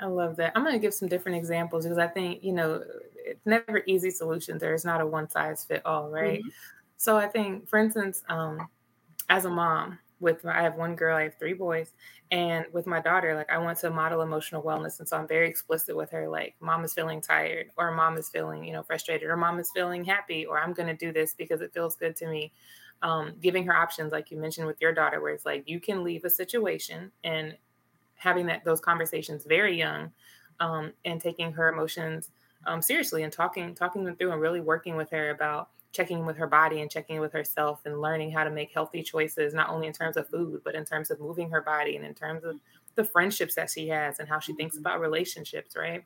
I 0.00 0.06
love 0.06 0.36
that. 0.36 0.52
I'm 0.54 0.62
going 0.62 0.74
to 0.74 0.78
give 0.78 0.94
some 0.94 1.08
different 1.08 1.36
examples 1.36 1.84
because 1.84 1.98
I 1.98 2.06
think, 2.06 2.44
you 2.44 2.52
know, 2.52 2.84
it's 3.16 3.44
never 3.44 3.82
easy 3.86 4.10
solutions. 4.10 4.60
There's 4.60 4.84
not 4.84 5.00
a 5.00 5.06
one 5.06 5.28
size 5.28 5.64
fit 5.64 5.84
all, 5.84 6.08
right? 6.08 6.40
mm-hmm. 6.40 6.48
So 6.96 7.16
I 7.16 7.26
think, 7.26 7.68
for 7.68 7.78
instance, 7.78 8.22
um, 8.28 8.68
as 9.28 9.44
a 9.44 9.50
mom, 9.50 9.98
with 10.20 10.44
my, 10.44 10.58
I 10.58 10.62
have 10.62 10.76
one 10.76 10.96
girl, 10.96 11.16
I 11.16 11.24
have 11.24 11.38
three 11.38 11.52
boys, 11.52 11.92
and 12.30 12.66
with 12.72 12.86
my 12.86 13.00
daughter, 13.00 13.34
like 13.34 13.50
I 13.50 13.58
want 13.58 13.78
to 13.78 13.90
model 13.90 14.22
emotional 14.22 14.62
wellness, 14.62 14.98
and 14.98 15.08
so 15.08 15.16
I'm 15.16 15.28
very 15.28 15.48
explicit 15.48 15.96
with 15.96 16.10
her, 16.10 16.28
like 16.28 16.56
mom 16.60 16.84
is 16.84 16.92
feeling 16.92 17.20
tired, 17.20 17.70
or 17.76 17.92
mom 17.92 18.16
is 18.16 18.28
feeling, 18.28 18.64
you 18.64 18.72
know, 18.72 18.82
frustrated, 18.82 19.28
or 19.28 19.36
mom 19.36 19.58
is 19.60 19.70
feeling 19.74 20.04
happy, 20.04 20.44
or 20.46 20.58
I'm 20.58 20.72
going 20.72 20.88
to 20.88 20.96
do 20.96 21.12
this 21.12 21.34
because 21.34 21.60
it 21.60 21.72
feels 21.72 21.96
good 21.96 22.16
to 22.16 22.28
me. 22.28 22.52
Um, 23.00 23.34
giving 23.40 23.64
her 23.66 23.76
options, 23.76 24.10
like 24.10 24.32
you 24.32 24.38
mentioned 24.38 24.66
with 24.66 24.80
your 24.80 24.92
daughter, 24.92 25.20
where 25.20 25.32
it's 25.32 25.46
like 25.46 25.68
you 25.68 25.78
can 25.78 26.02
leave 26.02 26.24
a 26.24 26.30
situation 26.30 27.12
and 27.22 27.56
having 28.16 28.46
that 28.46 28.64
those 28.64 28.80
conversations 28.80 29.44
very 29.44 29.78
young, 29.78 30.10
um, 30.58 30.92
and 31.04 31.20
taking 31.20 31.52
her 31.52 31.68
emotions 31.68 32.30
um, 32.66 32.82
seriously 32.82 33.22
and 33.22 33.32
talking 33.32 33.74
talking 33.74 34.04
them 34.04 34.16
through 34.16 34.32
and 34.32 34.40
really 34.40 34.60
working 34.60 34.96
with 34.96 35.10
her 35.10 35.30
about 35.30 35.70
checking 35.92 36.26
with 36.26 36.36
her 36.36 36.46
body 36.46 36.80
and 36.80 36.90
checking 36.90 37.20
with 37.20 37.32
herself 37.32 37.80
and 37.84 38.00
learning 38.00 38.30
how 38.30 38.44
to 38.44 38.50
make 38.50 38.70
healthy 38.72 39.02
choices, 39.02 39.54
not 39.54 39.70
only 39.70 39.86
in 39.86 39.92
terms 39.92 40.16
of 40.16 40.28
food, 40.28 40.60
but 40.64 40.74
in 40.74 40.84
terms 40.84 41.10
of 41.10 41.20
moving 41.20 41.50
her 41.50 41.62
body 41.62 41.96
and 41.96 42.04
in 42.04 42.14
terms 42.14 42.44
of 42.44 42.56
the 42.94 43.04
friendships 43.04 43.54
that 43.54 43.70
she 43.70 43.88
has 43.88 44.18
and 44.18 44.28
how 44.28 44.38
she 44.38 44.52
thinks 44.54 44.76
mm-hmm. 44.76 44.86
about 44.86 45.00
relationships, 45.00 45.76
right? 45.76 46.04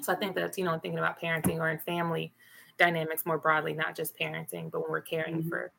So 0.00 0.12
I 0.12 0.16
think 0.16 0.34
that's, 0.34 0.56
you 0.56 0.64
know, 0.64 0.78
thinking 0.78 0.98
about 0.98 1.20
parenting 1.20 1.58
or 1.58 1.68
in 1.68 1.78
family 1.78 2.32
dynamics 2.78 3.26
more 3.26 3.38
broadly, 3.38 3.74
not 3.74 3.94
just 3.94 4.18
parenting, 4.18 4.70
but 4.70 4.80
when 4.80 4.90
we're 4.90 5.02
caring 5.02 5.40
mm-hmm. 5.40 5.48
for 5.48 5.72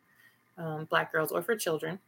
um, 0.58 0.86
Black 0.86 1.12
girls 1.12 1.32
or 1.32 1.42
for 1.42 1.56
children. 1.56 2.00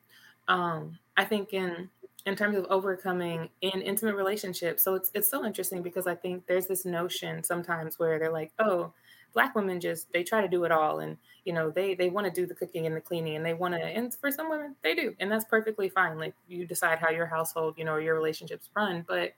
Um, 0.48 1.00
I 1.18 1.26
think 1.26 1.54
in 1.54 1.90
in 2.26 2.36
terms 2.36 2.58
of 2.58 2.66
overcoming 2.70 3.50
in 3.62 3.82
intimate 3.82 4.16
relationships, 4.16 4.84
so 4.84 4.96
it's 4.96 5.12
it's 5.14 5.30
so 5.30 5.44
interesting 5.44 5.82
because 5.82 6.08
I 6.08 6.16
think 6.16 6.46
there's 6.46 6.68
this 6.68 6.86
notion 6.86 7.44
sometimes 7.44 7.98
where 7.98 8.20
they're 8.20 8.32
like, 8.32 8.52
oh, 8.60 8.94
black 9.36 9.54
women 9.54 9.80
just 9.80 10.12
they 10.14 10.24
try 10.24 10.42
to 10.42 10.48
do 10.48 10.64
it 10.64 10.72
all 10.72 11.02
and 11.02 11.18
you 11.44 11.54
know 11.54 11.70
they 11.70 11.94
they 11.94 12.10
want 12.10 12.26
to 12.26 12.32
do 12.32 12.48
the 12.48 12.56
cooking 12.56 12.88
and 12.88 12.96
the 12.96 13.02
cleaning 13.02 13.36
and 13.36 13.46
they 13.46 13.54
want 13.54 13.74
to 13.76 13.80
and 13.80 14.16
for 14.16 14.32
some 14.32 14.50
women 14.50 14.76
they 14.82 14.96
do 14.96 15.14
and 15.20 15.32
that's 15.32 15.46
perfectly 15.46 15.90
fine 15.90 16.18
like 16.18 16.34
you 16.48 16.66
decide 16.66 16.98
how 16.98 17.12
your 17.12 17.28
household 17.28 17.76
you 17.78 17.86
know 17.86 17.98
your 17.98 18.16
relationships 18.16 18.70
run 18.76 19.06
but 19.08 19.34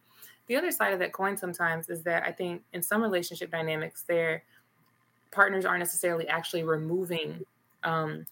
the 0.45 0.55
other 0.55 0.71
side 0.71 0.93
of 0.93 0.99
that 0.99 1.11
coin 1.11 1.35
sometimes 1.35 1.89
is 1.89 2.03
that 2.03 2.23
i 2.23 2.31
think 2.31 2.61
in 2.71 2.81
some 2.81 3.01
relationship 3.01 3.51
dynamics 3.51 4.03
their 4.07 4.43
partners 5.31 5.65
aren't 5.65 5.79
necessarily 5.79 6.27
actually 6.27 6.63
removing 6.63 7.43
um, 7.83 8.25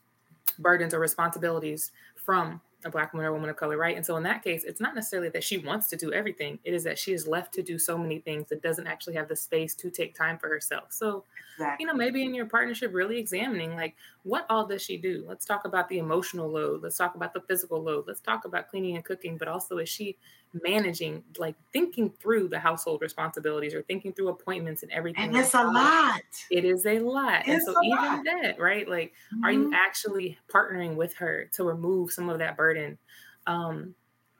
burdens 0.60 0.94
or 0.94 1.00
responsibilities 1.00 1.92
from 2.16 2.62
a 2.86 2.90
black 2.90 3.14
woman 3.14 3.26
or 3.26 3.30
a 3.30 3.34
woman 3.34 3.50
of 3.50 3.58
color, 3.58 3.78
right? 3.78 3.98
And 3.98 4.06
so 4.06 4.16
in 4.16 4.24
that 4.24 4.44
case, 4.44 4.64
it's 4.64 4.80
not 4.80 4.94
necessarily 4.94 5.30
that 5.30 5.44
she 5.44 5.58
wants 5.58 5.88
to 5.90 5.96
do 5.96 6.14
everything. 6.14 6.60
It 6.64 6.74
is 6.74 6.84
that 6.84 7.00
she 7.00 7.14
is 7.14 7.28
left 7.28 7.54
to 7.56 7.64
do 7.64 7.80
so 7.80 7.98
many 7.98 8.20
things 8.20 8.48
that 8.50 8.62
doesn't 8.62 8.86
actually 8.86 9.16
have 9.16 9.28
the 9.28 9.36
space 9.36 9.74
to 9.76 9.90
take 9.90 10.16
time 10.16 10.38
for 10.38 10.48
herself. 10.48 10.94
So, 10.94 11.24
exactly. 11.56 11.84
you 11.84 11.88
know, 11.88 11.98
maybe 11.98 12.24
in 12.24 12.36
your 12.36 12.46
partnership, 12.46 12.94
really 12.94 13.18
examining 13.18 13.76
like 13.76 13.96
what 14.26 14.48
all 14.50 14.66
does 14.66 14.82
she 14.82 14.98
do? 14.98 15.24
Let's 15.28 15.46
talk 15.46 15.66
about 15.66 15.88
the 15.88 16.00
emotional 16.00 16.50
load. 16.50 16.82
Let's 16.82 16.98
talk 16.98 17.14
about 17.14 17.32
the 17.36 17.42
physical 17.42 17.80
load. 17.80 18.06
Let's 18.08 18.22
talk 18.22 18.46
about 18.46 18.70
cleaning 18.70 18.96
and 18.96 19.06
cooking, 19.06 19.38
but 19.38 19.48
also 19.48 19.78
is 19.78 19.88
she 19.88 20.18
managing, 20.64 21.24
like 21.38 21.54
thinking 21.72 22.10
through 22.20 22.48
the 22.48 22.58
household 22.58 23.04
responsibilities 23.04 23.76
or 23.76 23.84
thinking 23.84 24.14
through 24.14 24.30
appointments 24.30 24.82
and 24.82 24.92
everything. 24.92 25.26
And 25.26 25.38
it's 25.38 25.54
a 25.54 25.64
lot. 25.64 26.22
It 26.50 26.66
is 26.66 26.88
a 26.88 26.98
lot. 26.98 27.42
It's 27.42 27.50
and 27.50 27.62
so 27.64 27.76
even 27.84 27.98
lot. 27.98 28.26
that, 28.26 28.60
right? 28.60 28.90
Like, 28.90 29.14
mm-hmm. 29.32 29.46
are 29.46 29.52
you 29.52 29.66
mm-hmm. 29.66 29.74
actually 29.76 30.40
partnering 30.52 30.96
with 30.96 31.14
her 31.18 31.48
to 31.54 31.64
remove 31.64 32.12
some 32.12 32.28
of 32.28 32.40
that 32.40 32.58
burden? 32.58 32.98
Um, 33.46 33.94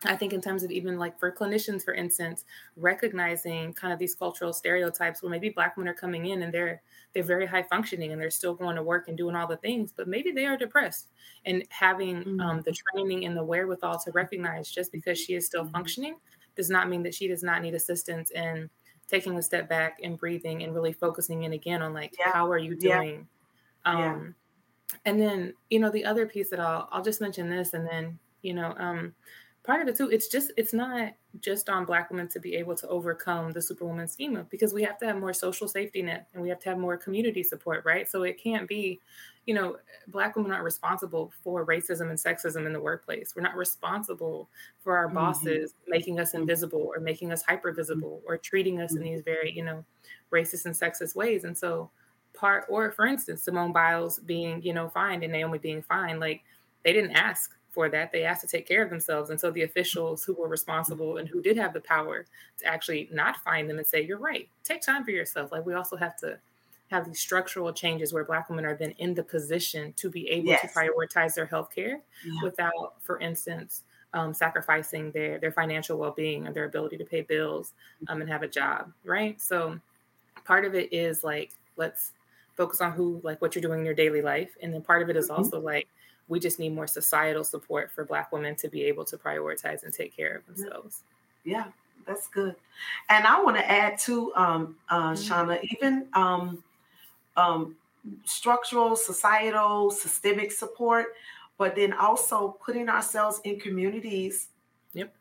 I 0.08 0.16
think 0.16 0.34
in 0.34 0.42
terms 0.42 0.64
of 0.64 0.72
even 0.72 0.98
like 0.98 1.20
for 1.20 1.32
clinicians, 1.32 1.84
for 1.84 1.94
instance, 1.94 2.46
recognizing 2.76 3.74
kind 3.74 3.94
of 3.94 4.00
these 4.00 4.16
cultural 4.16 4.54
stereotypes 4.54 5.22
where 5.22 5.30
maybe 5.30 5.50
black 5.50 5.78
women 5.78 5.90
are 5.90 5.96
coming 5.96 6.28
in 6.28 6.44
and 6.44 6.54
they're 6.54 6.82
they're 7.14 7.24
very 7.24 7.46
high 7.46 7.64
functioning 7.64 8.12
and 8.12 8.22
they're 8.22 8.30
still 8.30 8.54
going 8.54 8.76
to 8.76 8.84
work 8.84 9.08
and 9.08 9.18
doing 9.18 9.36
all 9.36 9.48
the 9.48 9.58
things, 9.58 9.94
but 9.96 10.08
maybe 10.08 10.32
they 10.32 10.46
are 10.46 10.58
depressed. 10.58 11.08
And 11.46 11.64
having 11.70 12.18
mm-hmm. 12.18 12.42
um, 12.42 12.62
the 12.62 12.74
training 12.74 13.26
and 13.26 13.38
the 13.38 13.44
wherewithal 13.44 14.00
to 14.00 14.12
recognize 14.12 14.70
just 14.70 14.92
because 14.92 15.18
she 15.18 15.34
is 15.34 15.46
still 15.46 15.64
mm-hmm. 15.64 15.72
functioning 15.72 16.16
does 16.56 16.70
not 16.70 16.90
mean 16.90 17.04
that 17.04 17.14
she 17.14 17.28
does 17.28 17.44
not 17.44 17.62
need 17.62 17.74
assistance 17.74 18.32
in 18.32 18.70
taking 19.08 19.38
a 19.38 19.42
step 19.42 19.70
back 19.70 20.00
and 20.04 20.18
breathing 20.18 20.64
and 20.64 20.74
really 20.74 20.94
focusing 20.94 21.44
in 21.44 21.54
again 21.54 21.82
on 21.82 21.94
like 21.94 22.14
yeah. 22.20 22.32
how 22.32 22.50
are 22.50 22.58
you 22.58 22.76
doing. 22.76 23.28
Yeah. 23.86 23.92
Um, 23.92 24.36
yeah. 24.92 25.00
And 25.06 25.22
then 25.22 25.54
you 25.70 25.80
know 25.80 25.90
the 25.90 26.06
other 26.06 26.26
piece 26.26 26.50
that 26.50 26.60
I'll 26.60 26.90
I'll 26.92 27.04
just 27.04 27.22
mention 27.22 27.50
this 27.50 27.74
and 27.74 27.88
then 27.88 28.20
you 28.42 28.54
know 28.54 28.74
um, 28.78 29.14
part 29.66 29.82
of 29.82 29.88
it 29.88 29.98
too 29.98 30.10
it's 30.10 30.28
just 30.28 30.52
it's 30.58 30.74
not 30.74 31.12
just 31.42 31.70
on 31.70 31.86
black 31.86 32.12
women 32.12 32.28
to 32.28 32.40
be 32.40 32.56
able 32.56 32.76
to 32.76 32.88
overcome 32.88 33.52
the 33.52 33.62
superwoman 33.62 34.08
schema 34.08 34.44
because 34.52 34.74
we 34.74 34.84
have 34.84 34.98
to 35.00 35.06
have 35.06 35.18
more 35.18 35.34
social 35.34 35.68
safety 35.68 36.02
net 36.02 36.28
and 36.34 36.42
we 36.42 36.50
have 36.50 36.60
to 36.60 36.70
have 36.70 36.78
more 36.78 36.96
community 36.96 37.42
support 37.42 37.84
right 37.84 38.08
so 38.08 38.24
it 38.24 38.42
can't 38.42 38.68
be 38.68 39.00
you 39.46 39.54
know 39.56 39.76
black 40.08 40.36
women 40.36 40.52
aren't 40.52 40.64
responsible 40.64 41.32
for 41.44 41.66
racism 41.66 42.10
and 42.10 42.20
sexism 42.20 42.68
in 42.68 42.74
the 42.74 42.80
workplace 42.80 43.34
we're 43.36 43.42
not 43.42 43.56
responsible 43.56 44.50
for 44.84 44.96
our 44.96 45.08
mm-hmm. 45.08 45.16
bosses 45.16 45.74
making 45.88 46.20
us 46.20 46.36
invisible 46.36 46.92
or 46.96 47.00
making 47.00 47.32
us 47.32 47.42
hyper 47.42 47.72
visible 47.72 48.22
or 48.28 48.38
treating 48.38 48.82
us 48.82 48.92
in 48.92 48.98
mm-hmm. 49.00 49.16
these 49.16 49.22
very 49.24 49.52
you 49.52 49.64
know 49.64 49.84
racist 50.32 50.66
and 50.66 50.76
sexist 50.76 51.16
ways 51.16 51.44
and 51.44 51.58
so 51.58 51.90
part 52.36 52.66
or 52.70 52.92
for 52.92 53.08
instance 53.08 53.42
simone 53.42 53.72
biles 53.72 54.20
being 54.20 54.62
you 54.62 54.74
know 54.74 54.90
fined 54.90 55.24
and 55.24 55.34
naomi 55.34 55.58
being 55.58 55.82
fined 55.82 56.20
like 56.20 56.44
they 56.84 56.94
didn't 56.94 57.16
ask 57.16 57.55
for 57.76 57.90
that. 57.90 58.12
They 58.12 58.24
asked 58.24 58.42
to 58.42 58.48
take 58.48 58.68
care 58.68 58.82
of 58.82 58.90
themselves. 58.90 59.30
And 59.30 59.40
so 59.40 59.52
the 59.52 59.64
officials 59.64 60.24
who 60.24 60.34
were 60.34 60.48
responsible 60.48 61.18
and 61.18 61.28
who 61.28 61.42
did 61.42 61.58
have 61.58 61.74
the 61.74 61.82
power 61.82 62.26
to 62.60 62.66
actually 62.66 63.10
not 63.12 63.38
find 63.38 63.70
them 63.70 63.78
and 63.78 63.86
say, 63.86 64.02
you're 64.02 64.18
right, 64.18 64.50
take 64.64 64.82
time 64.82 65.04
for 65.04 65.12
yourself. 65.12 65.52
Like 65.52 65.66
we 65.66 65.76
also 65.76 65.98
have 65.98 66.18
to 66.20 66.40
have 66.90 67.06
these 67.06 67.20
structural 67.20 67.74
changes 67.74 68.14
where 68.14 68.24
Black 68.24 68.50
women 68.50 68.66
are 68.66 68.76
then 68.76 68.92
in 68.98 69.14
the 69.14 69.24
position 69.24 69.94
to 69.98 70.10
be 70.10 70.28
able 70.30 70.48
yes. 70.48 70.62
to 70.62 70.68
prioritize 70.68 71.36
their 71.36 71.46
health 71.46 71.70
care 71.74 72.02
yeah. 72.26 72.40
without, 72.42 72.96
for 73.02 73.20
instance, 73.20 73.84
um, 74.14 74.34
sacrificing 74.34 75.12
their, 75.12 75.38
their 75.40 75.52
financial 75.52 75.98
well 75.98 76.12
being 76.12 76.48
and 76.48 76.56
their 76.56 76.66
ability 76.66 76.98
to 76.98 77.06
pay 77.06 77.22
bills 77.22 77.74
um, 78.08 78.22
and 78.22 78.30
have 78.30 78.44
a 78.44 78.48
job, 78.48 78.92
right? 79.04 79.42
So 79.42 79.80
part 80.46 80.64
of 80.64 80.74
it 80.74 80.94
is 80.94 81.24
like, 81.24 81.52
let's 81.76 82.14
focus 82.56 82.80
on 82.80 82.94
who, 82.94 83.20
like 83.24 83.42
what 83.42 83.54
you're 83.54 83.62
doing 83.62 83.80
in 83.80 83.86
your 83.86 83.96
daily 83.96 84.22
life. 84.22 84.56
And 84.62 84.74
then 84.74 84.82
part 84.82 85.02
of 85.02 85.10
it 85.10 85.18
is 85.18 85.26
mm-hmm. 85.28 85.44
also 85.44 85.60
like, 85.60 85.88
we 86.28 86.40
just 86.40 86.60
need 86.60 86.74
more 86.74 86.88
societal 86.88 87.44
support 87.44 87.92
for 87.92 88.04
black 88.04 88.32
women 88.32 88.56
to 88.56 88.68
be 88.68 88.84
able 88.84 89.06
to 89.06 89.18
prioritize 89.18 89.84
and 89.84 89.94
take 89.94 90.16
care 90.16 90.36
of 90.38 90.46
themselves 90.46 91.04
yeah 91.44 91.66
that's 92.06 92.28
good 92.28 92.56
and 93.10 93.26
i 93.26 93.42
want 93.42 93.56
to 93.56 93.72
add 93.72 93.98
to 93.98 94.34
um, 94.36 94.76
uh, 94.90 95.12
mm-hmm. 95.12 95.34
seanna 95.34 95.60
even 95.72 96.08
um, 96.14 96.64
um, 97.38 97.76
structural 98.24 98.96
societal 98.96 99.92
systemic 99.92 100.52
support 100.52 101.08
but 101.58 101.76
then 101.76 101.94
also 101.94 102.58
putting 102.64 102.90
ourselves 102.90 103.40
in 103.46 103.60
communities 103.60 104.50
yep. 104.94 105.14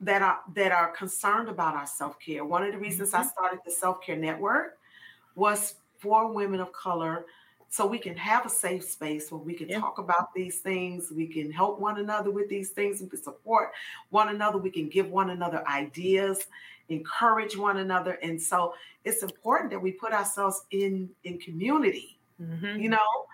that 0.00 0.22
are 0.22 0.40
that 0.54 0.72
are 0.72 0.90
concerned 0.92 1.48
about 1.48 1.74
our 1.74 1.86
self-care 1.86 2.44
one 2.44 2.62
of 2.62 2.72
the 2.72 2.78
reasons 2.78 3.10
mm-hmm. 3.10 3.22
i 3.22 3.26
started 3.26 3.58
the 3.64 3.70
self-care 3.70 4.16
network 4.16 4.78
was 5.34 5.74
for 5.98 6.32
women 6.32 6.60
of 6.60 6.72
color 6.72 7.26
so 7.76 7.84
we 7.86 7.98
can 7.98 8.16
have 8.16 8.46
a 8.46 8.48
safe 8.48 8.82
space 8.82 9.30
where 9.30 9.38
we 9.38 9.52
can 9.52 9.68
yeah. 9.68 9.78
talk 9.78 9.98
about 9.98 10.32
these 10.34 10.60
things 10.60 11.12
we 11.14 11.26
can 11.26 11.52
help 11.52 11.78
one 11.78 11.98
another 11.98 12.30
with 12.30 12.48
these 12.48 12.70
things 12.70 13.02
we 13.02 13.08
can 13.08 13.22
support 13.22 13.72
one 14.08 14.30
another 14.30 14.56
we 14.56 14.70
can 14.70 14.88
give 14.88 15.10
one 15.10 15.28
another 15.28 15.62
ideas 15.68 16.46
encourage 16.88 17.54
one 17.54 17.78
another 17.78 18.12
and 18.22 18.40
so 18.40 18.72
it's 19.04 19.22
important 19.22 19.70
that 19.70 19.78
we 19.78 19.92
put 19.92 20.12
ourselves 20.14 20.64
in 20.70 21.10
in 21.24 21.36
community 21.38 22.18
mm-hmm. 22.40 22.80
you 22.80 22.88
know 22.88 23.26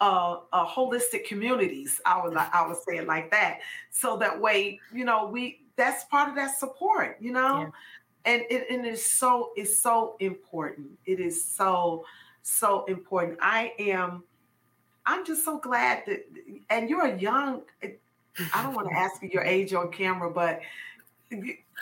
uh, 0.00 0.38
uh, 0.52 0.66
holistic 0.66 1.24
communities 1.24 2.00
i 2.04 2.20
would 2.20 2.36
i 2.36 2.66
would 2.66 2.76
say 2.88 2.96
it 2.96 3.06
like 3.06 3.30
that 3.30 3.60
so 3.90 4.16
that 4.16 4.40
way 4.40 4.80
you 4.92 5.04
know 5.04 5.28
we 5.28 5.60
that's 5.76 6.04
part 6.06 6.28
of 6.28 6.34
that 6.34 6.58
support 6.58 7.16
you 7.20 7.32
know 7.32 7.60
yeah. 7.60 8.32
and 8.32 8.42
it 8.50 8.66
and 8.70 8.84
it's 8.84 9.08
so 9.08 9.52
it's 9.54 9.78
so 9.78 10.16
important 10.18 10.88
it 11.06 11.20
is 11.20 11.44
so 11.44 12.04
so 12.44 12.84
important. 12.84 13.38
I 13.42 13.72
am, 13.78 14.22
I'm 15.06 15.26
just 15.26 15.44
so 15.44 15.58
glad 15.58 16.04
that, 16.06 16.24
and 16.70 16.88
you're 16.88 17.06
a 17.06 17.18
young, 17.18 17.62
I 17.82 18.62
don't 18.62 18.74
want 18.74 18.88
to 18.88 18.94
ask 18.94 19.22
you 19.22 19.30
your 19.32 19.42
age 19.44 19.74
on 19.74 19.90
camera, 19.90 20.30
but 20.30 20.60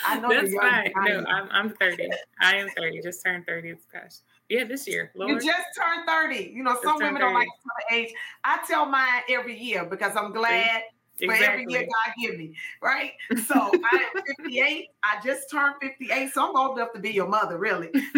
I 0.05 0.19
know 0.19 0.29
that's 0.29 0.55
fine. 0.55 0.93
No, 0.97 1.25
I'm, 1.29 1.49
I'm 1.51 1.71
30. 1.71 2.09
I 2.41 2.57
am 2.57 2.69
30. 2.77 3.03
Just 3.03 3.23
turned 3.23 3.47
30 3.47 3.73
this 3.73 3.87
past. 3.93 4.23
Yeah, 4.49 4.65
this 4.65 4.87
year. 4.87 5.13
Lord. 5.15 5.31
You 5.31 5.37
just 5.37 5.67
turned 5.77 6.07
30. 6.07 6.53
You 6.55 6.63
know, 6.63 6.79
some 6.83 6.97
women 6.99 7.21
don't 7.21 7.35
like 7.35 7.49
to 7.49 7.69
tell 7.89 7.99
age. 7.99 8.13
I 8.45 8.59
tell 8.67 8.87
mine 8.87 9.23
every 9.29 9.59
year 9.59 9.85
because 9.85 10.17
I'm 10.17 10.33
glad 10.33 10.83
exactly. 11.19 11.29
for 11.29 11.51
every 11.53 11.67
year 11.69 11.83
God 11.83 12.15
give 12.21 12.39
me, 12.39 12.55
right? 12.81 13.13
So 13.47 13.55
I 13.55 14.11
am 14.15 14.23
58. 14.39 14.89
I 15.03 15.21
just 15.25 15.51
turned 15.51 15.75
58, 15.81 16.33
so 16.33 16.49
I'm 16.49 16.57
old 16.57 16.79
enough 16.79 16.93
to 16.93 17.01
be 17.01 17.11
your 17.11 17.29
mother, 17.29 17.59
really. 17.59 17.91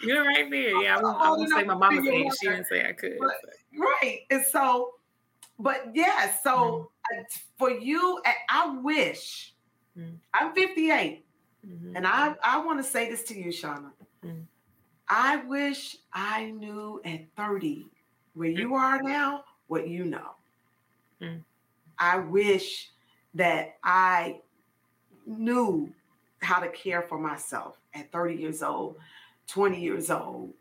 You're 0.00 0.24
right 0.24 0.50
there. 0.50 0.82
Yeah, 0.82 0.98
I 0.98 1.02
won't, 1.02 1.20
I 1.20 1.30
won't 1.30 1.50
say 1.50 1.64
my 1.64 1.74
mama's 1.74 2.06
age. 2.06 2.32
She 2.40 2.48
didn't 2.48 2.66
say 2.66 2.88
I 2.88 2.92
could. 2.92 3.16
But, 3.18 3.34
right. 3.76 4.20
And 4.30 4.44
so, 4.46 4.94
but 5.58 5.90
yeah, 5.94 6.32
so 6.42 6.90
mm-hmm. 7.12 7.22
for 7.58 7.70
you, 7.70 8.20
I 8.48 8.76
wish 8.82 9.54
mm-hmm. 9.98 10.14
I'm 10.34 10.54
58. 10.54 11.24
Mm-hmm. 11.66 11.96
And 11.96 12.06
I, 12.06 12.34
I 12.44 12.64
want 12.64 12.78
to 12.78 12.88
say 12.88 13.10
this 13.10 13.24
to 13.24 13.38
you, 13.38 13.50
Seanna. 13.50 13.90
Mm-hmm. 14.24 14.40
I 15.08 15.36
wish 15.46 15.96
I 16.12 16.50
knew 16.50 17.00
at 17.04 17.20
30 17.36 17.86
where 18.34 18.50
you 18.50 18.74
are 18.74 19.02
now 19.02 19.44
what 19.66 19.88
you 19.88 20.04
know. 20.04 20.30
Mm. 21.20 21.42
I 21.98 22.18
wish 22.18 22.90
that 23.34 23.76
I 23.82 24.40
knew 25.26 25.92
how 26.40 26.60
to 26.60 26.68
care 26.68 27.02
for 27.02 27.18
myself 27.18 27.78
at 27.94 28.12
30 28.12 28.34
years 28.34 28.62
old 28.62 28.96
20 29.48 29.80
years 29.80 30.10
old, 30.10 30.52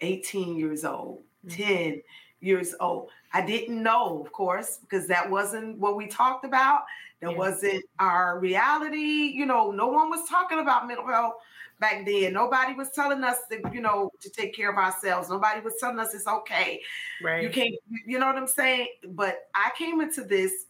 18 0.00 0.56
years 0.56 0.84
old, 0.84 1.22
mm-hmm. 1.46 1.62
10 1.62 2.02
years 2.40 2.74
old. 2.80 3.10
I 3.32 3.44
didn't 3.44 3.82
know, 3.82 4.22
of 4.24 4.32
course, 4.32 4.78
because 4.78 5.06
that 5.08 5.28
wasn't 5.28 5.78
what 5.78 5.96
we 5.96 6.06
talked 6.06 6.44
about. 6.44 6.82
That 7.20 7.32
yeah. 7.32 7.36
wasn't 7.36 7.84
our 7.98 8.38
reality. 8.38 9.32
You 9.34 9.46
know, 9.46 9.70
no 9.70 9.88
one 9.88 10.08
was 10.10 10.28
talking 10.28 10.60
about 10.60 10.86
mental 10.86 11.06
health 11.06 11.34
back 11.80 12.06
then. 12.06 12.32
Nobody 12.32 12.74
was 12.74 12.90
telling 12.90 13.22
us 13.24 13.38
that, 13.50 13.74
you 13.74 13.80
know, 13.80 14.10
to 14.20 14.30
take 14.30 14.54
care 14.54 14.70
of 14.70 14.76
ourselves. 14.76 15.28
Nobody 15.28 15.60
was 15.60 15.74
telling 15.80 15.98
us 15.98 16.14
it's 16.14 16.26
okay. 16.26 16.80
Right. 17.22 17.42
You 17.42 17.50
can't, 17.50 17.74
you 18.06 18.18
know 18.18 18.26
what 18.26 18.36
I'm 18.36 18.46
saying? 18.46 18.88
But 19.08 19.48
I 19.54 19.72
came 19.76 20.00
into 20.00 20.24
this 20.24 20.66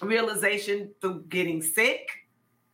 realization 0.00 0.90
through 1.00 1.24
getting 1.28 1.60
sick. 1.62 2.08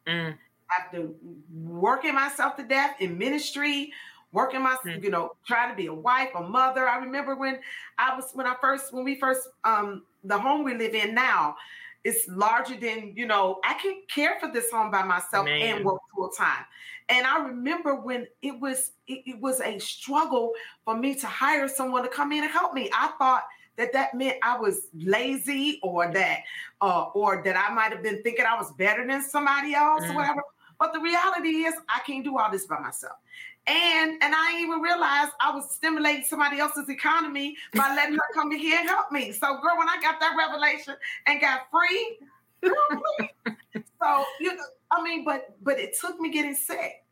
Mm 0.06 0.36
after 0.78 1.08
working 1.52 2.14
myself 2.14 2.56
to 2.56 2.62
death 2.62 2.96
in 3.00 3.16
ministry, 3.18 3.92
working 4.32 4.62
my, 4.62 4.76
mm-hmm. 4.84 5.02
you 5.02 5.10
know, 5.10 5.32
trying 5.46 5.70
to 5.70 5.76
be 5.76 5.86
a 5.86 5.94
wife, 5.94 6.30
a 6.34 6.42
mother. 6.42 6.88
I 6.88 6.98
remember 6.98 7.36
when 7.36 7.58
I 7.98 8.14
was 8.14 8.30
when 8.34 8.46
I 8.46 8.54
first 8.60 8.92
when 8.92 9.04
we 9.04 9.18
first 9.18 9.48
um 9.64 10.02
the 10.24 10.38
home 10.38 10.64
we 10.64 10.74
live 10.74 10.94
in 10.94 11.14
now, 11.14 11.56
it's 12.04 12.28
larger 12.28 12.76
than 12.76 13.12
you 13.16 13.26
know. 13.26 13.60
I 13.64 13.74
can 13.74 14.02
care 14.08 14.36
for 14.40 14.50
this 14.52 14.70
home 14.70 14.90
by 14.90 15.02
myself 15.02 15.46
Man. 15.46 15.76
and 15.76 15.84
work 15.84 16.00
full 16.14 16.28
time. 16.30 16.64
And 17.08 17.26
I 17.26 17.38
remember 17.38 17.94
when 17.94 18.26
it 18.42 18.58
was 18.60 18.92
it, 19.06 19.22
it 19.26 19.40
was 19.40 19.60
a 19.60 19.78
struggle 19.78 20.52
for 20.84 20.96
me 20.96 21.14
to 21.16 21.26
hire 21.26 21.68
someone 21.68 22.02
to 22.02 22.08
come 22.08 22.32
in 22.32 22.44
and 22.44 22.52
help 22.52 22.74
me. 22.74 22.90
I 22.92 23.12
thought 23.18 23.44
that 23.76 23.92
that 23.92 24.12
meant 24.12 24.36
I 24.42 24.58
was 24.58 24.88
lazy 24.92 25.78
or 25.82 26.12
that 26.12 26.40
uh, 26.80 27.04
or 27.14 27.42
that 27.44 27.56
I 27.56 27.72
might 27.72 27.92
have 27.92 28.02
been 28.02 28.22
thinking 28.22 28.44
I 28.44 28.58
was 28.58 28.72
better 28.72 29.06
than 29.06 29.22
somebody 29.22 29.74
else 29.74 30.02
mm. 30.04 30.10
or 30.10 30.16
whatever. 30.16 30.42
But 30.78 30.92
the 30.92 31.00
reality 31.00 31.64
is 31.64 31.74
I 31.88 32.00
can't 32.06 32.24
do 32.24 32.38
all 32.38 32.50
this 32.50 32.66
by 32.66 32.78
myself. 32.78 33.16
And 33.66 34.12
and 34.22 34.34
I 34.34 34.60
even 34.62 34.80
realized 34.80 35.32
I 35.40 35.54
was 35.54 35.70
stimulating 35.70 36.24
somebody 36.24 36.58
else's 36.58 36.88
economy 36.88 37.56
by 37.74 37.94
letting 37.94 38.14
her 38.14 38.20
come 38.32 38.50
in 38.52 38.58
here 38.58 38.78
and 38.78 38.88
help 38.88 39.12
me. 39.12 39.32
So 39.32 39.60
girl, 39.60 39.76
when 39.76 39.88
I 39.88 39.98
got 40.00 40.20
that 40.20 40.34
revelation 40.38 40.94
and 41.26 41.40
got 41.40 41.62
free, 41.70 42.18
so 42.64 44.24
you 44.40 44.54
know, 44.54 44.62
I 44.90 45.02
mean, 45.02 45.24
but 45.24 45.56
but 45.62 45.78
it 45.78 45.96
took 46.00 46.18
me 46.18 46.30
getting 46.30 46.54
sick. 46.54 47.04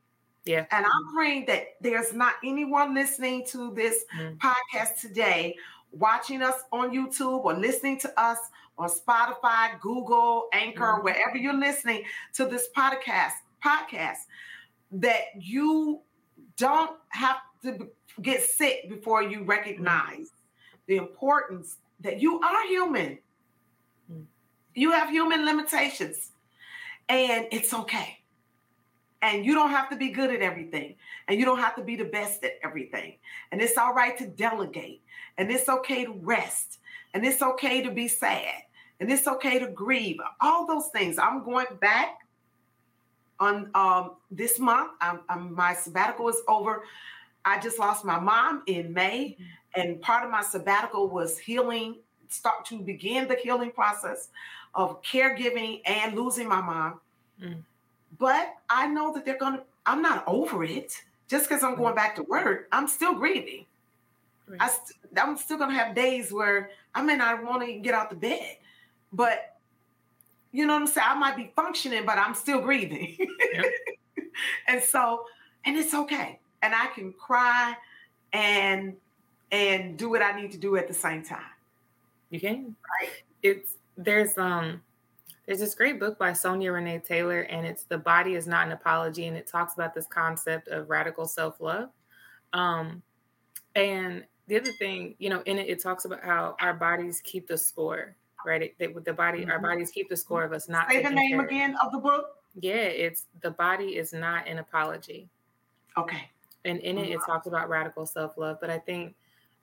Yeah. 0.46 0.64
And 0.70 0.86
I'm 0.86 1.14
praying 1.14 1.46
that 1.46 1.74
there's 1.80 2.12
not 2.14 2.34
anyone 2.44 2.94
listening 2.94 3.44
to 3.48 3.74
this 3.74 4.04
mm. 4.18 4.38
podcast 4.38 5.00
today, 5.00 5.56
watching 5.90 6.40
us 6.40 6.54
on 6.72 6.90
YouTube 6.90 7.44
or 7.44 7.52
listening 7.52 7.98
to 8.00 8.20
us 8.20 8.38
on 8.78 8.88
Spotify, 8.88 9.78
Google, 9.80 10.48
Anchor, 10.52 11.00
mm. 11.00 11.02
wherever 11.02 11.36
you're 11.36 11.58
listening 11.58 12.04
to 12.34 12.46
this 12.46 12.68
podcast, 12.76 13.32
podcast, 13.64 14.26
that 14.92 15.22
you 15.38 16.00
don't 16.56 16.96
have 17.08 17.38
to 17.62 17.88
get 18.22 18.42
sick 18.42 18.88
before 18.88 19.22
you 19.22 19.42
recognize 19.44 20.30
the 20.86 20.96
importance 20.96 21.76
that 22.00 22.20
you 22.20 22.40
are 22.40 22.66
human. 22.66 23.18
Mm. 24.12 24.24
You 24.74 24.92
have 24.92 25.10
human 25.10 25.44
limitations, 25.44 26.32
and 27.08 27.46
it's 27.50 27.74
okay. 27.74 28.18
And 29.22 29.44
you 29.44 29.54
don't 29.54 29.70
have 29.70 29.88
to 29.90 29.96
be 29.96 30.10
good 30.10 30.30
at 30.30 30.42
everything, 30.42 30.94
and 31.26 31.38
you 31.38 31.44
don't 31.44 31.58
have 31.58 31.74
to 31.76 31.82
be 31.82 31.96
the 31.96 32.04
best 32.04 32.44
at 32.44 32.52
everything. 32.62 33.16
And 33.50 33.60
it's 33.60 33.76
all 33.76 33.94
right 33.94 34.16
to 34.18 34.26
delegate, 34.26 35.02
and 35.38 35.50
it's 35.50 35.68
okay 35.68 36.04
to 36.04 36.12
rest, 36.12 36.78
and 37.14 37.24
it's 37.24 37.42
okay 37.42 37.82
to 37.82 37.90
be 37.90 38.08
sad, 38.08 38.62
and 39.00 39.10
it's 39.10 39.26
okay 39.26 39.58
to 39.58 39.68
grieve. 39.68 40.18
All 40.40 40.66
those 40.66 40.88
things. 40.88 41.18
I'm 41.18 41.44
going 41.44 41.66
back 41.80 42.25
on 43.40 43.70
um, 43.74 44.12
this 44.30 44.58
month. 44.58 44.92
I'm, 45.00 45.20
I'm, 45.28 45.54
my 45.54 45.74
sabbatical 45.74 46.28
is 46.28 46.42
over. 46.48 46.84
I 47.44 47.60
just 47.60 47.78
lost 47.78 48.04
my 48.04 48.18
mom 48.18 48.62
in 48.66 48.92
May, 48.92 49.36
and 49.74 50.00
part 50.00 50.24
of 50.24 50.30
my 50.30 50.42
sabbatical 50.42 51.08
was 51.08 51.38
healing, 51.38 51.96
start 52.28 52.64
to 52.66 52.80
begin 52.80 53.28
the 53.28 53.36
healing 53.36 53.70
process 53.70 54.28
of 54.74 55.00
caregiving 55.02 55.80
and 55.86 56.16
losing 56.16 56.48
my 56.48 56.60
mom. 56.60 57.00
Mm. 57.42 57.62
But 58.18 58.54
I 58.68 58.86
know 58.86 59.12
that 59.14 59.24
they're 59.24 59.38
gonna. 59.38 59.62
I'm 59.84 60.02
not 60.02 60.24
over 60.26 60.64
it. 60.64 60.92
Just 61.28 61.48
because 61.48 61.62
I'm 61.62 61.76
going 61.76 61.94
back 61.94 62.14
to 62.16 62.22
work, 62.24 62.68
I'm 62.72 62.86
still 62.86 63.14
grieving. 63.14 63.66
Right. 64.48 64.60
I 64.60 64.68
st- 64.68 64.98
I'm 65.16 65.36
still 65.36 65.58
gonna 65.58 65.74
have 65.74 65.94
days 65.94 66.32
where 66.32 66.70
I 66.94 67.02
may 67.02 67.16
not 67.16 67.44
want 67.44 67.66
to 67.66 67.74
get 67.78 67.94
out 67.94 68.10
the 68.10 68.16
bed, 68.16 68.56
but 69.12 69.55
you 70.56 70.66
know 70.66 70.72
what 70.72 70.80
I'm 70.80 70.86
saying? 70.86 71.06
I 71.10 71.14
might 71.14 71.36
be 71.36 71.52
functioning, 71.54 72.06
but 72.06 72.16
I'm 72.16 72.32
still 72.32 72.62
breathing. 72.62 73.14
Yep. 73.52 73.64
and 74.68 74.82
so, 74.82 75.26
and 75.66 75.76
it's 75.76 75.92
okay. 75.92 76.40
And 76.62 76.74
I 76.74 76.86
can 76.94 77.12
cry 77.12 77.74
and 78.32 78.94
and 79.52 79.98
do 79.98 80.08
what 80.08 80.22
I 80.22 80.32
need 80.32 80.52
to 80.52 80.58
do 80.58 80.76
at 80.76 80.88
the 80.88 80.94
same 80.94 81.22
time. 81.22 81.42
You 82.30 82.40
can. 82.40 82.74
Right. 83.00 83.10
It's 83.42 83.74
there's 83.98 84.38
um 84.38 84.80
there's 85.44 85.58
this 85.58 85.74
great 85.74 86.00
book 86.00 86.18
by 86.18 86.32
Sonya 86.32 86.72
Renee 86.72 87.02
Taylor, 87.06 87.42
and 87.42 87.66
it's 87.66 87.82
The 87.82 87.98
Body 87.98 88.34
is 88.34 88.46
Not 88.46 88.64
an 88.64 88.72
Apology, 88.72 89.26
and 89.26 89.36
it 89.36 89.46
talks 89.46 89.74
about 89.74 89.94
this 89.94 90.06
concept 90.06 90.68
of 90.68 90.88
radical 90.88 91.26
self-love. 91.26 91.90
Um, 92.54 93.02
and 93.74 94.24
the 94.46 94.56
other 94.58 94.72
thing, 94.78 95.16
you 95.18 95.28
know, 95.28 95.42
in 95.44 95.58
it, 95.58 95.68
it 95.68 95.82
talks 95.82 96.06
about 96.06 96.24
how 96.24 96.56
our 96.60 96.72
bodies 96.72 97.20
keep 97.22 97.46
the 97.46 97.58
score 97.58 98.16
right? 98.46 98.74
They, 98.78 98.88
with 98.88 99.04
the 99.04 99.12
body, 99.12 99.40
mm-hmm. 99.40 99.50
our 99.50 99.58
bodies 99.58 99.90
keep 99.90 100.08
the 100.08 100.16
score 100.16 100.44
of 100.44 100.52
us 100.52 100.68
not. 100.68 100.88
Say 100.90 101.02
the 101.02 101.10
name 101.10 101.40
again 101.40 101.76
of 101.84 101.92
the 101.92 101.98
book. 101.98 102.36
Yeah, 102.58 102.74
it's 102.74 103.24
the 103.42 103.50
body 103.50 103.96
is 103.96 104.12
not 104.12 104.48
an 104.48 104.58
apology. 104.58 105.28
Okay. 105.98 106.30
And 106.64 106.78
in 106.80 106.98
it, 106.98 107.08
it 107.08 107.18
mm-hmm. 107.18 107.30
talks 107.30 107.46
about 107.46 107.68
radical 107.68 108.06
self 108.06 108.36
love. 108.36 108.58
But 108.60 108.70
I 108.70 108.78
think, 108.78 109.14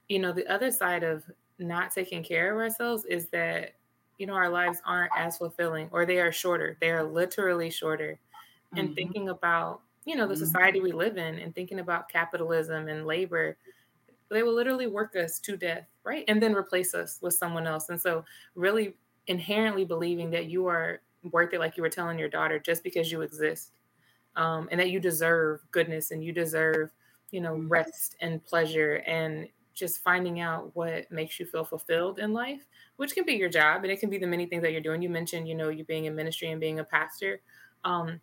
you 0.09 0.19
know, 0.19 0.31
the 0.31 0.47
other 0.47 0.71
side 0.71 1.03
of 1.03 1.23
not 1.59 1.91
taking 1.91 2.23
care 2.23 2.53
of 2.53 2.59
ourselves 2.59 3.05
is 3.05 3.27
that, 3.27 3.73
you 4.17 4.27
know, 4.27 4.34
our 4.34 4.49
lives 4.49 4.81
aren't 4.86 5.11
as 5.17 5.38
fulfilling 5.38 5.89
or 5.91 6.05
they 6.05 6.19
are 6.19 6.31
shorter. 6.31 6.77
They 6.79 6.91
are 6.91 7.03
literally 7.03 7.69
shorter. 7.69 8.19
Mm-hmm. 8.73 8.79
And 8.79 8.95
thinking 8.95 9.29
about, 9.29 9.81
you 10.05 10.15
know, 10.15 10.27
the 10.27 10.34
mm-hmm. 10.34 10.43
society 10.43 10.79
we 10.79 10.91
live 10.91 11.17
in 11.17 11.39
and 11.39 11.53
thinking 11.53 11.79
about 11.79 12.09
capitalism 12.09 12.88
and 12.88 13.05
labor, 13.05 13.57
they 14.30 14.43
will 14.43 14.53
literally 14.53 14.88
work 14.88 15.15
us 15.15 15.39
to 15.39 15.57
death, 15.57 15.88
right? 16.03 16.24
And 16.28 16.41
then 16.41 16.53
replace 16.53 16.93
us 16.93 17.19
with 17.21 17.34
someone 17.34 17.67
else. 17.67 17.89
And 17.89 18.01
so, 18.01 18.26
really 18.55 18.95
inherently 19.28 19.86
believing 19.86 20.30
that 20.32 20.45
you 20.45 20.67
are 20.67 21.01
worth 21.32 21.53
it, 21.53 21.59
like 21.59 21.78
you 21.78 21.84
were 21.84 21.89
telling 21.89 22.19
your 22.19 22.30
daughter, 22.30 22.59
just 22.59 22.84
because 22.84 23.11
you 23.11 23.21
exist, 23.21 23.71
um, 24.36 24.67
and 24.71 24.80
that 24.80 24.89
you 24.89 24.99
deserve 24.99 25.61
goodness 25.71 26.11
and 26.11 26.24
you 26.24 26.32
deserve, 26.32 26.91
you 27.32 27.41
know, 27.41 27.53
mm-hmm. 27.53 27.69
rest 27.69 28.15
and 28.21 28.43
pleasure 28.43 28.95
and 29.07 29.47
just 29.74 30.03
finding 30.03 30.39
out 30.39 30.71
what 30.76 31.11
makes 31.11 31.39
you 31.39 31.45
feel 31.45 31.63
fulfilled 31.63 32.19
in 32.19 32.34
life, 32.34 32.65
which 32.97 33.15
can 33.15 33.26
be 33.26 33.34
your 33.34 33.49
job 33.49 33.84
and 33.84 33.91
it 33.91 33.99
can 33.99 34.09
be 34.09 34.17
the 34.17 34.28
many 34.28 34.45
things 34.45 34.61
that 34.61 34.71
you're 34.71 34.82
doing. 34.82 35.01
You 35.01 35.09
mentioned, 35.09 35.47
you 35.47 35.55
know, 35.55 35.69
you 35.69 35.84
being 35.84 36.05
in 36.05 36.15
ministry 36.15 36.51
and 36.51 36.61
being 36.61 36.80
a 36.80 36.84
pastor, 36.84 37.41
um, 37.84 38.19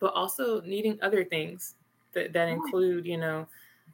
but 0.00 0.12
also 0.14 0.60
needing 0.62 0.98
other 1.02 1.24
things 1.24 1.76
that, 2.12 2.32
that 2.32 2.48
include, 2.48 3.06
you 3.06 3.18
know, 3.18 3.46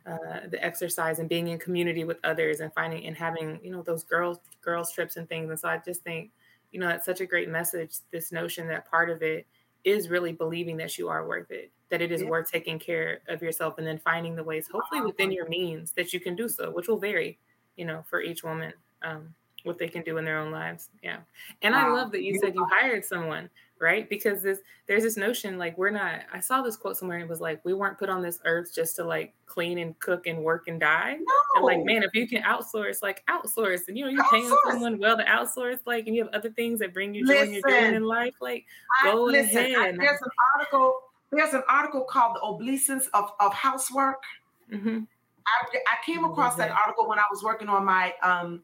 uh, 0.06 0.40
the 0.50 0.62
exercise 0.64 1.18
and 1.18 1.28
being 1.28 1.48
in 1.48 1.58
community 1.58 2.04
with 2.04 2.18
others 2.22 2.60
and 2.60 2.72
finding 2.74 3.06
and 3.06 3.16
having 3.16 3.58
you 3.62 3.70
know 3.70 3.82
those 3.82 4.04
girls 4.04 4.38
girls 4.62 4.92
trips 4.92 5.16
and 5.16 5.28
things. 5.28 5.50
And 5.50 5.58
so 5.58 5.68
i 5.68 5.78
just 5.84 6.02
think 6.02 6.30
you 6.72 6.80
know 6.80 6.86
that's 6.88 7.04
such 7.04 7.20
a 7.20 7.26
great 7.26 7.48
message 7.48 7.96
this 8.12 8.32
notion 8.32 8.68
that 8.68 8.90
part 8.90 9.10
of 9.10 9.22
it 9.22 9.46
is 9.84 10.08
really 10.08 10.32
believing 10.32 10.76
that 10.76 10.98
you 10.98 11.08
are 11.08 11.26
worth 11.26 11.50
it 11.50 11.70
that 11.88 12.02
it 12.02 12.10
is 12.10 12.22
yeah. 12.22 12.28
worth 12.28 12.50
taking 12.50 12.78
care 12.78 13.20
of 13.28 13.40
yourself 13.40 13.78
and 13.78 13.86
then 13.86 13.98
finding 13.98 14.34
the 14.34 14.42
ways 14.42 14.68
hopefully 14.70 15.00
within 15.00 15.30
your 15.30 15.48
means 15.48 15.92
that 15.92 16.12
you 16.12 16.20
can 16.20 16.34
do 16.34 16.48
so 16.48 16.70
which 16.70 16.88
will 16.88 16.98
vary 16.98 17.38
you 17.76 17.84
know 17.84 18.04
for 18.08 18.20
each 18.20 18.42
woman 18.42 18.72
um, 19.02 19.34
what 19.66 19.78
they 19.78 19.88
can 19.88 20.02
do 20.02 20.16
in 20.16 20.24
their 20.24 20.38
own 20.38 20.52
lives. 20.52 20.88
Yeah. 21.02 21.18
And 21.62 21.74
wow. 21.74 21.88
i 21.88 21.92
love 21.92 22.12
that 22.12 22.22
you 22.22 22.38
said 22.38 22.54
you 22.54 22.64
hired 22.70 23.04
someone 23.04 23.50
right? 23.80 24.08
Because 24.08 24.42
this 24.42 24.60
there's 24.86 25.02
this 25.02 25.16
notion 25.16 25.58
like 25.58 25.76
we're 25.76 25.90
not. 25.90 26.20
I 26.32 26.40
saw 26.40 26.62
this 26.62 26.76
quote 26.76 26.96
somewhere. 26.96 27.18
and 27.18 27.24
It 27.24 27.30
was 27.30 27.40
like 27.40 27.64
we 27.64 27.74
weren't 27.74 27.98
put 27.98 28.08
on 28.08 28.22
this 28.22 28.38
earth 28.44 28.74
just 28.74 28.96
to 28.96 29.04
like 29.04 29.34
clean 29.46 29.78
and 29.78 29.98
cook 29.98 30.26
and 30.26 30.42
work 30.42 30.68
and 30.68 30.80
die. 30.80 31.16
No. 31.18 31.34
And 31.56 31.64
like, 31.64 31.84
man, 31.84 32.02
if 32.02 32.14
you 32.14 32.26
can 32.26 32.42
outsource, 32.42 33.02
like 33.02 33.24
outsource, 33.28 33.88
and 33.88 33.98
you 33.98 34.04
know 34.04 34.10
you're 34.10 34.22
outsource. 34.22 34.30
paying 34.30 34.56
someone 34.66 34.98
well 34.98 35.16
to 35.16 35.24
outsource, 35.24 35.78
like, 35.86 36.06
and 36.06 36.14
you 36.14 36.24
have 36.24 36.32
other 36.34 36.50
things 36.50 36.80
that 36.80 36.94
bring 36.94 37.14
you 37.14 37.26
joy 37.26 37.42
and 37.42 37.52
you're 37.52 37.62
doing 37.66 37.94
in 37.94 38.04
life, 38.04 38.34
like 38.40 38.64
go 39.04 39.22
listen, 39.24 39.58
ahead. 39.58 39.94
I, 39.94 39.96
there's 39.96 40.22
an 40.22 40.30
article. 40.54 41.00
There's 41.32 41.54
an 41.54 41.62
article 41.68 42.02
called 42.08 42.36
"The 42.36 42.42
Obeisance 42.42 43.08
of 43.14 43.32
of 43.40 43.52
Housework." 43.52 44.22
Mm-hmm. 44.72 45.00
I, 45.46 45.78
I 45.86 46.04
came 46.04 46.24
across 46.24 46.56
that 46.56 46.70
article 46.70 47.08
when 47.08 47.18
I 47.18 47.24
was 47.30 47.42
working 47.42 47.68
on 47.68 47.84
my 47.84 48.14
um, 48.22 48.62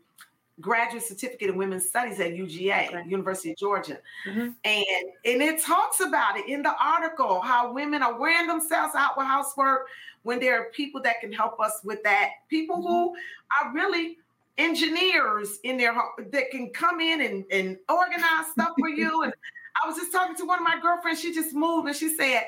graduate 0.60 1.02
certificate 1.02 1.50
in 1.50 1.56
women's 1.56 1.86
studies 1.86 2.20
at 2.20 2.32
UGA, 2.32 3.08
University 3.08 3.52
of 3.52 3.56
Georgia. 3.56 3.98
Mm-hmm. 4.28 4.48
And 4.64 4.86
and 5.24 5.42
it 5.42 5.62
talks 5.62 6.00
about 6.00 6.36
it 6.36 6.48
in 6.48 6.62
the 6.62 6.74
article 6.80 7.40
how 7.40 7.72
women 7.72 8.02
are 8.02 8.18
wearing 8.18 8.46
themselves 8.46 8.94
out 8.94 9.16
with 9.16 9.26
housework 9.26 9.88
when 10.22 10.38
there 10.38 10.60
are 10.60 10.66
people 10.70 11.00
that 11.02 11.20
can 11.20 11.32
help 11.32 11.60
us 11.60 11.80
with 11.84 12.02
that. 12.04 12.30
People 12.48 12.76
mm-hmm. 12.76 12.88
who 12.88 13.16
are 13.60 13.72
really 13.72 14.18
engineers 14.58 15.58
in 15.64 15.76
their 15.76 15.94
home 15.94 16.10
that 16.30 16.50
can 16.50 16.70
come 16.70 17.00
in 17.00 17.22
and, 17.22 17.44
and 17.50 17.78
organize 17.88 18.46
stuff 18.52 18.70
for 18.78 18.88
you. 18.88 19.22
And 19.22 19.32
I 19.82 19.88
was 19.88 19.96
just 19.96 20.12
talking 20.12 20.36
to 20.36 20.44
one 20.44 20.58
of 20.58 20.64
my 20.64 20.78
girlfriends, 20.80 21.20
she 21.20 21.34
just 21.34 21.54
moved 21.54 21.88
and 21.88 21.96
she 21.96 22.14
said, 22.14 22.44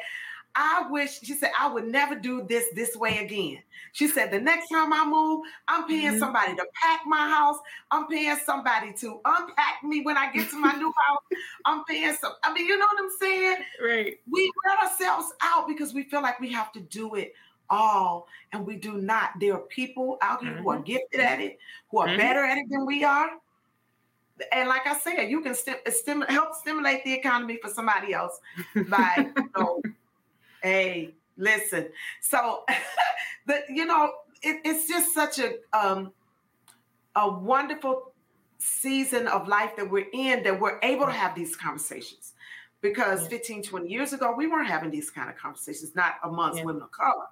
I 0.55 0.87
wish, 0.91 1.21
she 1.21 1.35
said, 1.35 1.51
I 1.59 1.73
would 1.73 1.87
never 1.87 2.15
do 2.15 2.47
this 2.49 2.67
this 2.75 2.95
way 2.97 3.19
again. 3.25 3.59
She 3.95 4.09
said, 4.09 4.33
the 4.33 4.41
next 4.41 4.71
time 4.71 4.93
I 4.93 5.07
move, 5.07 5.47
I'm 5.69 5.87
paying 5.87 6.09
mm-hmm. 6.09 6.19
somebody 6.19 6.57
to 6.57 6.67
pack 6.83 7.03
my 7.07 7.29
house. 7.29 7.59
I'm 7.93 8.09
paying 8.09 8.37
somebody 8.45 8.93
to 8.95 9.21
unpack 9.25 9.85
me 9.85 10.03
when 10.03 10.17
I 10.17 10.33
get 10.33 10.51
to 10.51 10.57
my 10.59 10.73
new 10.73 10.93
house. 11.07 11.41
I'm 11.65 11.85
paying 11.85 12.13
some, 12.21 12.33
I 12.43 12.53
mean, 12.53 12.67
you 12.67 12.77
know 12.77 12.87
what 12.87 13.05
I'm 13.05 13.11
saying? 13.21 13.57
Right. 13.81 14.19
We 14.29 14.51
let 14.67 14.91
ourselves 14.91 15.33
out 15.41 15.69
because 15.69 15.95
we 15.95 16.03
feel 16.03 16.23
like 16.23 16.41
we 16.41 16.51
have 16.53 16.73
to 16.73 16.81
do 16.81 17.15
it 17.15 17.35
all, 17.71 18.27
and 18.53 18.67
we 18.67 18.75
do 18.75 18.95
not. 18.95 19.31
There 19.39 19.55
are 19.55 19.61
people 19.61 20.19
out 20.23 20.43
here 20.43 20.51
mm-hmm. 20.51 20.63
who 20.65 20.71
are 20.71 20.77
mm-hmm. 20.77 20.85
gifted 20.85 21.21
at 21.21 21.41
it, 21.41 21.59
who 21.89 21.99
are 21.99 22.09
mm-hmm. 22.09 22.19
better 22.19 22.45
at 22.45 22.59
it 22.59 22.67
than 22.69 22.87
we 22.87 23.05
are. 23.05 23.31
And 24.51 24.69
like 24.69 24.89
I 24.89 24.99
said, 24.99 25.31
you 25.31 25.41
can 25.41 25.55
stim- 25.55 25.77
stim- 25.87 26.23
help 26.23 26.57
stimulate 26.57 27.05
the 27.05 27.13
economy 27.13 27.59
for 27.63 27.71
somebody 27.71 28.13
else 28.13 28.41
by, 28.89 29.31
you 29.37 29.51
know, 29.57 29.81
Hey, 30.65 31.15
listen. 31.37 31.89
So, 32.21 32.65
the 33.47 33.63
you 33.69 33.87
know, 33.87 34.13
it, 34.43 34.61
it's 34.65 34.89
just 34.89 35.15
such 35.15 35.39
a 35.39 35.55
um, 35.73 36.13
a 37.17 37.31
wonderful 37.31 38.13
season 38.59 39.27
of 39.29 39.47
life 39.47 39.77
that 39.77 39.91
we're 39.91 40.07
in 40.13 40.43
that 40.43 40.59
we're 40.59 40.79
able 40.83 41.07
to 41.07 41.13
have 41.13 41.35
these 41.35 41.55
conversations. 41.57 42.33
Because 42.81 43.27
15 43.29 43.63
20 43.63 43.89
years 43.89 44.13
ago 44.13 44.35
we 44.37 44.47
weren't 44.47 44.69
having 44.69 44.91
these 44.91 45.11
kind 45.11 45.31
of 45.31 45.37
conversations 45.37 45.95
not 45.97 46.17
amongst 46.23 46.59
yeah. 46.59 46.65
women 46.65 46.83
of 46.83 46.91
color. 46.91 47.25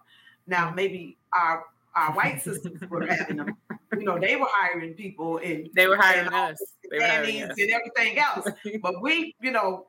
Now 0.47 0.73
maybe 0.75 1.19
our 1.35 1.65
our 1.95 2.13
white 2.15 2.41
sisters 2.41 2.81
were 2.89 3.07
having 3.07 3.37
them. 3.37 3.57
You 3.93 4.05
know 4.05 4.19
they 4.19 4.37
were 4.37 4.49
hiring 4.49 4.95
people 4.95 5.39
and 5.39 5.69
they 5.75 5.87
were 5.87 5.97
hiring 5.97 6.27
and 6.27 6.35
us. 6.35 6.63
they 6.91 6.99
were 6.99 7.05
hiring 7.05 7.43
us. 7.43 7.59
and 7.59 7.71
everything 7.71 8.19
else. 8.19 8.49
But 8.83 9.03
we 9.03 9.35
you 9.43 9.51
know 9.51 9.89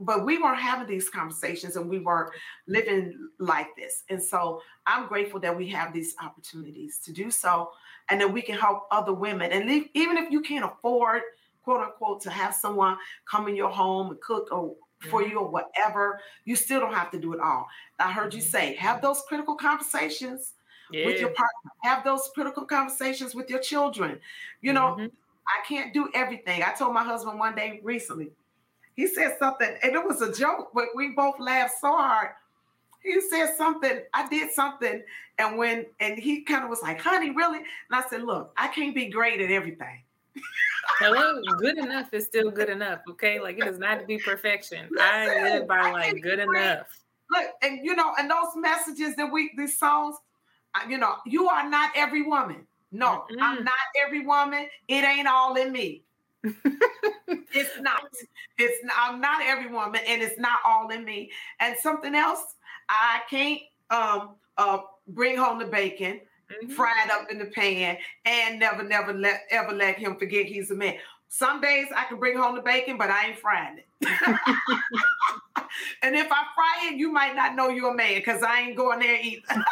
but 0.00 0.24
we 0.24 0.38
weren't 0.38 0.60
having 0.60 0.86
these 0.86 1.08
conversations 1.08 1.76
and 1.76 1.88
we 1.88 1.98
weren't 1.98 2.30
living 2.66 3.28
like 3.38 3.68
this. 3.76 4.04
And 4.10 4.22
so 4.22 4.62
i'm 4.86 5.08
grateful 5.08 5.40
that 5.40 5.56
we 5.56 5.68
have 5.68 5.92
these 5.92 6.14
opportunities 6.22 6.98
to 6.98 7.12
do 7.12 7.30
so 7.30 7.70
and 8.08 8.20
that 8.20 8.32
we 8.32 8.42
can 8.42 8.56
help 8.56 8.86
other 8.90 9.12
women. 9.12 9.52
And 9.52 9.70
even 9.94 10.16
if 10.16 10.30
you 10.30 10.40
can't 10.40 10.64
afford 10.64 11.22
quote 11.64 11.82
unquote 11.82 12.20
to 12.22 12.30
have 12.30 12.54
someone 12.54 12.96
come 13.30 13.48
in 13.48 13.56
your 13.56 13.70
home 13.70 14.10
and 14.10 14.20
cook 14.20 14.48
or 14.52 14.76
for 15.10 15.22
you 15.22 15.38
or 15.38 15.48
whatever 15.48 16.20
you 16.44 16.56
still 16.56 16.80
don't 16.80 16.94
have 16.94 17.10
to 17.10 17.20
do 17.20 17.32
it 17.34 17.40
all. 17.40 17.66
I 17.98 18.10
heard 18.10 18.32
you 18.32 18.40
mm-hmm. 18.40 18.48
say 18.48 18.74
have 18.76 19.02
those 19.02 19.22
critical 19.28 19.54
conversations 19.54 20.54
yeah. 20.90 21.04
with 21.04 21.20
your 21.20 21.30
partner. 21.30 21.70
Have 21.82 22.04
those 22.04 22.30
critical 22.34 22.64
conversations 22.64 23.34
with 23.34 23.50
your 23.50 23.58
children. 23.58 24.18
You 24.62 24.72
know 24.72 24.96
mm-hmm. 24.98 25.06
i 25.48 25.66
can't 25.66 25.92
do 25.92 26.08
everything. 26.14 26.62
I 26.62 26.72
told 26.72 26.94
my 26.94 27.04
husband 27.04 27.38
one 27.38 27.54
day 27.54 27.80
recently 27.82 28.30
he 28.96 29.06
said 29.06 29.36
something 29.38 29.76
and 29.82 29.94
it 29.94 30.04
was 30.04 30.22
a 30.22 30.32
joke 30.32 30.70
but 30.74 30.86
we 30.94 31.10
both 31.10 31.38
laughed 31.38 31.74
so 31.80 31.94
hard 31.96 32.30
he 33.02 33.20
said 33.30 33.54
something 33.56 34.00
i 34.14 34.28
did 34.28 34.50
something 34.50 35.02
and 35.38 35.56
when 35.56 35.86
and 36.00 36.18
he 36.18 36.42
kind 36.42 36.64
of 36.64 36.70
was 36.70 36.82
like 36.82 37.00
honey 37.00 37.30
really 37.30 37.58
and 37.58 37.66
i 37.92 38.02
said 38.08 38.22
look 38.22 38.52
i 38.56 38.66
can't 38.68 38.94
be 38.94 39.06
great 39.06 39.40
at 39.40 39.50
everything 39.50 40.02
Hello, 40.98 41.42
good 41.58 41.78
enough 41.78 42.12
is 42.12 42.24
still 42.24 42.50
good 42.50 42.70
enough. 42.70 43.00
Okay, 43.10 43.38
like 43.40 43.58
it 43.58 43.64
does 43.64 43.78
not 43.78 44.00
to 44.00 44.06
be 44.06 44.18
perfection. 44.18 44.88
Listen, 44.90 45.06
I 45.06 45.42
live 45.42 45.68
by 45.68 45.90
like 45.90 46.22
good 46.22 46.38
enough. 46.38 46.86
Look, 47.30 47.44
and 47.62 47.84
you 47.84 47.94
know, 47.94 48.14
and 48.18 48.30
those 48.30 48.54
messages 48.56 49.14
that 49.16 49.30
we 49.30 49.50
these 49.56 49.78
songs, 49.78 50.16
you 50.88 50.96
know, 50.96 51.16
you 51.26 51.48
are 51.48 51.68
not 51.68 51.90
every 51.94 52.22
woman. 52.22 52.66
No, 52.92 53.24
mm 53.30 53.36
I'm 53.40 53.64
not 53.64 53.74
every 54.00 54.24
woman. 54.24 54.68
It 54.88 55.04
ain't 55.04 55.28
all 55.28 55.56
in 55.56 55.72
me. 55.72 56.02
it's 57.28 57.80
not. 57.80 58.02
It's 58.58 58.84
not, 58.84 58.94
I'm 58.98 59.20
not 59.20 59.42
every 59.42 59.68
woman, 59.68 60.00
and 60.06 60.22
it's 60.22 60.38
not 60.38 60.58
all 60.64 60.90
in 60.90 61.04
me. 61.04 61.30
And 61.60 61.76
something 61.78 62.14
else, 62.14 62.54
I 62.88 63.20
can't 63.28 63.60
um 63.90 64.36
uh 64.58 64.78
bring 65.08 65.36
home 65.36 65.58
the 65.58 65.66
bacon 65.66 66.20
mm-hmm. 66.50 66.72
fried 66.72 67.10
up 67.10 67.30
in 67.30 67.38
the 67.38 67.46
pan, 67.46 67.96
and 68.24 68.58
never, 68.58 68.82
never 68.82 69.12
let 69.12 69.42
ever 69.50 69.72
let 69.72 69.98
him 69.98 70.16
forget 70.16 70.46
he's 70.46 70.70
a 70.70 70.74
man. 70.74 70.96
Some 71.28 71.60
days 71.60 71.86
I 71.94 72.04
can 72.04 72.18
bring 72.18 72.36
home 72.36 72.54
the 72.54 72.62
bacon, 72.62 72.96
but 72.96 73.10
I 73.10 73.28
ain't 73.28 73.38
frying 73.38 73.78
it. 73.78 73.86
and 76.02 76.14
if 76.14 76.30
I 76.30 76.44
fry 76.54 76.88
it, 76.88 76.96
you 76.96 77.10
might 77.12 77.34
not 77.34 77.56
know 77.56 77.68
you're 77.68 77.92
a 77.92 77.96
man 77.96 78.14
because 78.14 78.42
I 78.42 78.60
ain't 78.60 78.76
going 78.76 79.00
there 79.00 79.18
either. 79.20 79.64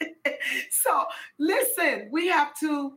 so 0.70 1.04
listen, 1.38 2.08
we 2.12 2.28
have 2.28 2.56
to 2.60 2.94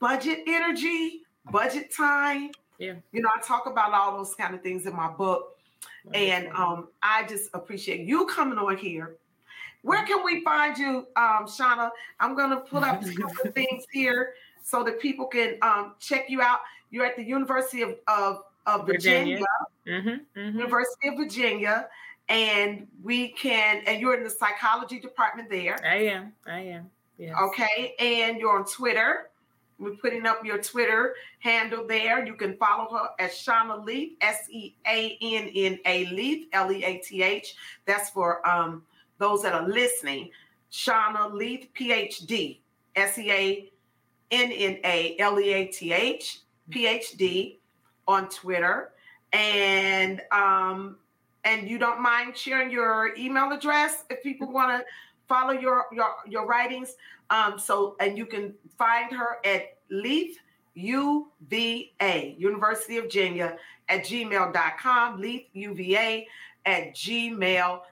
budget 0.00 0.40
energy, 0.46 1.22
budget 1.50 1.92
time. 1.94 2.50
Yeah. 2.78 2.94
You 3.12 3.22
know, 3.22 3.30
I 3.34 3.40
talk 3.40 3.66
about 3.66 3.92
all 3.92 4.16
those 4.16 4.34
kind 4.34 4.54
of 4.54 4.62
things 4.62 4.86
in 4.86 4.94
my 4.94 5.08
book. 5.08 5.56
And 6.14 6.48
um, 6.48 6.88
I 7.02 7.26
just 7.26 7.50
appreciate 7.52 8.06
you 8.06 8.24
coming 8.26 8.56
on 8.56 8.78
here 8.78 9.18
where 9.82 10.04
can 10.04 10.24
we 10.24 10.42
find 10.42 10.76
you, 10.76 11.06
um, 11.16 11.46
Seanna? 11.46 11.90
I'm 12.20 12.34
going 12.34 12.50
to 12.50 12.58
put 12.58 12.82
up 12.82 13.02
a 13.02 13.12
couple 13.14 13.50
things 13.54 13.84
here 13.92 14.34
so 14.62 14.82
that 14.84 15.00
people 15.00 15.26
can 15.26 15.56
um, 15.62 15.94
check 16.00 16.26
you 16.28 16.42
out. 16.42 16.60
You're 16.90 17.06
at 17.06 17.16
the 17.16 17.24
University 17.24 17.82
of, 17.82 17.96
of, 18.06 18.42
of 18.66 18.86
Virginia, 18.86 19.38
Virginia. 19.86 20.24
Mm-hmm, 20.34 20.40
mm-hmm. 20.40 20.58
University 20.58 21.08
of 21.08 21.16
Virginia, 21.16 21.88
and 22.28 22.86
we 23.02 23.28
can, 23.28 23.82
and 23.86 24.00
you're 24.00 24.16
in 24.16 24.24
the 24.24 24.30
psychology 24.30 24.98
department 24.98 25.48
there. 25.48 25.78
I 25.84 25.96
am. 26.04 26.32
I 26.46 26.60
am. 26.60 26.90
Yes. 27.16 27.34
Okay, 27.44 27.94
and 27.98 28.38
you're 28.38 28.58
on 28.58 28.64
Twitter. 28.64 29.30
We're 29.78 29.96
putting 29.96 30.26
up 30.26 30.44
your 30.44 30.58
Twitter 30.58 31.14
handle 31.38 31.86
there. 31.86 32.26
You 32.26 32.34
can 32.34 32.56
follow 32.56 32.88
her 32.96 33.10
at 33.24 33.30
Seanna 33.30 33.84
Leath, 33.84 34.16
S 34.20 34.48
E 34.50 34.74
A 34.86 35.16
N 35.22 35.50
N 35.54 35.78
A 35.86 36.06
Leath, 36.06 36.48
L 36.52 36.72
E 36.72 36.84
A 36.84 36.98
T 36.98 37.22
H. 37.22 37.54
That's 37.86 38.10
for 38.10 38.46
um, 38.48 38.82
those 39.18 39.42
that 39.42 39.54
are 39.54 39.68
listening, 39.68 40.30
Seanna 40.72 41.32
Leath, 41.32 41.68
PhD, 41.78 42.58
S 42.96 43.18
E 43.18 43.30
A 43.30 43.70
N 44.32 44.50
N 44.50 44.78
A 44.84 45.16
L 45.20 45.38
E 45.38 45.52
A 45.52 45.66
T 45.66 45.92
H, 45.92 46.40
PhD 46.70 47.58
on 48.08 48.28
Twitter. 48.28 48.92
And 49.32 50.22
um, 50.32 50.96
and 51.44 51.68
you 51.68 51.78
don't 51.78 52.02
mind 52.02 52.36
sharing 52.36 52.70
your 52.70 53.14
email 53.16 53.52
address 53.52 54.04
if 54.10 54.22
people 54.22 54.50
want 54.50 54.80
to 54.80 54.84
follow 55.28 55.52
your 55.52 55.86
your 55.92 56.14
your 56.26 56.46
writings. 56.46 56.96
Um, 57.30 57.58
so 57.58 57.96
and 58.00 58.16
you 58.16 58.26
can 58.26 58.54
find 58.76 59.12
her 59.12 59.38
at 59.44 59.76
Leath 59.90 60.38
UVA, 60.74 62.36
University 62.38 62.98
of 62.98 63.04
Virginia 63.04 63.56
at 63.88 64.04
gmail.com, 64.04 65.20
Leath 65.20 65.46
UVA 65.52 66.26
at 66.64 66.94
gmail.com 66.94 67.82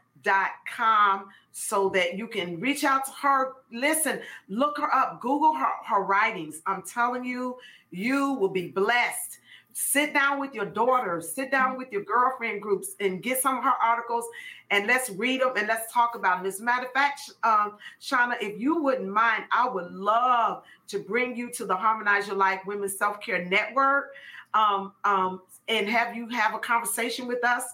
com 0.74 1.28
so 1.52 1.88
that 1.90 2.18
you 2.18 2.26
can 2.26 2.60
reach 2.60 2.84
out 2.84 3.04
to 3.06 3.12
her. 3.12 3.52
Listen, 3.72 4.20
look 4.48 4.78
her 4.78 4.92
up, 4.94 5.20
Google 5.20 5.54
her, 5.54 5.70
her 5.86 6.02
writings. 6.02 6.62
I'm 6.66 6.82
telling 6.82 7.24
you, 7.24 7.56
you 7.90 8.34
will 8.34 8.48
be 8.48 8.68
blessed. 8.68 9.38
Sit 9.78 10.14
down 10.14 10.40
with 10.40 10.54
your 10.54 10.64
daughters, 10.64 11.28
sit 11.28 11.50
down 11.50 11.76
with 11.76 11.92
your 11.92 12.02
girlfriend 12.02 12.62
groups, 12.62 12.94
and 12.98 13.22
get 13.22 13.42
some 13.42 13.58
of 13.58 13.62
her 13.64 13.74
articles 13.82 14.24
and 14.70 14.86
let's 14.86 15.10
read 15.10 15.42
them 15.42 15.52
and 15.54 15.68
let's 15.68 15.92
talk 15.92 16.14
about 16.14 16.38
them. 16.38 16.46
As 16.46 16.60
a 16.60 16.64
matter 16.64 16.86
of 16.86 16.92
fact, 16.92 17.30
um, 17.44 17.74
Seanna, 18.00 18.36
if 18.40 18.58
you 18.58 18.82
wouldn't 18.82 19.12
mind, 19.12 19.44
I 19.52 19.68
would 19.68 19.92
love 19.92 20.62
to 20.88 20.98
bring 20.98 21.36
you 21.36 21.50
to 21.50 21.66
the 21.66 21.76
Harmonize 21.76 22.26
Your 22.26 22.36
Life 22.36 22.60
Women's 22.64 22.96
Self 22.96 23.20
Care 23.20 23.44
Network 23.44 24.14
um, 24.54 24.94
um, 25.04 25.42
and 25.68 25.86
have 25.90 26.16
you 26.16 26.26
have 26.30 26.54
a 26.54 26.58
conversation 26.58 27.26
with 27.26 27.44
us 27.44 27.64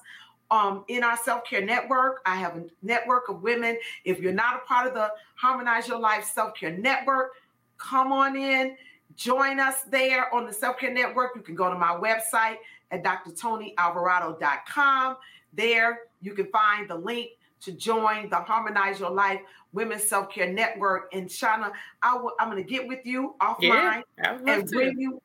um, 0.51 0.85
in 0.89 1.05
our 1.05 1.17
self 1.17 1.45
care 1.45 1.65
network. 1.65 2.21
I 2.27 2.35
have 2.35 2.57
a 2.57 2.65
network 2.83 3.29
of 3.29 3.43
women. 3.43 3.79
If 4.05 4.19
you're 4.19 4.33
not 4.33 4.57
a 4.57 4.67
part 4.67 4.89
of 4.89 4.95
the 4.95 5.13
Harmonize 5.37 5.87
Your 5.87 6.01
Life 6.01 6.25
Self 6.25 6.55
Care 6.57 6.77
Network, 6.77 7.35
come 7.79 8.11
on 8.11 8.37
in, 8.37 8.77
join 9.17 9.61
us 9.61 9.83
there 9.83 10.35
on 10.35 10.47
the 10.47 10.53
Self 10.53 10.79
Care 10.79 10.93
Network. 10.93 11.37
You 11.37 11.43
can 11.43 11.55
go 11.55 11.73
to 11.73 11.79
my 11.79 11.97
website 11.97 12.57
at 12.91 13.03
drtonyalvarado.com. 13.03 15.17
There, 15.55 16.01
you 16.21 16.35
can 16.35 16.47
find 16.47 16.89
the 16.89 16.97
link 16.97 17.31
to 17.63 17.73
join 17.73 18.31
the 18.31 18.37
Harmonize 18.37 19.01
Your 19.01 19.11
Life 19.11 19.41
Women's 19.73 20.05
Self 20.05 20.31
Care 20.31 20.53
Network. 20.53 21.09
And 21.13 21.29
Seanna, 21.29 21.73
I 22.03 22.13
w- 22.13 22.35
I'm 22.39 22.51
going 22.51 22.63
to 22.63 22.69
get 22.69 22.87
with 22.87 23.05
you 23.05 23.35
offline 23.41 24.03
yeah, 24.19 24.39
and 24.47 24.71
bring 24.71 24.99
you 24.99 25.21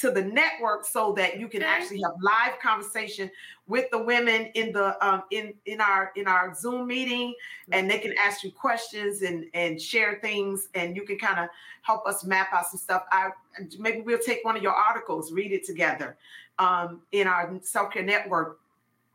to 0.00 0.10
the 0.10 0.22
network 0.22 0.86
so 0.86 1.12
that 1.12 1.38
you 1.38 1.46
can 1.46 1.62
actually 1.62 2.00
have 2.00 2.12
live 2.22 2.58
conversation 2.60 3.30
with 3.66 3.90
the 3.90 3.98
women 4.02 4.46
in 4.54 4.72
the 4.72 4.96
um, 5.06 5.22
in 5.30 5.52
in 5.66 5.80
our 5.80 6.10
in 6.16 6.26
our 6.26 6.54
Zoom 6.54 6.86
meeting, 6.86 7.34
and 7.72 7.90
they 7.90 7.98
can 7.98 8.14
ask 8.18 8.42
you 8.42 8.50
questions 8.50 9.22
and 9.22 9.44
and 9.52 9.80
share 9.80 10.18
things, 10.22 10.68
and 10.74 10.96
you 10.96 11.04
can 11.04 11.18
kind 11.18 11.38
of 11.38 11.48
help 11.82 12.06
us 12.06 12.24
map 12.24 12.48
out 12.52 12.66
some 12.66 12.78
stuff. 12.78 13.04
I 13.12 13.30
maybe 13.78 14.00
we'll 14.00 14.18
take 14.18 14.44
one 14.44 14.56
of 14.56 14.62
your 14.62 14.72
articles, 14.72 15.32
read 15.32 15.52
it 15.52 15.64
together 15.64 16.16
um, 16.58 17.02
in 17.12 17.26
our 17.26 17.52
self 17.62 17.92
care 17.92 18.02
network 18.02 18.58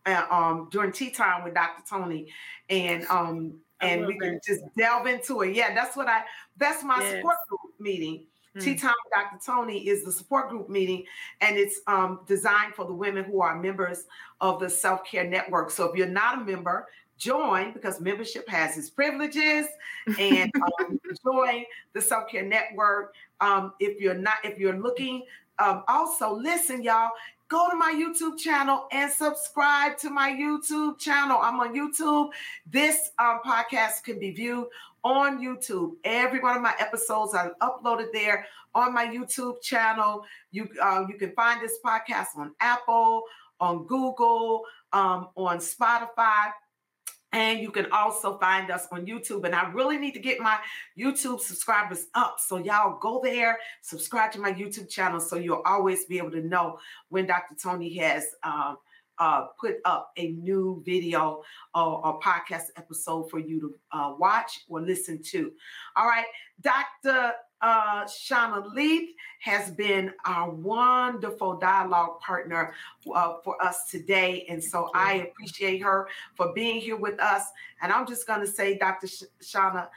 uh, 0.06 0.26
um, 0.30 0.70
during 0.72 0.92
tea 0.92 1.10
time 1.10 1.44
with 1.44 1.56
Dr. 1.56 1.84
Tony, 1.90 2.28
and 2.70 3.06
um, 3.08 3.56
and 3.82 4.06
we 4.06 4.18
can 4.20 4.40
just 4.46 4.62
delve 4.78 5.08
into 5.08 5.42
it. 5.42 5.56
Yeah, 5.56 5.74
that's 5.74 5.98
what 5.98 6.08
I. 6.08 6.22
That's 6.58 6.84
my 6.84 7.00
yes. 7.02 7.16
support 7.16 7.38
group 7.50 7.74
meeting 7.80 8.26
Mm. 8.56 8.64
Tea 8.64 8.76
Time 8.76 8.94
with 9.04 9.14
Dr. 9.14 9.46
Tony 9.46 9.88
is 9.88 10.04
the 10.04 10.12
support 10.12 10.50
group 10.50 10.70
meeting, 10.70 11.04
and 11.42 11.58
it's 11.58 11.82
um, 11.88 12.22
designed 12.28 12.74
for 12.74 12.86
the 12.86 12.94
women 12.94 13.24
who 13.24 13.42
are 13.42 13.60
members 13.60 14.06
of 14.42 14.60
the 14.60 14.70
Self 14.70 15.06
Care 15.06 15.28
Network. 15.28 15.72
So 15.72 15.86
if 15.86 15.98
you're 15.98 16.08
not 16.08 16.42
a 16.42 16.46
member, 16.46 16.88
join 17.18 17.72
because 17.74 18.02
membership 18.02 18.48
has 18.50 18.78
its 18.78 18.90
privileges 18.90 19.68
and 20.20 20.52
um, 20.80 21.00
join 21.24 21.66
the 21.94 22.02
Self 22.02 22.30
Care 22.30 22.46
Network. 22.46 23.14
Um, 23.42 23.74
if 23.80 24.00
you're 24.00 24.14
not, 24.14 24.36
if 24.44 24.58
you're 24.58 24.78
looking, 24.78 25.24
um, 25.60 25.84
also 25.88 26.34
listen, 26.34 26.84
y'all. 26.84 27.12
Go 27.48 27.70
to 27.70 27.76
my 27.76 27.94
YouTube 27.94 28.40
channel 28.40 28.88
and 28.92 29.12
subscribe 29.12 30.00
to 30.00 30.10
my 30.10 30.32
YouTube 30.32 30.98
channel. 30.98 31.38
I'm 31.40 31.60
on 31.60 31.76
YouTube. 31.76 32.32
This 32.66 33.12
um, 33.20 33.40
podcast 33.46 34.04
can 34.04 34.18
be 34.18 34.32
viewed 34.32 34.66
on 35.06 35.40
YouTube. 35.40 35.94
Every 36.04 36.40
one 36.40 36.58
of 36.58 36.62
my 36.64 36.74
episodes 36.80 37.36
are 37.36 37.56
uploaded 37.62 38.08
there 38.12 38.46
on 38.74 38.94
my 38.94 39.06
YouTube 39.06 39.62
channel. 39.62 40.26
You 40.52 40.68
uh, 40.82 41.06
you 41.08 41.18
can 41.18 41.32
find 41.34 41.62
this 41.62 41.78
podcast 41.86 42.36
on 42.36 42.54
Apple, 42.60 43.24
on 43.62 43.86
Google, 43.86 44.64
um, 44.92 45.30
on 45.38 45.60
Spotify. 45.60 46.52
And 47.32 47.60
you 47.60 47.70
can 47.70 47.92
also 47.92 48.38
find 48.38 48.72
us 48.72 48.88
on 48.94 49.06
YouTube. 49.06 49.44
And 49.44 49.54
I 49.54 49.70
really 49.72 49.98
need 49.98 50.14
to 50.14 50.22
get 50.22 50.40
my 50.40 50.58
YouTube 50.98 51.42
subscribers 51.42 52.08
up. 52.16 52.38
So 52.40 52.58
y'all 52.58 52.98
go 52.98 53.20
there, 53.22 53.60
subscribe 53.82 54.32
to 54.34 54.40
my 54.40 54.54
YouTube 54.54 54.90
channel 54.90 55.20
so 55.20 55.36
you'll 55.36 55.62
always 55.66 56.06
be 56.06 56.18
able 56.18 56.32
to 56.32 56.42
know 56.42 56.80
when 57.10 57.26
Dr. 57.26 57.56
Tony 57.62 57.94
has 57.98 58.26
um, 58.44 58.78
uh, 59.20 59.48
put 59.60 59.78
up 59.86 60.12
a 60.18 60.30
new 60.30 60.82
video 60.86 61.44
or, 61.74 62.06
or 62.06 62.20
podcast 62.20 62.66
episode 62.78 63.30
for 63.30 63.40
you 63.40 63.60
to 63.60 63.76
uh, 63.92 64.14
watch 64.18 64.62
or 64.70 64.82
listen 64.82 65.22
to. 65.24 65.52
All 65.96 66.08
right, 66.08 66.26
Dr 66.62 67.34
uh, 67.62 68.06
Seanna 68.06 68.74
Leath 68.74 69.16
has 69.40 69.72
been 69.72 70.12
our 70.26 70.52
wonderful 70.52 71.58
dialogue 71.58 72.20
partner 72.20 72.74
uh, 73.14 73.36
for 73.44 73.62
us 73.64 73.90
today. 73.90 74.46
And 74.50 74.64
so 74.64 74.90
I 74.94 75.14
appreciate 75.14 75.82
her 75.82 76.08
for 76.36 76.54
being 76.54 76.80
here 76.80 76.98
with 76.98 77.20
us. 77.20 77.44
And 77.82 77.92
I'm 77.92 78.06
just 78.06 78.28
going 78.28 78.42
to 78.42 78.48
say, 78.48 78.78
Dr. 78.78 79.08
Sh- 79.08 79.24
Seanna, 79.42 79.88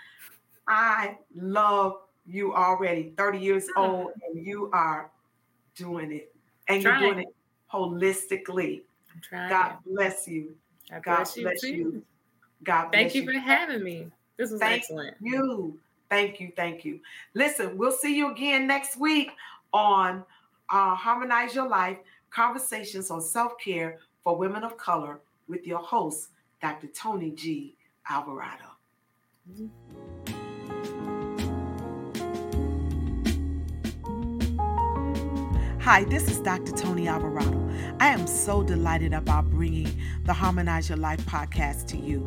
I 0.67 1.19
love 1.35 1.97
you 2.27 2.55
already, 2.55 3.13
30 3.17 3.39
years 3.39 3.67
old, 3.77 4.13
and 4.27 4.47
you 4.47 4.71
are 4.73 5.11
doing 5.75 6.13
it. 6.13 6.35
And 6.69 6.83
you're 6.83 6.99
doing 6.99 7.21
it 7.21 7.35
holistically. 7.73 8.83
God 9.31 9.77
bless 9.87 10.29
you. 10.29 10.55
God 10.91 11.03
bless, 11.05 11.35
God 11.35 11.43
bless 11.43 11.63
you. 11.63 11.71
you. 11.71 12.03
God 12.65 12.91
bless 12.91 12.93
Thank 12.93 13.15
you, 13.15 13.23
you 13.23 13.33
for 13.33 13.39
having 13.39 13.83
me. 13.83 14.07
This 14.37 14.51
was 14.51 14.61
Thank 14.61 14.83
excellent. 14.83 15.17
You. 15.21 15.79
Thank 16.11 16.41
you. 16.41 16.53
Thank 16.57 16.85
you. 16.85 17.01
Listen, 17.35 17.77
we'll 17.77 17.93
see 17.93 18.17
you 18.17 18.31
again 18.31 18.67
next 18.67 18.99
week 18.99 19.31
on 19.73 20.25
uh, 20.71 20.95
Harmonize 20.95 21.55
Your 21.55 21.69
Life 21.69 21.99
Conversations 22.31 23.11
on 23.11 23.21
Self 23.21 23.59
Care 23.59 23.99
for 24.23 24.37
Women 24.37 24.65
of 24.65 24.77
Color 24.77 25.21
with 25.49 25.67
your 25.67 25.81
host, 25.81 26.29
Dr. 26.61 26.89
Tony 26.89 27.31
G. 27.31 27.75
Alvarado. 28.09 28.65
Hi, 35.81 36.05
this 36.05 36.29
is 36.29 36.41
Dr. 36.41 36.73
Tony 36.73 37.09
Alvarado. 37.09 37.68
I 38.01 38.09
am 38.09 38.29
so 38.29 38.63
delighted 38.63 39.13
about 39.13 39.51
bringing 39.51 40.01
the 40.25 40.33
Harmonize 40.33 40.89
Your 40.89 40.99
Life 40.99 41.21
podcast 41.27 41.89
to 41.89 41.97
you. 41.97 42.25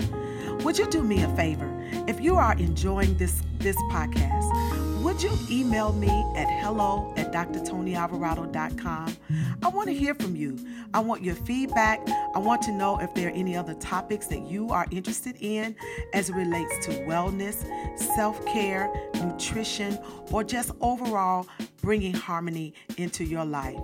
Would 0.65 0.78
you 0.78 0.89
do 0.89 1.01
me 1.01 1.24
a 1.24 1.30
favor? 1.36 1.69
If 2.07 2.19
you 2.19 2.36
are 2.36 2.57
enjoying 2.57 3.15
this, 3.15 3.41
this 3.57 3.78
podcast, 3.89 5.01
would 5.01 5.24
you 5.24 5.32
email 5.49 5.93
me 5.93 6.09
at 6.36 6.49
hello 6.61 7.13
at 7.15 7.32
drtonyalvarado.com? 7.32 9.17
I 9.63 9.67
want 9.69 9.88
to 9.88 9.93
hear 9.93 10.13
from 10.13 10.36
you. 10.36 10.57
I 10.93 10.99
want 10.99 11.24
your 11.24 11.36
feedback. 11.36 12.01
I 12.36 12.39
want 12.39 12.61
to 12.63 12.74
know 12.74 12.99
if 12.99 13.13
there 13.13 13.30
are 13.30 13.34
any 13.34 13.55
other 13.55 13.74
topics 13.76 14.28
that 14.28 14.41
you 14.41 14.72
are 14.72 14.88
interested 14.91 15.38
in 15.39 15.76
as 16.13 16.30
it 16.30 16.36
relates 16.36 16.86
to 16.86 16.91
wellness, 17.05 17.65
self 17.97 18.45
care, 18.45 18.91
nutrition, 19.15 19.97
or 20.32 20.43
just 20.43 20.72
overall 20.82 21.47
bringing 21.82 22.13
harmony 22.13 22.74
into 22.97 23.24
your 23.24 23.45
life. 23.45 23.80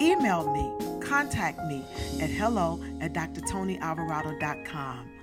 Email 0.00 0.50
me, 0.50 0.72
contact 1.00 1.58
me 1.66 1.84
at 2.20 2.30
hello 2.30 2.80
at 3.00 3.12
drtonyalvarado.com. 3.12 5.13